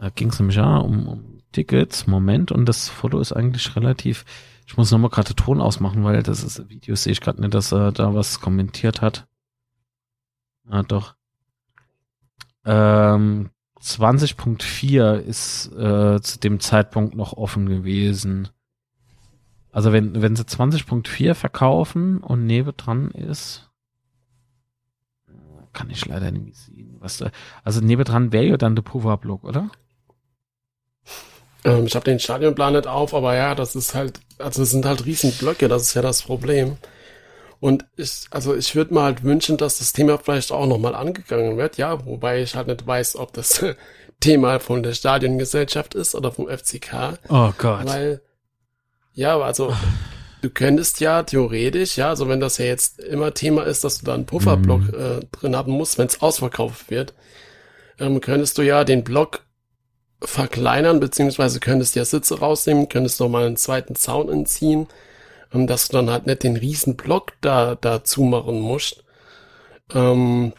[0.00, 4.24] Da ging es nämlich ja um, um Tickets, Moment, und das Foto ist eigentlich relativ,
[4.66, 7.72] ich muss nochmal gerade Ton ausmachen, weil das ist, Video sehe ich gerade nicht, dass
[7.72, 9.26] er da was kommentiert hat.
[10.68, 11.14] Ah, doch.
[12.64, 13.50] Ähm,
[13.80, 18.48] 20.4 ist äh, zu dem Zeitpunkt noch offen gewesen.
[19.72, 23.70] Also wenn, wenn sie 20.4 verkaufen und Nebe dran ist,
[25.72, 26.96] kann ich leider nicht sehen.
[27.00, 27.30] Was da,
[27.64, 29.70] also Nebe dran wäre ja dann der Pufferblock, oder?
[31.64, 34.84] Ähm, ich habe den Stadionplan nicht auf, aber ja, das ist halt, also es sind
[34.84, 36.76] halt riesen Blöcke, das ist ja das Problem.
[37.60, 41.56] Und ich, also ich würde mir halt wünschen, dass das Thema vielleicht auch nochmal angegangen
[41.56, 43.64] wird, ja, wobei ich halt nicht weiß, ob das
[44.20, 47.18] Thema von der Stadiongesellschaft ist oder vom FCK.
[47.28, 47.86] Oh Gott.
[47.86, 48.20] Weil,
[49.14, 49.72] ja, also
[50.40, 54.06] du könntest ja theoretisch, ja, also wenn das ja jetzt immer Thema ist, dass du
[54.06, 54.94] da einen Pufferblock Mhm.
[54.94, 57.14] äh, drin haben musst, wenn es ausverkauft wird,
[58.00, 59.44] ähm, könntest du ja den Block
[60.24, 64.88] verkleinern, beziehungsweise könntest ja Sitze rausnehmen, könntest noch mal einen zweiten Zaun entziehen,
[65.52, 69.04] ähm, dass du dann halt nicht den riesen Block da dazu machen musst.
[69.94, 70.52] Ähm,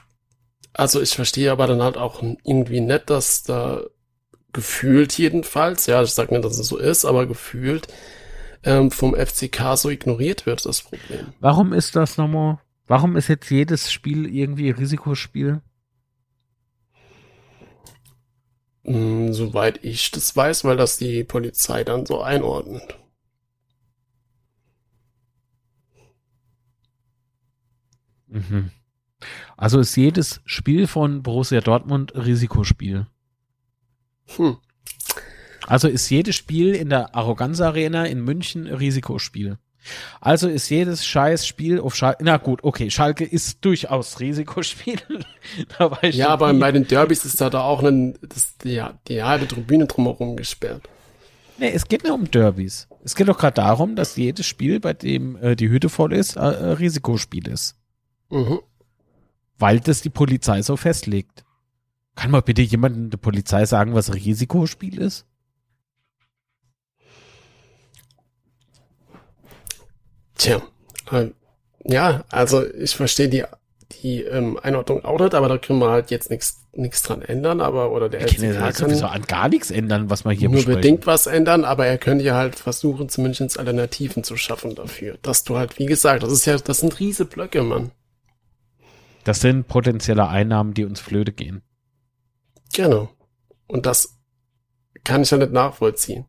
[0.73, 3.81] also ich verstehe aber dann halt auch irgendwie nicht, dass da
[4.53, 7.87] gefühlt jedenfalls, ja, ich sag nicht, dass es so ist, aber gefühlt
[8.63, 11.33] ähm, vom FCK so ignoriert wird, das Problem.
[11.39, 12.59] Warum ist das nochmal?
[12.87, 15.61] Warum ist jetzt jedes Spiel irgendwie Risikospiel?
[18.85, 22.97] Hm, soweit ich das weiß, weil das die Polizei dann so einordnet.
[28.27, 28.71] Mhm.
[29.55, 33.07] Also ist jedes Spiel von Borussia Dortmund Risikospiel.
[34.35, 34.57] Hm.
[35.65, 39.59] Also ist jedes Spiel in der Arroganz Arena in München Risikospiel.
[40.21, 42.23] Also ist jedes scheiß Spiel auf Schalke.
[42.23, 44.97] Na gut, okay, Schalke ist durchaus Risikospiel.
[45.77, 48.57] da war ich Ja, aber nie- bei den Derbys ist da da auch ein, das,
[48.59, 50.83] die, die halbe Tribüne drumherum gesperrt.
[51.57, 52.87] Nee, es geht nicht um Derbys.
[53.03, 56.35] Es geht doch gerade darum, dass jedes Spiel, bei dem äh, die Hütte voll ist,
[56.35, 57.75] äh, äh, Risikospiel ist.
[58.29, 58.59] Mhm.
[59.59, 61.43] Weil das die Polizei so festlegt.
[62.15, 65.25] Kann mal bitte jemand in der Polizei sagen, was Risikospiel ist?
[70.37, 70.61] Tja,
[71.11, 71.27] äh,
[71.85, 73.43] ja, also ich verstehe die,
[74.01, 77.91] die ähm, Einordnung auch nicht, aber da können wir halt jetzt nichts dran ändern, aber
[77.91, 80.49] oder der Ich kann ja FCK sowieso kann an gar nichts ändern, was wir hier
[80.49, 80.81] nur besprechen.
[80.81, 85.17] bedingt was ändern, aber er könnte ja halt versuchen, zumindest Alternativen zu schaffen dafür.
[85.21, 87.91] Dass du halt, wie gesagt, das ist ja, das sind riese Blöcke, Mann.
[89.23, 91.61] Das sind potenzielle Einnahmen, die uns flöte gehen.
[92.73, 93.09] Genau.
[93.67, 94.17] Und das
[95.03, 96.25] kann ich ja nicht nachvollziehen.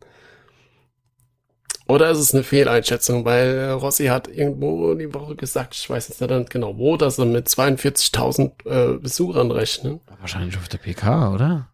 [1.87, 6.09] Oder ist es eine Fehleinschätzung, weil äh, Rossi hat irgendwo die Woche gesagt, ich weiß
[6.09, 10.01] jetzt nicht genau wo, dass er mit 42.000 äh, Besuchern rechnen.
[10.21, 11.69] Wahrscheinlich auf der PK, oder?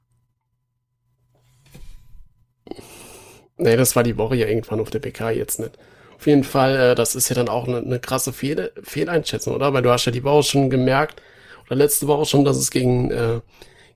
[3.56, 5.78] Nee, das war die Woche ja irgendwann auf der PK jetzt nicht.
[6.16, 9.72] Auf jeden Fall, äh, das ist ja dann auch eine, eine krasse Fehl Fehleinschätzung, oder?
[9.72, 11.22] Weil du hast ja die Woche schon gemerkt,
[11.66, 13.40] oder letzte Woche schon, dass es gegen, äh,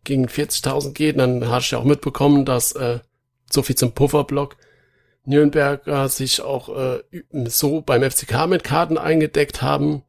[0.05, 1.17] gegen 40.000 geht.
[1.17, 3.01] Und dann hast du ja auch mitbekommen, dass äh,
[3.51, 4.57] so viel zum Pufferblock
[5.25, 7.03] Nürnberger sich auch äh,
[7.47, 10.03] so beim FCK mit Karten eingedeckt haben.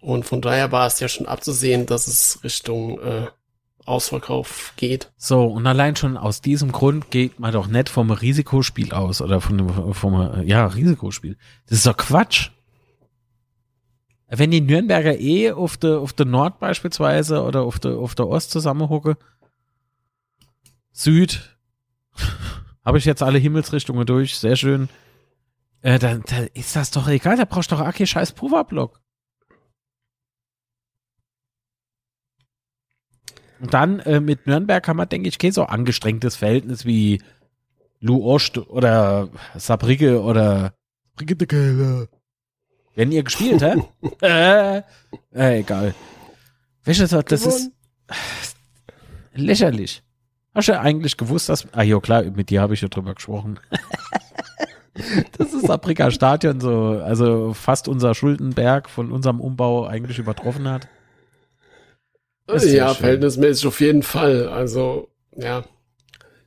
[0.00, 3.26] Und von daher war es ja schon abzusehen, dass es Richtung äh,
[3.84, 5.10] Ausverkauf geht.
[5.16, 9.40] So, und allein schon aus diesem Grund geht man doch nicht vom Risikospiel aus oder
[9.40, 11.36] von dem, vom, ja, Risikospiel.
[11.66, 12.50] Das ist doch Quatsch.
[14.28, 18.28] Wenn die Nürnberger eh auf der, auf der Nord beispielsweise oder auf der, auf der
[18.28, 19.16] Ost zusammenhucke,
[20.92, 21.56] Süd,
[22.90, 24.88] habe ich jetzt alle Himmelsrichtungen durch, sehr schön,
[25.80, 29.00] äh, dann, dann ist das doch egal, da brauchst du doch Aki scheiß Pulverblock.
[33.60, 37.22] Und dann äh, mit Nürnberg haben wir, denke ich, kein so angestrengtes Verhältnis wie
[38.00, 40.74] Lou Ost oder Sabrige oder
[41.14, 42.08] Brigitte Keller.
[42.96, 43.84] Wenn ihr gespielt, hä?
[44.20, 44.82] äh,
[45.32, 45.94] äh, egal.
[46.84, 47.70] Du, so, das ist
[49.32, 50.02] lächerlich.
[50.54, 51.66] Hast du eigentlich gewusst, dass.
[51.72, 53.60] Ah, ja, klar, mit dir habe ich ja drüber gesprochen.
[55.38, 60.88] das ist Sabrika Stadion so, also fast unser Schuldenberg von unserem Umbau eigentlich übertroffen hat.
[62.48, 62.96] Ja, schön.
[62.96, 64.48] verhältnismäßig auf jeden Fall.
[64.48, 65.64] Also, ja.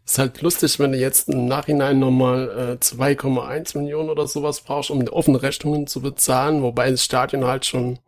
[0.06, 4.92] Ist halt lustig, wenn du jetzt im Nachhinein nochmal äh, 2,1 Millionen oder sowas brauchst,
[4.92, 8.00] um offene Rechnungen zu bezahlen, wobei das Stadion halt schon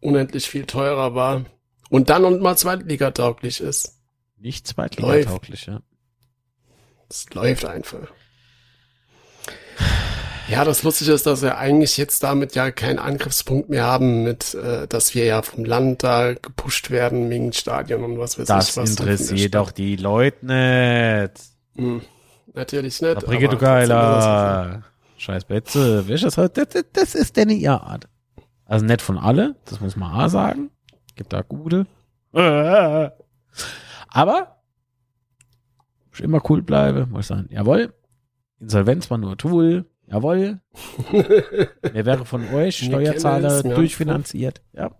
[0.00, 1.44] unendlich viel teurer war.
[1.88, 3.99] Und dann und mal zweitligatauglich ist.
[4.40, 5.80] Nicht zweitligatauglich, ja.
[7.08, 8.08] Es läuft einfach.
[10.48, 14.54] Ja, das Lustige ist, dass wir eigentlich jetzt damit ja keinen Angriffspunkt mehr haben, mit,
[14.54, 18.70] äh, dass wir ja vom Land da gepusht werden wegen Stadion und was weiß Das
[18.70, 18.90] ich was.
[18.90, 21.40] interessiert doch die Leute nicht.
[21.76, 22.02] Hm,
[22.54, 23.16] natürlich nicht.
[23.16, 24.82] Aber du Geiler.
[25.18, 26.04] Scheiß Betze.
[26.08, 28.08] Das, das, das- das ist denn ihr Art.
[28.64, 30.70] Also nicht von alle, das muss man A sagen.
[31.14, 31.86] Gibt da gute.
[34.12, 34.62] Aber,
[36.20, 37.94] immer cool bleibe, muss ich sagen, jawohl.
[38.58, 39.86] Insolvenz war nur Tool.
[40.06, 40.60] Jawohl.
[41.12, 44.60] Wer wäre von euch, Steuerzahler, durchfinanziert?
[44.72, 44.90] Ja.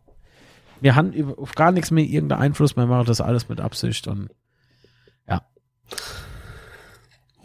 [0.80, 4.30] Wir haben auf gar nichts mehr irgendeinen Einfluss, wir machen das alles mit Absicht und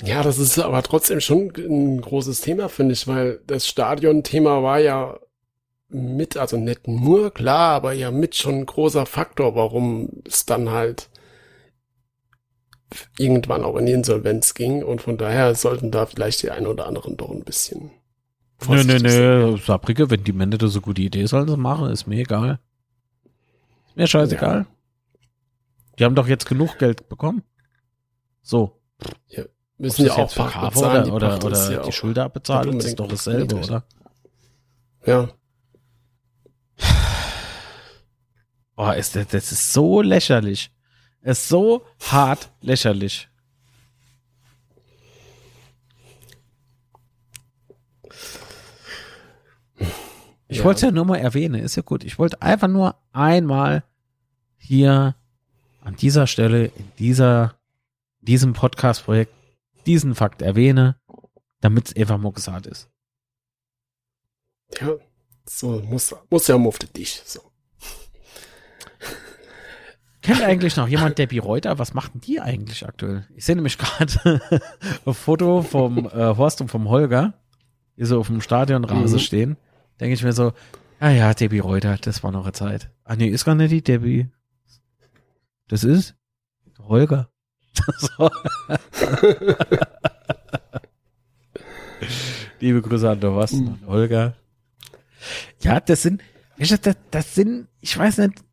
[0.03, 4.79] Ja, das ist aber trotzdem schon ein großes Thema, finde ich, weil das Stadion-Thema war
[4.79, 5.17] ja
[5.87, 10.69] mit, also nicht nur klar, aber ja mit schon ein großer Faktor, warum es dann
[10.69, 11.09] halt
[13.17, 16.87] irgendwann auch in die Insolvenz ging und von daher sollten da vielleicht die einen oder
[16.87, 17.91] anderen doch ein bisschen.
[18.67, 22.07] Nö, nö, nö, Sabrige, wenn die Männer das so gute Idee sollen sie machen, ist
[22.07, 22.59] mir egal.
[23.87, 24.59] Ist mir scheißegal.
[24.59, 24.65] Ja.
[25.99, 27.43] Die haben doch jetzt genug Geld bekommen.
[28.41, 28.79] So.
[29.27, 29.43] Ja,
[29.77, 33.07] müssen ja auch Pacht oder, oder, oder, oder ja die Schulter abbezahlen, das ist doch
[33.07, 33.83] dasselbe, oder?
[35.05, 35.29] Ja.
[38.77, 40.71] Oh, ist das, das ist so lächerlich.
[41.27, 43.27] Es ist so hart lächerlich.
[50.47, 50.63] Ich ja.
[50.63, 52.03] wollte es ja nur mal erwähnen, ist ja gut.
[52.03, 53.83] Ich wollte einfach nur einmal
[54.59, 55.15] hier
[55.81, 57.57] an dieser Stelle, in dieser,
[58.19, 59.33] diesem Podcast-Projekt,
[59.87, 61.01] diesen Fakt erwähne,
[61.59, 62.87] damit es einfach mal gesagt ist.
[64.79, 64.93] Ja,
[65.49, 67.44] so muss, muss ja auf dich, so.
[70.25, 71.77] Kennt eigentlich noch jemand Debbie Reuter?
[71.77, 73.27] Was machten die eigentlich aktuell?
[73.35, 74.41] Ich sehe nämlich gerade
[75.05, 77.35] ein Foto vom äh, Horst und vom Holger,
[77.95, 79.21] die so auf dem Stadionrasen mhm.
[79.21, 79.57] stehen.
[79.99, 80.53] Denke ich mir so,
[80.99, 82.89] ah ja, Debbie Reuter, das war noch eine Zeit.
[83.03, 84.31] Ah nee, ist gar nicht die Debbie.
[85.67, 86.15] Das ist
[86.79, 87.29] Holger.
[92.59, 93.87] Liebe Grüße an der Horst und mhm.
[93.87, 94.33] Holger.
[95.61, 96.23] Ja, das sind,
[96.57, 96.79] das,
[97.11, 98.43] das sind, ich weiß nicht,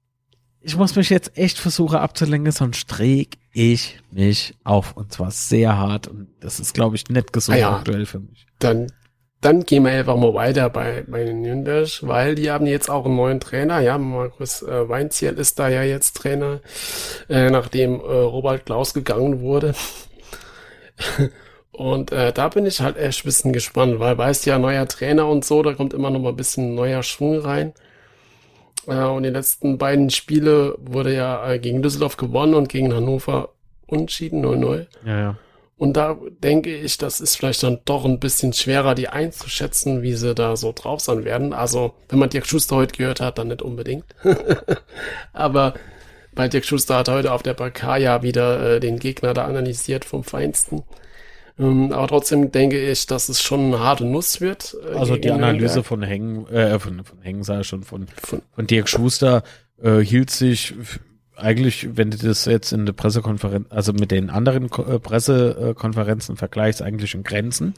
[0.63, 5.77] ich muss mich jetzt echt versuchen abzulenken, sonst träg ich mich auf und zwar sehr
[5.77, 8.47] hart und das ist, glaube ich, nicht gesund ah ja, aktuell für mich.
[8.59, 8.87] Dann,
[9.41, 13.05] dann gehen wir einfach mal weiter bei, bei den Nürnberg, weil die haben jetzt auch
[13.05, 13.81] einen neuen Trainer.
[13.81, 16.61] Ja, Markus äh, Weinziel ist da ja jetzt Trainer,
[17.29, 19.75] äh, nachdem äh, Robert Klaus gegangen wurde.
[21.73, 25.27] und äh, da bin ich halt echt ein bisschen gespannt, weil weißt ja, neuer Trainer
[25.29, 27.75] und so, da kommt immer noch mal ein bisschen neuer Schwung rein.
[28.87, 33.51] Äh, und die letzten beiden Spiele wurde ja äh, gegen Düsseldorf gewonnen und gegen Hannover
[33.87, 34.87] unschieden 0-0.
[35.05, 35.37] Ja, ja.
[35.79, 40.15] Und da denke ich, das ist vielleicht dann doch ein bisschen schwerer, die einzuschätzen, wie
[40.15, 41.53] sie da so drauf sein werden.
[41.53, 44.05] Also, wenn man Dirk Schuster heute gehört hat, dann nicht unbedingt.
[45.33, 45.75] Aber
[46.35, 47.57] weil Dirk Schuster hat heute auf der
[47.99, 50.85] ja wieder äh, den Gegner da analysiert vom Feinsten.
[51.59, 54.77] Ähm, aber trotzdem denke ich, dass es schon eine harte Nuss wird.
[54.85, 58.67] Äh, also die Analyse von Hängen, äh, von, von Hängen sei schon, von, von, von
[58.67, 59.43] Dirk Schuster
[59.83, 60.75] äh, hielt sich
[61.37, 66.37] eigentlich, wenn du das jetzt in der Pressekonferenz, also mit den anderen Ko äh, Pressekonferenzen
[66.37, 67.75] vergleichst, eigentlich in Grenzen.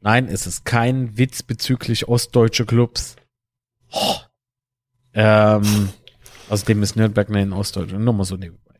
[0.00, 3.16] Nein, es ist kein Witz bezüglich ostdeutsche Clubs.
[3.92, 4.16] Oh.
[5.14, 5.90] Ähm,
[6.48, 8.74] außerdem ist Nürnberg in Ostdeutschland, nur mal so nebenbei.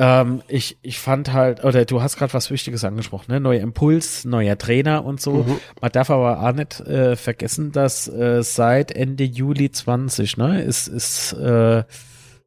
[0.00, 3.40] Ähm, ich, ich fand halt, oder du hast gerade was Wichtiges angesprochen, ne?
[3.40, 5.42] Neuer Impuls, neuer Trainer und so.
[5.42, 5.58] Mhm.
[5.80, 10.86] Man darf aber auch nicht äh, vergessen, dass äh, seit Ende Juli 20, ne, ist,
[10.86, 11.82] ist äh,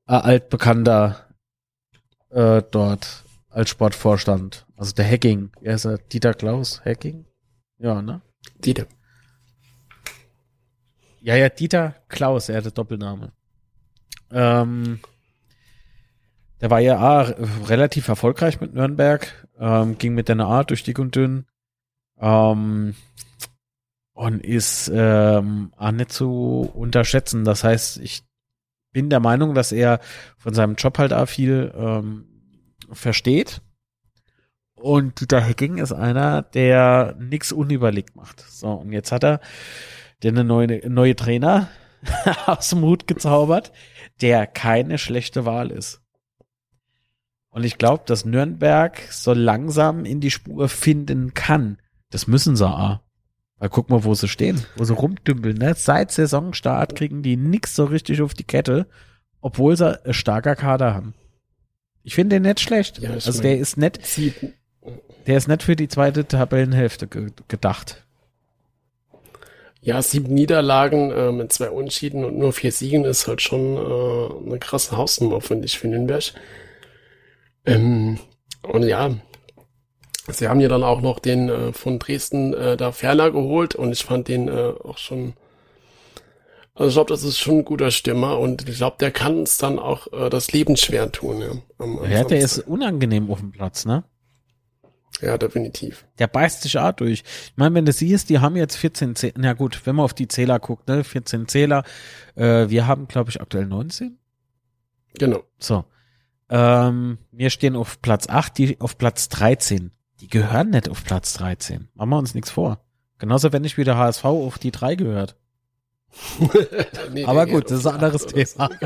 [0.06, 1.28] ein altbekannter
[2.30, 4.65] äh, dort als Sportvorstand.
[4.78, 5.98] Also der Hacking, er ist er?
[5.98, 7.26] Dieter Klaus Hacking?
[7.80, 8.22] Ja, ne?
[8.64, 8.86] Dieter.
[11.19, 13.34] Ja, ja, Dieter Klaus, er hatte Doppelname.
[14.32, 15.02] Ähm,
[16.61, 17.21] der war ja ah,
[17.67, 21.45] relativ erfolgreich mit Nürnberg, ähm, ging mit der A durch dick und dünn
[22.19, 22.95] ähm,
[24.13, 27.43] und ist ähm, auch nicht zu unterschätzen.
[27.43, 28.23] Das heißt, ich
[28.91, 29.99] bin der Meinung, dass er
[30.38, 32.25] von seinem Job halt auch viel ähm,
[32.91, 33.61] versteht.
[34.75, 38.41] Und Dieter Hecking ist einer, der nichts unüberlegt macht.
[38.41, 39.39] So, und jetzt hat er
[40.23, 41.69] den neue, neue Trainer
[42.45, 43.71] aus dem Hut gezaubert,
[44.21, 46.01] der keine schlechte Wahl ist.
[47.52, 51.78] Und ich glaube, dass Nürnberg so langsam in die Spur finden kann.
[52.10, 52.99] Das müssen sie auch.
[53.57, 55.57] Weil guck mal, wo sie stehen, wo sie rumdümpeln.
[55.57, 55.76] Ne?
[55.76, 58.88] Seit Saisonstart kriegen die nix so richtig auf die Kette,
[59.41, 61.14] obwohl sie ein starker Kader haben.
[62.03, 62.99] Ich finde den nicht schlecht.
[62.99, 63.99] Ja, also der ist nett.
[65.28, 68.03] Der ist nicht für die zweite Tabellenhälfte ge gedacht.
[69.82, 74.48] Ja, sieben Niederlagen äh, mit zwei Unschieden und nur vier Siegen ist halt schon äh,
[74.48, 76.34] eine krasse Hausnummer, finde ich, für Nürnberg.
[77.65, 78.19] Ähm,
[78.63, 79.15] und ja,
[80.29, 83.91] sie haben ja dann auch noch den äh, von Dresden äh, da Ferner geholt und
[83.91, 85.33] ich fand den äh, auch schon,
[86.73, 89.57] also ich glaube, das ist schon ein guter Stürmer und ich glaube, der kann es
[89.57, 91.41] dann auch äh, das Leben schwer tun.
[91.41, 94.03] Ja, am, am ja der ist unangenehm auf dem Platz, ne?
[95.21, 96.05] Ja, definitiv.
[96.17, 97.21] Der beißt sich auch durch.
[97.21, 100.15] Ich meine, wenn du siehst, die haben jetzt 14 Zähler, na gut, wenn man auf
[100.15, 101.83] die Zähler guckt, ne, 14 Zähler,
[102.35, 104.17] äh, wir haben, glaube ich, aktuell 19.
[105.19, 105.43] Genau.
[105.59, 105.83] So.
[106.52, 109.91] Ähm, wir stehen auf Platz 8, die auf Platz 13.
[110.19, 111.88] Die gehören nicht auf Platz 13.
[111.95, 112.84] Machen wir uns nichts vor.
[113.18, 115.36] Genauso wenn ich wieder HSV auf die 3 gehört.
[117.14, 118.26] Nee, Aber gut, das ist ein anderes.
[118.26, 118.69] Thema.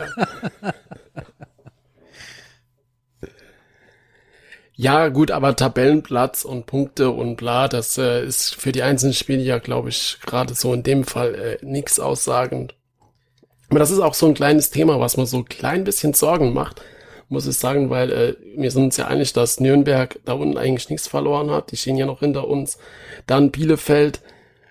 [4.78, 9.42] Ja, gut, aber Tabellenplatz und Punkte und bla, das äh, ist für die einzelnen Spiele
[9.42, 12.76] ja, glaube ich, gerade so in dem Fall äh, nichts aussagend.
[13.70, 16.54] Aber das ist auch so ein kleines Thema, was mir so ein klein bisschen Sorgen
[16.54, 16.82] macht,
[17.30, 20.90] muss ich sagen, weil äh, wir sind uns ja einig, dass Nürnberg da unten eigentlich
[20.90, 21.72] nichts verloren hat.
[21.72, 22.78] Die stehen ja noch hinter uns.
[23.26, 24.22] Dann Bielefeld,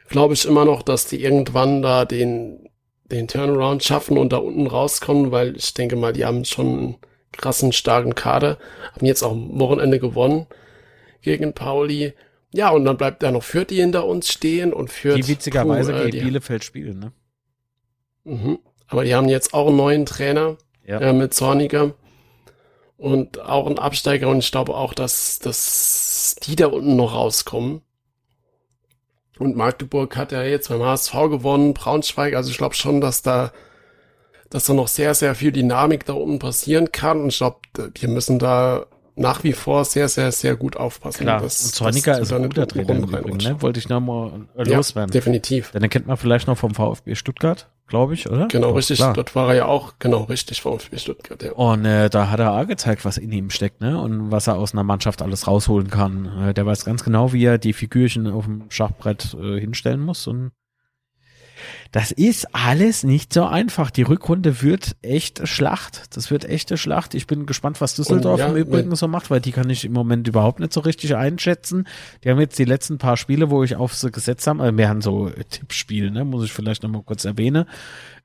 [0.09, 2.69] glaube ich immer noch, dass die irgendwann da den,
[3.07, 6.97] den Turnaround schaffen und da unten rauskommen, weil ich denke mal, die haben schon einen
[7.33, 8.59] krassen, starken Kader.
[8.95, 10.47] Haben jetzt auch am Wochenende gewonnen
[11.23, 12.13] gegen Pauli.
[12.53, 15.17] Ja, und dann bleibt da noch Fürth, die hinter uns stehen und Fürth.
[15.17, 17.13] Die witzigerweise puh, äh, gegen die- Bielefeld spielen, ne?
[18.25, 18.59] Mhm.
[18.87, 20.57] Aber die haben jetzt auch einen neuen Trainer
[20.87, 21.01] Ja.
[21.01, 21.95] äh, mit Zorniger
[23.05, 27.83] und auch einen Absteiger und ich glaube auch, dass, dass die da unten noch rauskommen.
[29.39, 33.53] Und Magdeburg hat ja jetzt beim HSV gewonnen, Braunschweig, also ich glaube schon, dass da,
[34.49, 37.59] dass da noch sehr, sehr viel Dynamik da unten passieren kann und ich glaube,
[37.95, 38.87] wir müssen da
[39.17, 41.25] nach wie vor sehr, sehr, sehr gut aufpassen.
[41.25, 41.41] Klar.
[41.41, 43.57] dass- und Zorniger dass ist ein guter Trainer ne?
[43.63, 45.13] Wollte ich nochmal äh, Ja, loswerden.
[45.13, 45.71] definitiv.
[45.73, 48.49] Den kennt man vielleicht noch vom VfB Stuttgart, glaube ich, oder?
[48.49, 48.99] Genau, Doch, richtig.
[48.99, 49.13] klar.
[49.13, 51.53] Dort war er ja auch, genau, richtig, VfB Stuttgart, ja.
[51.53, 54.01] Und äh, da hat er auch gezeigt, was in ihm steckt, ne?
[54.01, 56.27] Und was er aus einer Mannschaft alles rausholen kann.
[56.49, 60.27] Äh, der weiß ganz genau, wie er die Figürchen auf dem Schachbrett äh, hinstellen muss.
[60.27, 60.53] Und
[61.93, 63.91] das ist alles nicht so einfach.
[63.91, 66.17] Die Rückrunde wird echt Schlacht.
[66.17, 67.15] Das wird echte Schlacht.
[67.15, 69.69] Ich bin gespannt, was Düsseldorf Und ja, im Übrigen mit- so macht, weil die kann
[69.71, 71.87] ich im Moment überhaupt nicht so richtig einschätzen.
[72.25, 74.89] Die haben jetzt die letzten paar Spiele, wo ich auf sie gesetzt habe, also wir
[74.89, 76.25] haben so äh, Tippspiel, ne?
[76.25, 77.67] Muss ich vielleicht noch mal kurz erwähnen.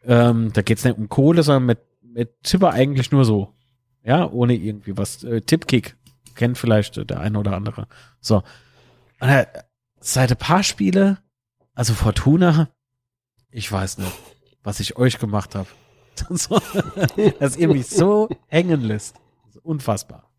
[0.05, 3.53] Ähm, da geht's nicht um Kohle, sondern mit, mit Tipper eigentlich nur so.
[4.03, 5.23] Ja, ohne irgendwie was.
[5.23, 5.95] Äh, Tippkick.
[6.35, 7.87] Kennt vielleicht äh, der eine oder andere.
[8.21, 8.43] So.
[9.19, 9.45] Und, äh,
[9.99, 11.17] seit ein paar Spiele,
[11.75, 12.69] also Fortuna,
[13.51, 14.11] ich weiß nicht,
[14.63, 15.67] was ich euch gemacht habe.
[17.39, 19.15] dass ihr mich so hängen lässt.
[19.63, 20.29] Unfassbar.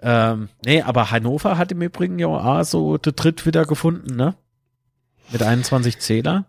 [0.00, 4.36] Ähm, nee, aber Hannover hat im Übrigen ja auch so der Tritt wieder gefunden, ne?
[5.30, 6.46] Mit 21 Zähler.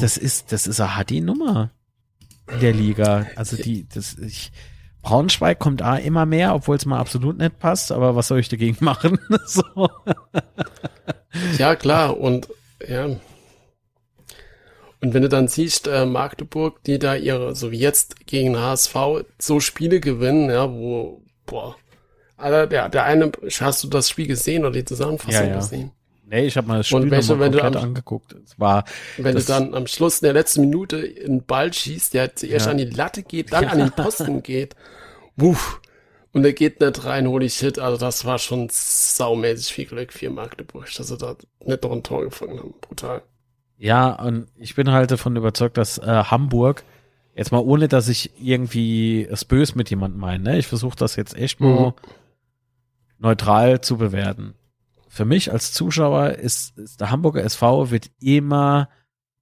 [0.00, 1.70] Das ist, das ist eine harte Nummer
[2.52, 3.26] in der Liga.
[3.36, 4.52] Also die, das, ich,
[5.02, 8.48] Braunschweig kommt A immer mehr, obwohl es mal absolut nicht passt, aber was soll ich
[8.48, 9.18] dagegen machen?
[9.46, 9.88] so.
[11.58, 12.48] Ja, klar, und
[12.86, 13.08] ja.
[15.04, 18.94] Und wenn du dann siehst, äh, Magdeburg, die da ihre, so wie jetzt gegen HSV,
[19.38, 21.76] so Spiele gewinnen, ja, wo, boah,
[22.38, 25.56] Alter, der, der eine, hast du das Spiel gesehen oder die Zusammenfassung Ja, ja.
[25.56, 25.90] gesehen?
[26.26, 28.34] Nee, ich habe mal das Spiel Und welche, wenn du am- angeguckt.
[28.46, 28.86] Es war,
[29.18, 32.64] Wenn Das- du dann am Schluss in der letzten Minute einen Ball schießt, der zuerst
[32.64, 32.72] Ja.
[32.72, 33.70] an die Latte geht, dann Ja.
[33.70, 34.74] an den Posten geht,
[35.36, 35.82] wuff,
[36.32, 40.30] und der geht nicht rein, holy shit, also das war schon saumäßig viel Glück für
[40.30, 43.20] Magdeburg, dass sie da nicht noch ein Tor gefangen haben, brutal.
[43.76, 46.84] Ja, und ich bin halt davon überzeugt, dass äh, Hamburg,
[47.34, 50.58] jetzt mal ohne, dass ich irgendwie es bös mit jemandem meine, ne?
[50.58, 51.94] ich versuche das jetzt echt mal Mhm.
[53.18, 54.54] neutral zu bewerten.
[55.08, 58.88] Für mich als Zuschauer ist, ist der Hamburger SV wird immer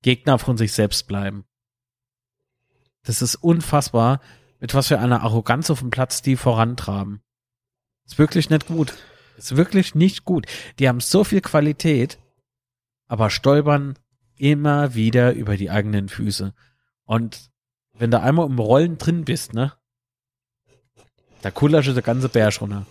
[0.03, 1.45] Gegner von sich selbst bleiben.
[3.05, 4.21] Das ist unfassbar,
[4.61, 7.21] mit was für einer Arroganz auf dem Platz die vorantraben.
[8.07, 8.95] Ist wirklich nicht gut.
[9.37, 10.47] Ist wirklich nicht gut.
[10.79, 12.19] Die haben so viel Qualität,
[13.09, 13.99] aber stolpern
[14.43, 16.53] immer wieder über die eigenen Füße.
[17.05, 17.51] Und
[17.97, 19.73] wenn du einmal im Rollen drin bist, ne,
[21.43, 22.85] da kullert der ganze Berg runter.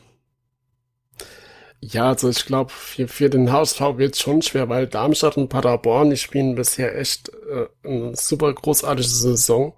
[1.82, 5.50] Ja, also ich glaube, für, für den HSV wird es schon schwer, weil Darmstadt und
[5.50, 9.74] Paderborn, die spielen bisher echt äh, eine super großartige Saison.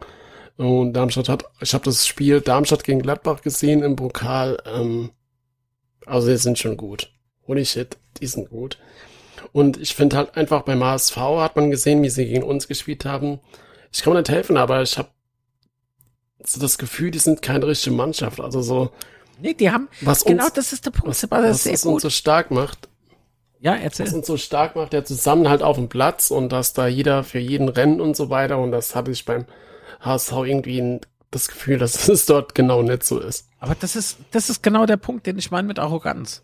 [0.57, 4.61] Und Darmstadt hat, ich habe das Spiel Darmstadt gegen Gladbach gesehen im Pokal.
[4.65, 5.09] Ähm,
[6.05, 7.11] also die sind schon gut.
[7.47, 8.77] Holy shit, die sind gut.
[9.53, 13.05] Und ich finde halt einfach beim HSV hat man gesehen, wie sie gegen uns gespielt
[13.05, 13.39] haben.
[13.91, 15.09] Ich kann mir nicht helfen, aber ich habe
[16.45, 18.41] so das Gefühl, die sind keine richtige Mannschaft.
[18.41, 18.91] Also so,
[19.39, 22.01] Nee, die haben, was genau uns, das ist der Punkt, was, was uns gut.
[22.01, 22.89] so stark macht,
[23.59, 24.13] Ja, was erzähl.
[24.13, 27.69] uns so stark macht, der Zusammenhalt auf dem Platz und dass da jeder für jeden
[27.69, 28.57] rennt und so weiter.
[28.59, 29.45] Und das hatte ich beim
[30.01, 30.99] HSV irgendwie
[31.31, 33.47] das Gefühl, dass es dort genau nicht so ist.
[33.59, 36.43] Aber das ist, das ist genau der Punkt, den ich meine mit Arroganz.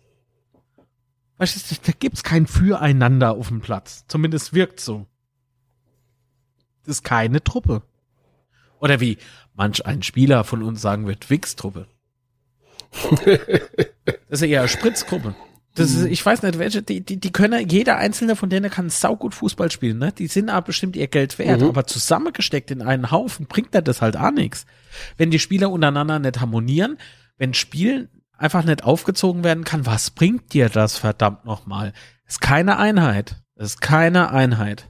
[1.39, 4.05] Weißt du, da gibt's kein Füreinander auf dem Platz.
[4.07, 5.07] Zumindest wirkt so.
[6.85, 7.81] Das ist keine Truppe.
[8.79, 9.17] Oder wie
[9.55, 11.87] manch ein Spieler von uns sagen wird, Wix-Truppe.
[14.29, 15.35] Das ist ja eher Spritzgruppe.
[15.75, 18.89] Das ist, ich weiß nicht, welche, die, die, die können, jeder einzelne von denen kann
[18.89, 20.11] saugut Fußball spielen, ne?
[20.11, 21.67] Die sind aber bestimmt ihr Geld wert, Mhm.
[21.67, 24.65] aber zusammengesteckt in einen Haufen bringt er das halt auch nichts.
[25.17, 26.97] Wenn die Spieler untereinander nicht harmonieren,
[27.37, 28.09] wenn Spielen
[28.39, 31.93] einfach nicht aufgezogen werden kann, was bringt dir das verdammt nochmal?
[32.25, 33.35] Ist keine Einheit.
[33.55, 34.89] Ist keine Einheit.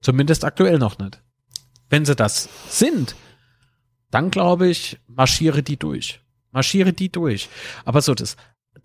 [0.00, 1.22] Zumindest aktuell noch nicht.
[1.90, 3.14] Wenn sie das sind,
[4.10, 6.20] dann glaube ich, marschiere die durch.
[6.50, 7.48] Marschiere die durch.
[7.84, 8.36] Aber so das,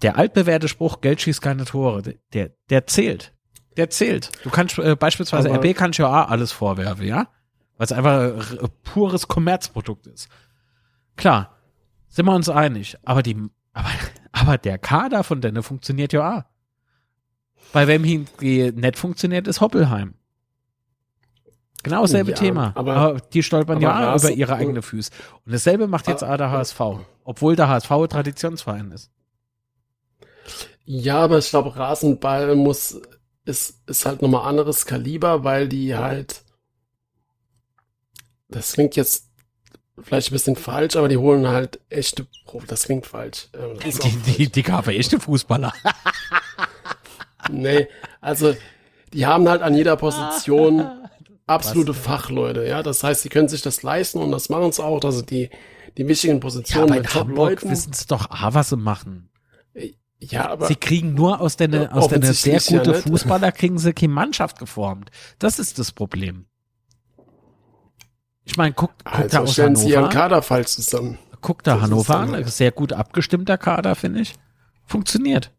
[0.01, 3.33] der altbewährte Spruch, Geld schießt keine Tore, der, der zählt.
[3.77, 4.31] Der zählt.
[4.43, 7.29] Du kannst äh, beispielsweise Aber- RB kannst ja auch alles vorwerfen, ja?
[7.77, 10.27] Weil es einfach äh, pures Kommerzprodukt ist.
[11.15, 11.55] Klar,
[12.09, 12.97] sind wir uns einig.
[13.03, 13.37] Aber die,
[13.73, 13.89] aber,
[14.31, 16.43] aber der Kader von denen funktioniert ja auch.
[17.73, 20.15] Bei wem hingegen nicht funktioniert, ist Hoppelheim.
[21.83, 22.71] Genau dasselbe Ja, Thema.
[22.75, 25.11] aber- Aber, die stolpern ja aber auch über ihre eigene Füße.
[25.45, 26.79] Und dasselbe macht jetzt auch der HSV.
[27.23, 29.11] Obwohl der HSV Traditionsverein ist.
[30.83, 32.99] Ja, aber ich glaube, Rasenball muss,
[33.45, 36.43] ist, ist halt nochmal anderes Kaliber, weil die halt,
[38.49, 39.28] das klingt jetzt
[40.03, 43.47] vielleicht ein bisschen falsch, aber die holen halt echte Profi, das klingt falsch.
[43.53, 45.73] Ähm, das Die, die, die gab echte Fußballer.
[47.51, 47.87] Nee,
[48.21, 48.55] also
[49.13, 50.85] die haben halt an jeder Position
[51.47, 52.83] absolute Fachleute, ja.
[52.83, 55.49] Das heißt, sie können sich das leisten und das machen sie auch, also die,
[55.97, 57.69] die wichtigen Ja, Positionen mit Hamburg Top-Leuten.
[57.71, 59.29] wissen sie doch auch, was sie machen.
[60.21, 63.07] Ja, aber Sie kriegen nur aus der, Ja, aus der sehr ja gute nicht.
[63.07, 65.11] Fußballer kriegen sie keine Mannschaft geformt.
[65.39, 66.45] Das ist das Problem.
[68.49, 70.13] Ich meine, guck, guck da also aus stellen sie ihren Hannover.
[70.13, 71.19] Kader falsch zusammen.
[71.39, 72.31] Guck da Das Hannover an.
[72.31, 74.33] halt- Sehr gut abgestimmter Kader, finde ich.
[74.87, 75.51] Funktioniert.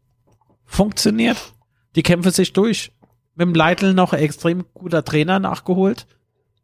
[0.65, 1.53] Funktioniert.
[1.95, 2.91] Die kämpfen sich durch.
[3.35, 6.05] Mit dem Leitl noch extrem guter Trainer nachgeholt.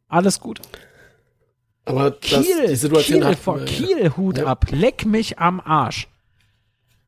[0.06, 0.60] Alles gut.
[1.86, 4.44] Aber das, Kiel, die Situation Kiel, vor Kiel, Hut Ja.
[4.48, 4.66] ab.
[4.70, 6.08] Leck mich am Arsch.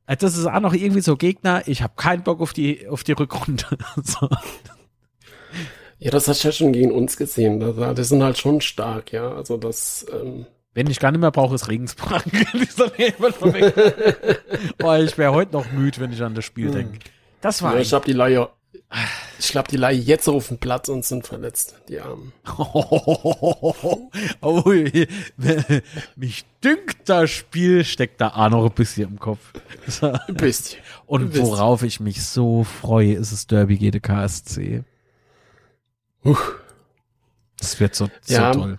[0.06, 1.62] Äh, Das ist auch noch irgendwie so Gegner.
[1.68, 3.66] Ich habe keinen Bock auf die, auf die Rückrunde.
[4.02, 4.28] so.
[6.00, 7.60] Ja, das hast du ja schon gegen uns gesehen.
[7.60, 9.32] Das, das sind halt schon stark, ja.
[9.32, 12.24] Also das, ähm, Wenn ich gar nicht mehr brauche, ist Regensburg.
[13.52, 14.40] Weg.
[14.82, 16.98] oh, ich wäre heute noch müde, wenn ich an das Spiel denke.
[17.42, 18.48] Das war ja, ich hab die Laie,
[19.38, 22.32] ich glaube, die Laie jetzt auf den Platz und sind verletzt, die Armen.
[24.40, 24.72] oh,
[26.16, 29.52] mich dünkt das Spiel, steckt da auch noch ein bisschen im Kopf.
[30.00, 30.80] Ein bisschen.
[31.04, 34.82] Und worauf ich mich so freue, ist es Derby gegen KSC.
[37.58, 38.52] Das wird so, so Ja.
[38.52, 38.78] toll.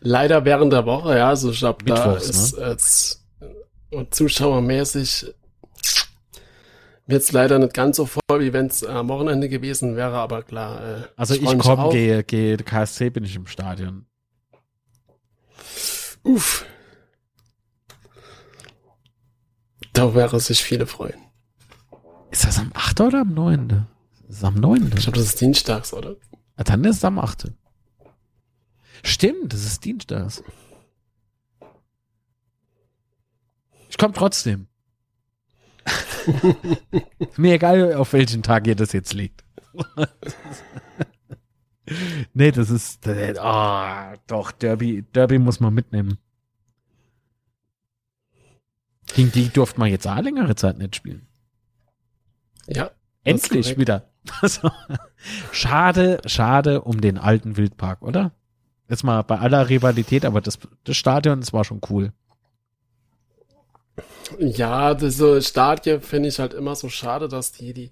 [0.00, 3.24] Leider während der Woche, ja, also ich glaube, da ist als
[3.90, 5.32] äh, zuschauermäßig
[7.06, 10.82] jetzt leider nicht ganz so voll, wie wenn es am Wochenende gewesen wäre, aber klar.
[11.02, 14.06] Äh, Also ich, mich komme, gehe, gehe KSC, bin ich im Stadion.
[16.24, 16.64] Uff.
[19.92, 21.20] Da wäre sich viele freuen.
[22.30, 23.00] Ist das am 8.
[23.02, 23.86] oder am 9.?
[24.26, 24.86] Das ist am 9.
[24.96, 26.16] Ich glaube, das ist dienstags, oder?
[26.56, 27.52] Ah, Dann ist es am 8.
[29.02, 30.42] Stimmt, das ist Dienstags.
[33.88, 34.68] Ich komme trotzdem.
[37.36, 39.44] Mir egal, auf welchen Tag ihr das jetzt legt.
[42.32, 46.18] nee, das ist, ah, doch, Derby, Derby muss man mitnehmen.
[49.14, 51.26] Gegen die durfte man jetzt auch längere Zeit nicht spielen.
[52.66, 52.90] Ja.
[53.24, 54.11] Endlich wieder.
[54.40, 54.70] Also,
[55.50, 58.32] schade, schade um den alten Wildpark, oder?
[58.88, 62.12] Jetzt mal bei aller Rivalität, aber das, das Stadion, das war schon cool.
[64.38, 67.90] Ja, diese Stadien finde ich halt immer so schade, dass die, die,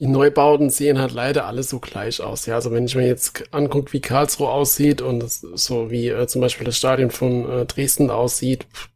[0.00, 2.46] die Neubauten sehen halt leider alle so gleich aus.
[2.46, 6.40] Ja, also wenn ich mir jetzt angucke, wie Karlsruhe aussieht und so wie äh, zum
[6.40, 8.88] Beispiel das Stadion von äh, Dresden aussieht, pff,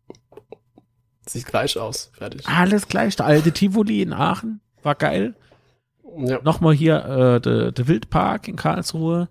[1.28, 2.10] sieht gleich aus.
[2.14, 2.46] Fertig.
[2.46, 3.16] Alles gleich.
[3.16, 5.34] Der alte Tivoli in Aachen war geil.
[6.18, 6.40] Ja.
[6.42, 9.28] Nochmal hier äh, der der Wildpark in Karlsruhe.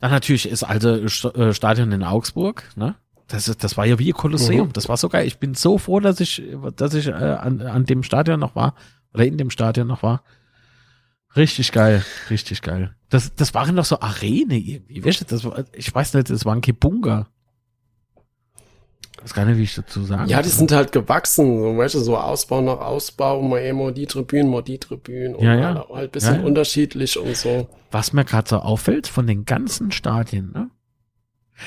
[0.00, 2.64] Dann natürlich das alte St äh, Stadion in Augsburg.
[2.74, 2.96] Ne?
[3.28, 4.68] Das, ist, das war ja wie ein Kolosseum.
[4.68, 4.72] Mhm.
[4.72, 5.26] Das war so geil.
[5.26, 6.42] Ich bin so froh, dass ich,
[6.76, 8.74] dass ich äh, an, an dem Stadion noch war.
[9.14, 10.22] Oder in dem Stadion noch war.
[11.36, 12.04] Richtig geil.
[12.30, 12.94] Richtig geil.
[13.08, 15.04] Das, das waren doch so Arene irgendwie.
[15.04, 17.28] Weißt du, das war, ich weiß nicht, das war ein Kibunga.
[19.24, 21.94] Ich weiß gar nicht, wie ich dazu sagen Ja, die sind halt gewachsen, so, weißt
[21.94, 25.74] du, so Ausbau nach Ausbau, mal immer die Tribünen, mal die Tribünen und Ja, ja.
[25.88, 26.46] halt, ein bisschen Ja, ja.
[26.46, 27.68] unterschiedlich und so.
[27.92, 30.70] was mir gerade so auffällt von den ganzen Stadien, ne?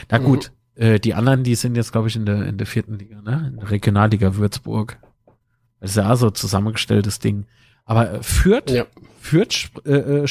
[0.09, 0.23] Na Mhm.
[0.25, 3.21] gut, äh, die anderen, die sind jetzt, glaube ich, in der, in der vierten Liga,
[3.21, 3.51] ne?
[3.53, 4.97] In der Regionalliga Würzburg.
[5.79, 7.45] Das ist ja auch so ein zusammengestelltes Ding.
[7.85, 8.85] Aber äh, Fürth, Ja.
[9.21, 10.25] Fürth äh, äh,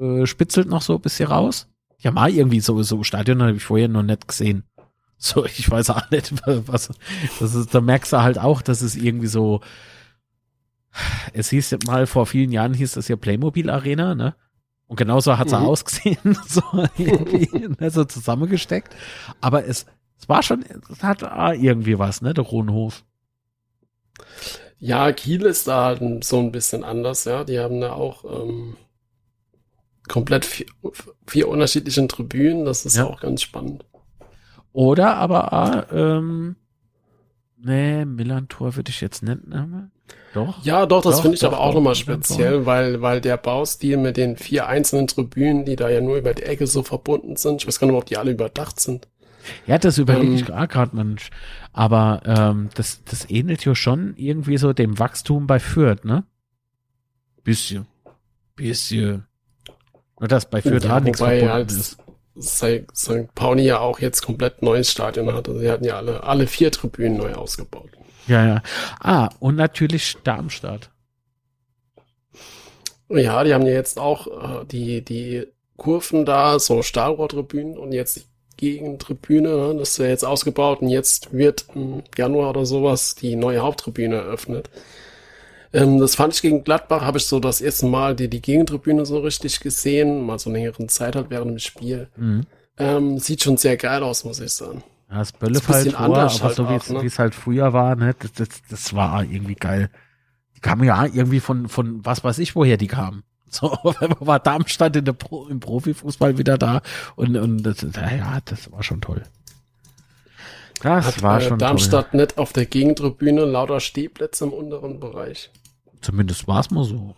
[0.00, 1.68] äh, spitzelt noch so ein bisschen raus.
[1.98, 4.64] Ja, mal irgendwie so, so Stadion habe ich vorher noch nicht gesehen.
[5.24, 6.32] So, ich weiß auch nicht,
[6.66, 6.90] was,
[7.38, 9.60] das ist, da merkst du halt auch, dass es irgendwie so,
[11.32, 14.34] es hieß mal vor vielen Jahren hieß das ja Playmobil Arena, ne?
[14.86, 15.66] Und genauso hat es Mhm.
[15.66, 16.62] ausgesehen, so
[16.98, 18.94] irgendwie, ne, so zusammengesteckt.
[19.40, 19.86] Aber es,
[20.18, 23.04] es war schon, es hat ah, irgendwie was, ne, der Rohnhof.
[24.78, 27.44] Ja, Kiel ist da halt so ein bisschen anders, ja.
[27.44, 28.76] Die haben da auch ähm,
[30.08, 30.66] komplett vier,
[31.26, 32.64] vier unterschiedlichen Tribünen.
[32.64, 33.06] Das ist Ja.
[33.06, 33.84] auch ganz spannend.
[34.72, 36.56] Oder aber, ah, ähm,
[37.58, 39.90] nee, Millantor würde ich jetzt nicht nennen.
[40.34, 40.64] Doch.
[40.64, 44.16] Ja, doch, das finde ich doch, aber auch nochmal speziell, weil, weil der Baustil mit
[44.16, 47.68] den vier einzelnen Tribünen, die da ja nur über die Ecke so verbunden sind, ich
[47.68, 49.08] weiß gar nicht, ob die alle überdacht sind.
[49.66, 51.30] Ja, das überlege Ähm, ich gerade, Mensch.
[51.72, 56.24] Aber ähm, das, das ähnelt ja schon irgendwie so dem Wachstum bei Fürth, ne?
[57.44, 57.86] Bisschen.
[58.54, 59.26] Bisschen.
[60.20, 61.98] Nur dass bei Fürth Ja, auch nichts verbunden halt ist.
[62.40, 63.34] St.
[63.34, 65.48] Pauli ja auch jetzt komplett neues Stadion hat.
[65.48, 67.90] Also sie hatten ja alle, alle vier Tribünen neu ausgebaut.
[68.26, 68.62] Ja, ja.
[69.00, 70.90] Ah, und natürlich Darmstadt.
[73.08, 74.26] Ja, die haben ja jetzt auch
[74.62, 75.46] äh, die, die
[75.76, 78.22] Kurven da, so Stahlrohrtribünen und jetzt die
[78.56, 83.34] Gegentribüne, ne, das ist ja jetzt ausgebaut und jetzt wird im Januar oder sowas die
[83.34, 84.70] neue Haupttribüne eröffnet.
[85.72, 89.06] Ähm, das fand ich gegen Gladbach, habe ich so das erste Mal die, die Gegentribüne
[89.06, 92.08] so richtig gesehen, mal so eine längere Zeit halt während dem Spiel.
[92.16, 92.46] Mhm.
[92.78, 94.82] Ähm, sieht schon sehr geil aus, muss ich sagen.
[95.10, 97.06] Ja, das Ist ein Böllefall bisschen vor, anders aber halt so wie ne?
[97.06, 99.90] es halt früher war, ne, das, das, das war irgendwie geil.
[100.56, 103.22] Die kamen ja irgendwie von, von was weiß ich, woher die kamen.
[103.52, 103.70] So,
[104.20, 106.80] war Darmstadt in der Pro, im Profifußball wieder da
[107.16, 109.24] und, und das, ja, das war schon toll.
[110.82, 115.50] Das Hat war äh, schon Darmstadt nicht auf der Gegentribüne lauter Stehplätze im unteren Bereich.
[116.02, 117.14] Zumindest war es mal so.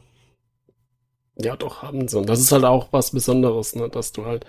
[1.37, 2.19] Ja, doch, haben sie.
[2.19, 3.89] Und das ist halt auch was Besonderes, ne?
[3.89, 4.47] dass du halt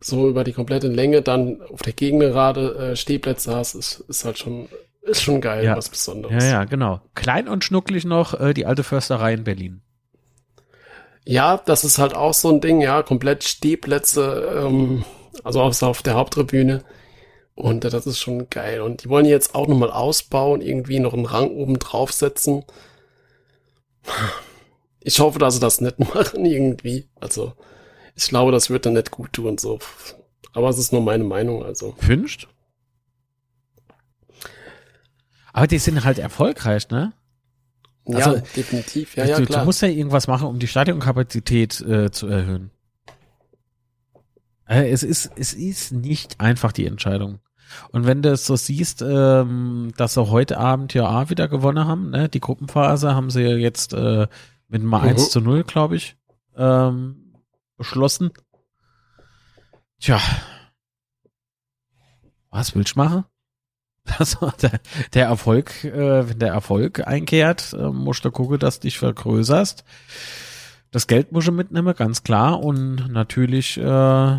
[0.00, 4.38] so über die komplette Länge dann auf der Gegengerade äh, Stehplätze hast, ist, ist halt
[4.38, 4.68] schon,
[5.02, 5.76] ist schon geil, Ja.
[5.76, 6.44] was Besonderes.
[6.44, 7.00] Ja, ja, genau.
[7.14, 9.80] Klein und schnucklig noch äh, die alte Försterei in Berlin.
[11.24, 15.04] Ja, das ist halt auch so ein Ding, ja, komplett Stehplätze, ähm,
[15.42, 16.84] also auf, auf der Haupttribüne.
[17.54, 18.82] Und äh, das ist schon geil.
[18.82, 22.64] Und die wollen jetzt auch nochmal ausbauen, irgendwie noch einen Rang oben draufsetzen.
[25.00, 27.08] Ich hoffe, dass sie das nicht machen irgendwie.
[27.20, 27.54] Also,
[28.14, 29.78] ich glaube, das wird dann nicht gut tun, so.
[30.52, 31.94] Aber es ist nur meine Meinung, also.
[31.98, 32.48] Fünft?
[35.52, 37.12] Aber die sind halt erfolgreich, ne?
[38.06, 39.16] Ja, Also, definitiv.
[39.16, 39.60] Ja, ja, du, klar.
[39.60, 42.70] du musst ja irgendwas machen, um die Stadionkapazität äh, zu erhöhen.
[44.66, 47.40] Äh, es ist, es ist nicht einfach die Entscheidung.
[47.90, 51.86] Und wenn du es so siehst, ähm, dass sie heute Abend ja auch wieder gewonnen
[51.86, 52.28] haben, ne?
[52.28, 54.26] Die Gruppenphase haben sie ja jetzt äh,
[54.68, 55.08] mit mal Mhm.
[55.08, 56.16] 1 zu 0, glaube ich,
[56.56, 57.34] ähm,
[57.76, 58.30] beschlossen.
[60.00, 60.20] Tja.
[62.50, 63.24] Was willst du machen?
[64.18, 64.80] Also der,
[65.14, 69.82] der Erfolg, äh, wenn der Erfolg einkehrt, äh, musst du gucken, dass du dich vergrößerst.
[70.90, 72.60] Das Geld musst du mitnehmen, ganz klar.
[72.62, 74.38] Und natürlich äh,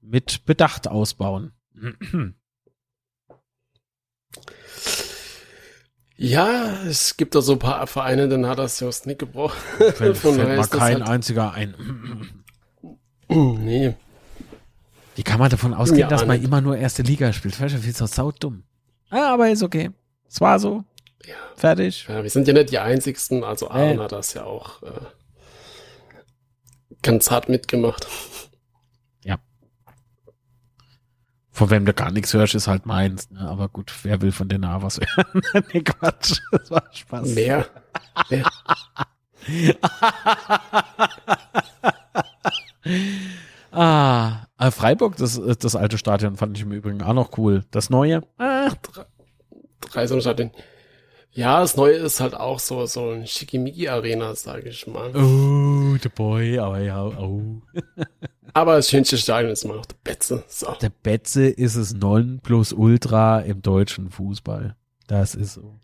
[0.00, 1.52] mit Bedacht ausbauen.
[6.16, 9.56] Ja, es gibt da so ein paar Vereine, dann hat das just nicht gebraucht.
[9.78, 11.74] Fällt, Von fällt mal ist kein halt- einziger ein.
[13.28, 13.94] nee.
[15.16, 16.46] Wie kann man davon ausgehen, Ja, dass man nicht.
[16.46, 17.60] immer nur erste Liga spielt?
[17.60, 18.64] Weißt du, das ist doch saudumm.
[19.10, 19.90] Ah, aber ist okay.
[20.28, 20.82] Es war so.
[21.24, 21.34] Ja.
[21.56, 22.06] Fertig.
[22.08, 24.90] Ja, wir sind ja nicht die Einzigsten, also Aaron hat das ja auch äh,
[27.02, 28.06] ganz hart mitgemacht.
[31.54, 33.30] Von wem du gar nichts hörst, ist halt meins.
[33.30, 33.38] Ne?
[33.38, 35.40] Aber gut, wer will von denen auch was hören?
[35.72, 36.40] nee, Quatsch.
[36.50, 37.28] Das war Spaß.
[37.28, 37.64] Mehr.
[38.28, 38.44] Mehr.
[43.70, 47.62] ah, äh, Freiburg, das, das alte Stadion fand ich im Übrigen auch noch cool.
[47.70, 48.22] Das neue?
[48.36, 48.72] Ah,
[49.92, 50.50] Drei so Stadien.
[51.30, 55.14] Ja, das Neue ist halt auch so, so ein Schickimicki-Arena, sage ich mal.
[55.16, 57.62] oh, the boy, aber ja, oh.
[58.54, 60.44] Aber das schönste Stadion ist immer noch der Betze.
[60.48, 60.72] So.
[60.80, 64.76] Der Betze ist es non plus ultra im deutschen Fußball.
[65.08, 65.74] Das ist so.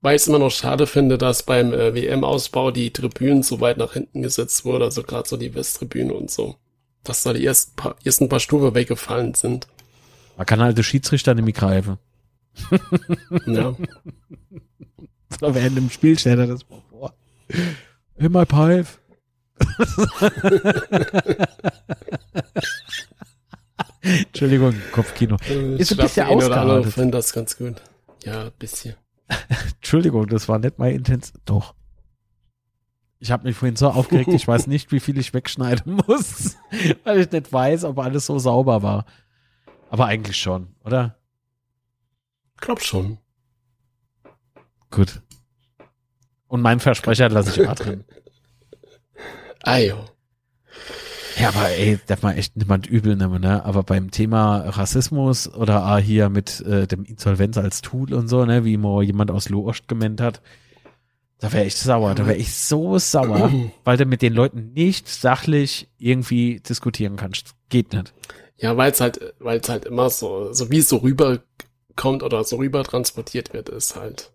[0.00, 3.78] Weil ich es immer noch schade finde, dass beim äh, WM-Ausbau die Tribünen so weit
[3.78, 6.56] nach hinten gesetzt wurde, also gerade so die Westtribüne und so.
[7.04, 9.68] Dass da die ersten paar, ersten paar Stufe weggefallen sind.
[10.36, 11.98] Man kann halt den Schiedsrichter nicht mehr greifen.
[13.46, 13.74] Ja.
[15.40, 17.14] So während dem Spiel stellt er das mal vor.
[18.18, 18.88] My pipe.
[24.02, 25.36] Entschuldigung, Kopfkino.
[25.36, 26.92] Ist ein Ich bisschen andere ausgeartet.
[26.92, 27.82] findet das ganz gut.
[28.24, 28.94] Ja, ein bisschen.
[29.76, 31.32] Entschuldigung, das war nicht mein Intens.
[31.44, 31.74] Doch.
[33.18, 36.56] Ich habe mich vorhin so aufgeregt, ich weiß nicht, wie viel ich wegschneiden muss,
[37.04, 39.04] weil ich nicht weiß, ob alles so sauber war.
[39.90, 41.18] Aber eigentlich schon, oder?
[42.58, 43.18] Glaub schon.
[44.90, 45.20] Gut.
[46.46, 48.04] Und meinen Versprecher lasse ich A drin.
[49.68, 50.04] Ayo.
[51.38, 53.64] Ja, aber ey, darf man echt niemand übel nehmen, ne?
[53.64, 58.44] Aber beim Thema Rassismus oder ah, hier mit äh, dem Insolvenz als Tool und so,
[58.44, 60.40] ne, wie mal jemand aus Loost gemeint hat,
[61.38, 63.52] da wäre ich sauer, da wäre ich so sauer,
[63.84, 67.54] weil du mit den Leuten nicht sachlich irgendwie diskutieren kannst.
[67.68, 68.12] Geht nicht.
[68.56, 72.42] Ja, weil es halt, weil es halt immer so, so wie es so rüberkommt oder
[72.42, 74.32] so rüber transportiert wird, ist halt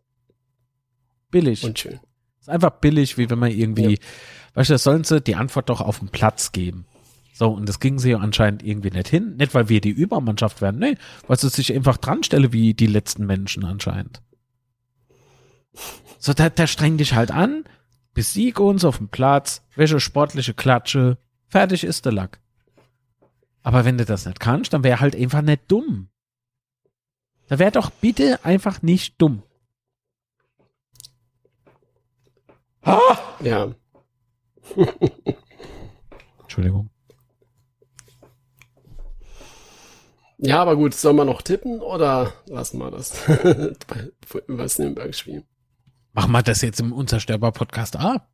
[1.31, 1.63] Billig.
[1.63, 1.99] unschön.
[2.39, 3.99] ist einfach billig, wie wenn man irgendwie,
[4.53, 6.85] weißt du, das sollen sie die Antwort doch auf den Platz geben.
[7.33, 9.35] So, und das ging sie anscheinend irgendwie nicht hin.
[9.37, 10.97] Nicht, weil wir die Übermannschaft werden, nee,
[11.27, 14.21] weil sie sich einfach dran stelle wie die letzten Menschen anscheinend.
[16.19, 17.63] So, da, da streng dich halt an,
[18.13, 21.17] besiege uns auf dem Platz, welche sportliche Klatsche,
[21.47, 22.39] fertig ist der Lack.
[23.63, 26.09] Aber wenn du das nicht kannst, dann wär halt einfach nicht dumm.
[27.47, 29.41] Da wär doch bitte einfach nicht dumm.
[33.41, 33.73] Ja.
[36.41, 36.89] Entschuldigung.
[40.37, 43.13] Ja, aber gut, soll man noch tippen oder lassen wir das?
[44.47, 45.45] Über das Nürnberg-Spiel.
[46.11, 48.27] Machen wir das jetzt im Unzerstörbar-Podcast A?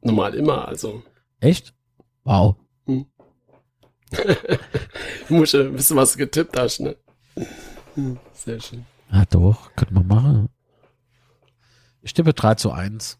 [0.00, 1.02] Normal immer, also.
[1.40, 1.74] Echt?
[2.24, 2.56] Wow.
[2.86, 3.06] Ich
[5.30, 6.96] muss ja wissen, was du getippt hast, ne?
[7.94, 8.84] Hm, Sehr schön.
[9.10, 10.48] Ja, doch, könnte man machen.
[12.00, 13.18] Ich tippe 3 zu 1.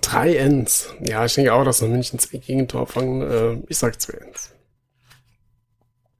[0.00, 0.94] Drei Ends.
[1.00, 3.22] Ja, ich denke auch, dass wir München zwei Gegentor fangen.
[3.22, 4.54] Äh, ich sag zwei Ends.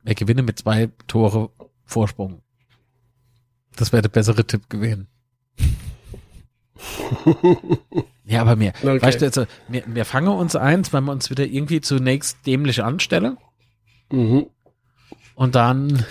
[0.02, 1.50] Wir gewinnen mit zwei Tore
[1.84, 2.42] Vorsprung.
[3.76, 5.06] Das wäre der bessere Tipp gewesen.
[8.24, 9.02] ja, aber mir, Okay.
[9.02, 12.82] weißt du, also, wir, wir fangen uns eins, wenn wir uns wieder irgendwie zunächst dämlich
[12.82, 13.36] anstellen
[14.12, 14.46] Mhm.
[15.36, 16.04] und dann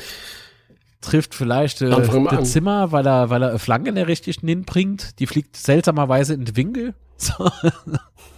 [1.02, 2.44] trifft vielleicht äh, der.
[2.44, 5.20] Zimmer, weil er, weil er eine Flanke nicht richtig hinbringt.
[5.20, 6.94] Die fliegt seltsamerweise in den Winkel.
[7.20, 7.52] So.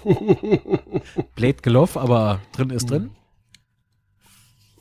[1.36, 3.12] Blöd gelaufen, aber drin ist drin.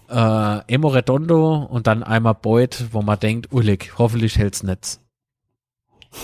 [0.09, 5.01] Äh, Emo Redondo und dann einmal Beut, wo man denkt, Ullig, hoffentlich hält's Netz.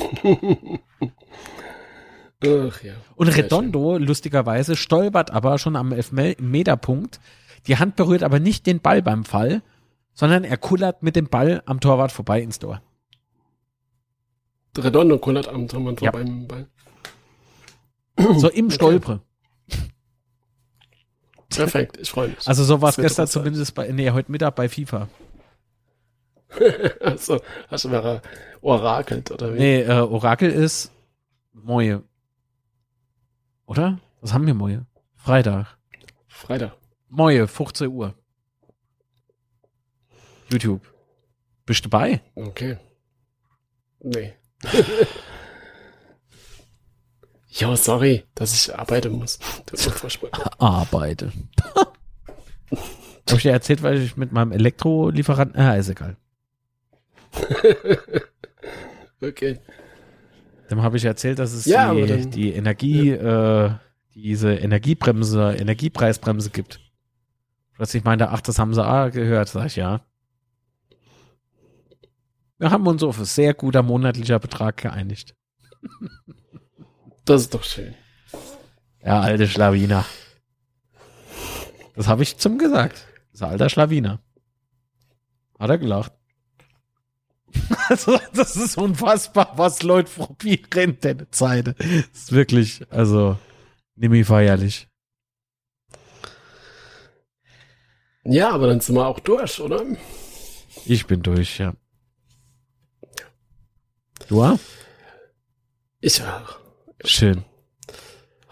[2.43, 2.95] Ach ja.
[3.15, 7.21] Und Redondo, lustigerweise, stolpert aber schon am Elfmeterpunkt.
[7.67, 9.63] Die Hand berührt aber nicht den Ball beim Fall,
[10.15, 12.81] sondern er kullert mit dem Ball am Torwart vorbei ins Tor.
[14.79, 16.11] Redondo kullert am Tormann Ja.
[16.13, 16.21] vorbei.
[16.27, 16.69] im Ball.
[18.37, 19.21] So im Stolpre.
[21.49, 22.47] Perfekt, ich freue mich.
[22.47, 25.09] Also so war es gestern zumindest bei, nee, heute Mittag bei FIFA.
[27.01, 28.23] Also, hast du wäre
[28.63, 29.59] orakelt, oder wie?
[29.59, 30.91] Nee, äh, Orakel ist
[31.53, 32.03] Moje.
[33.67, 33.99] Oder?
[34.21, 34.87] Was haben wir Moje?
[35.17, 35.77] Freitag.
[36.29, 36.73] Freitag.
[37.09, 38.15] Moje, 15 Uhr.
[40.51, 40.81] YouTube.
[41.67, 42.23] Bist du dabei?
[42.35, 42.79] Okay.
[44.01, 44.35] Nee.
[47.59, 49.39] Jo, sorry, dass ich arbeiten muss.
[49.67, 50.31] Das ist furchtbar.
[50.59, 51.33] Arbeite.
[53.29, 56.17] Hab ich dir erzählt, weil ich mit meinem Elektrolieferanten, ah, ist egal.
[59.23, 59.59] Okay.
[60.71, 63.71] Dem habe ich erzählt, dass es Ja, die, die Energie, äh,
[64.15, 66.81] diese Energiebremse, Energiepreisbremse gibt.
[67.79, 70.03] Was ich meinte, ach, das haben sie auch gehört, sag ich ja.
[72.59, 75.35] Wir haben uns auf ein sehr guter monatlicher Betrag geeinigt.
[77.27, 77.95] Das ist doch schön.
[79.05, 80.05] Ja, alte Schlawiner.
[81.97, 83.07] Das habe ich zum gesagt.
[83.33, 84.21] Das ist ein alter Schlawiner.
[85.59, 86.13] Hat er gelacht.
[87.89, 91.69] Also, das ist unfassbar, was Leute probieren in der Zeit.
[91.69, 91.77] Das
[92.13, 93.39] ist wirklich, also,
[93.95, 94.89] nimi feierlich.
[98.25, 99.85] Ja, aber dann sind wir auch durch, oder?
[100.85, 101.75] Ich bin durch, ja.
[104.27, 104.43] Du?
[104.43, 104.59] auch?
[106.01, 106.66] Ich auch.
[107.05, 107.45] Schön.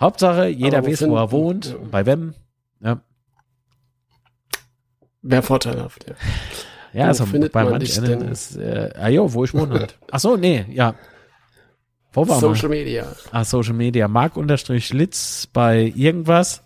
[0.00, 1.76] Hauptsache, jeder wo weiß, wo er wohnt ja.
[1.76, 2.34] und bei wem.
[2.80, 3.00] Ja,
[5.26, 6.14] Wäre vorteilhaft, ja.
[6.92, 8.20] ja Wo also bei man manchen denn?
[8.28, 9.98] ist, äh, ah jo, wo ich wohne halt.
[10.10, 10.94] Ach so, nee, ja.
[12.12, 12.40] Wo war man?
[12.40, 13.10] Social Media.
[13.30, 14.06] Ah, Social Media.
[14.06, 16.62] Mark unterstrich Litz bei irgendwas.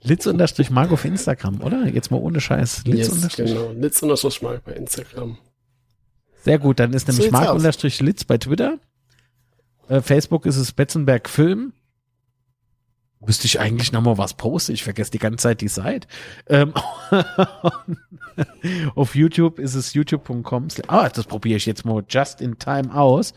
[0.00, 1.86] Litz unterstrich Mark auf Instagram, oder?
[1.86, 2.86] Jetzt mal ohne Scheiß.
[2.86, 3.50] Litz Yes, unterstrich.
[3.52, 3.72] genau.
[3.72, 5.36] Litz unterstrich mal bei Instagram.
[6.42, 8.78] Sehr gut, dann ist nämlich Mark unterstrich Litz bei Twitter.
[9.88, 11.72] Äh, Facebook ist es Betzenberg Film.
[13.26, 14.72] Müsste ich eigentlich noch mal was posten?
[14.72, 16.06] Ich vergesse die ganze Zeit die Seite.
[16.46, 16.74] Ähm,
[18.94, 20.68] auf YouTube ist es youtube.com.
[20.88, 23.32] Ah, das probiere ich jetzt mal just in time aus.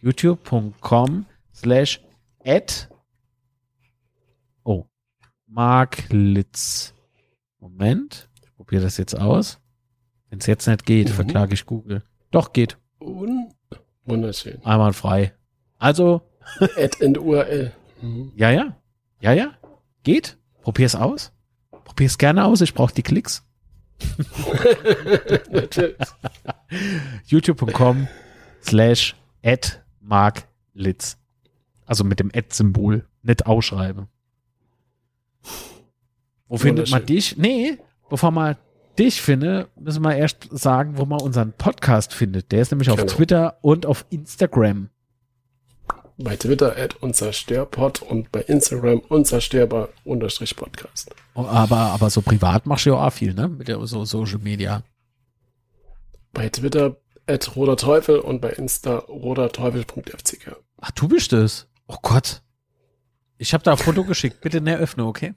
[0.00, 2.00] youtube.com slash
[2.46, 2.88] at
[4.64, 4.86] oh,
[5.46, 6.94] Mark Litz.
[7.60, 9.58] Moment, ich probiere das jetzt aus.
[10.30, 11.12] Wenn es jetzt nicht geht, Mhm.
[11.12, 12.02] verklage ich Google.
[12.30, 12.78] Doch, geht.
[13.00, 13.52] Un
[14.04, 14.64] Wunderschön.
[14.64, 15.34] Einwandfrei.
[15.78, 16.22] Also,
[16.60, 17.72] Add in URL.
[18.00, 18.32] Mhm.
[18.36, 18.76] ja, ja.
[19.20, 19.52] Ja, ja.
[20.02, 20.36] Geht.
[20.62, 21.32] Probier's aus.
[21.84, 22.60] Probier's gerne aus.
[22.60, 23.42] Ich brauche die Klicks.
[27.26, 28.08] Youtube.com
[28.62, 31.18] slash at marklitz.
[31.86, 34.08] Also mit dem Ad-Symbol, nicht ausschreiben.
[36.48, 37.36] Wo findet man dich?
[37.36, 37.78] Nee,
[38.10, 38.56] bevor man
[38.98, 42.50] dich finde, müssen wir erst sagen, wo man unseren Podcast findet.
[42.50, 43.12] Der ist nämlich auf Genau.
[43.12, 44.90] Twitter und auf Instagram.
[46.18, 51.14] Bei Twitter at unzerstörpod und bei Instagram unzerstörbar unterstrich Podcast.
[51.34, 53.48] Oh, Aber, aber so privat machst du ja auch viel, ne?
[53.48, 54.82] Mit der so Social Media.
[56.32, 60.56] Bei Twitter at roter Teufel und bei Insta roterteufel.fck.
[60.80, 61.66] Ach, du bist es.
[61.86, 62.42] Oh Gott.
[63.38, 64.40] Ich habe da ein Foto geschickt.
[64.40, 65.34] Bitte ne öffne, okay?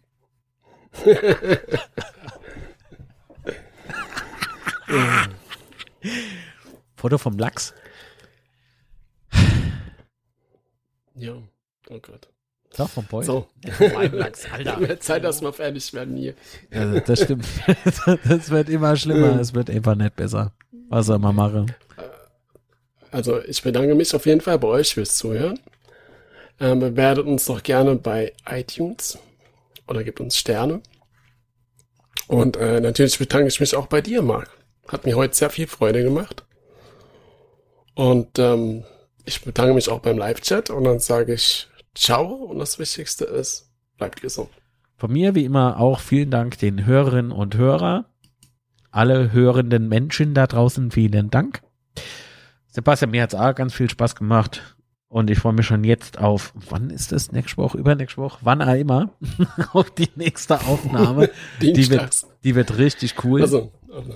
[6.96, 7.74] Foto vom Lachs.
[11.20, 11.34] Ja,
[11.90, 12.30] oh Gott.
[12.78, 13.26] Doch, vom Boy.
[13.26, 13.48] So,
[14.12, 14.80] Lachs, Alter.
[14.80, 16.36] wird Zeit, dass wir fertig werden hier.
[16.72, 17.46] Ja, das stimmt.
[18.28, 19.40] Das wird immer schlimmer.
[19.40, 20.54] Es wird einfach nicht besser.
[20.88, 21.74] Was soll man machen?
[23.12, 25.60] Also ich bedanke mich auf jeden Fall bei euch fürs Zuhören.
[26.60, 29.18] Ähm, bewertet uns doch gerne bei iTunes
[29.88, 30.82] oder gebt uns Sterne.
[32.28, 34.50] Und äh, natürlich bedanke ich mich auch bei dir, Marc.
[34.88, 36.46] Hat mir heute sehr viel Freude gemacht.
[37.96, 38.84] Und ähm,
[39.30, 43.70] ich bedanke mich auch beim Live-Chat und dann sage ich Ciao und das Wichtigste ist,
[43.98, 44.50] bleibt gesund.
[44.98, 48.06] Von mir wie immer auch vielen Dank den Hörerinnen und Hörer.
[48.92, 51.62] Alle hörenden Menschen da draußen, vielen Dank.
[52.70, 54.76] Sebastian, mir hat's auch ganz viel Spaß gemacht.
[55.10, 57.32] Und ich freue mich schon jetzt auf, wann ist das?
[57.32, 59.12] Nächste Woche, übernächste Woche, wann auch immer,
[59.74, 61.30] auf die nächste Aufnahme.
[61.62, 63.42] Die wird, die wird richtig cool.
[63.42, 64.14] Also, also,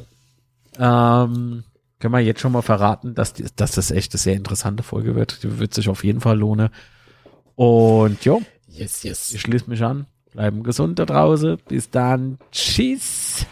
[0.77, 1.63] Ähm,
[2.03, 5.15] können wir jetzt schon mal verraten, dass, die, dass das echt eine sehr interessante Folge
[5.15, 5.41] wird.
[5.41, 6.67] Die wird sich auf jeden Fall lohnen.
[7.55, 9.31] Und jo, yes, yes.
[9.33, 10.05] ich schließe mich an.
[10.33, 11.59] Bleiben gesund da draußen.
[11.65, 12.39] Bis dann.
[12.51, 13.45] Tschüss.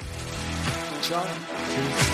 [1.02, 1.24] Ciao.
[1.24, 2.11] Tschüss.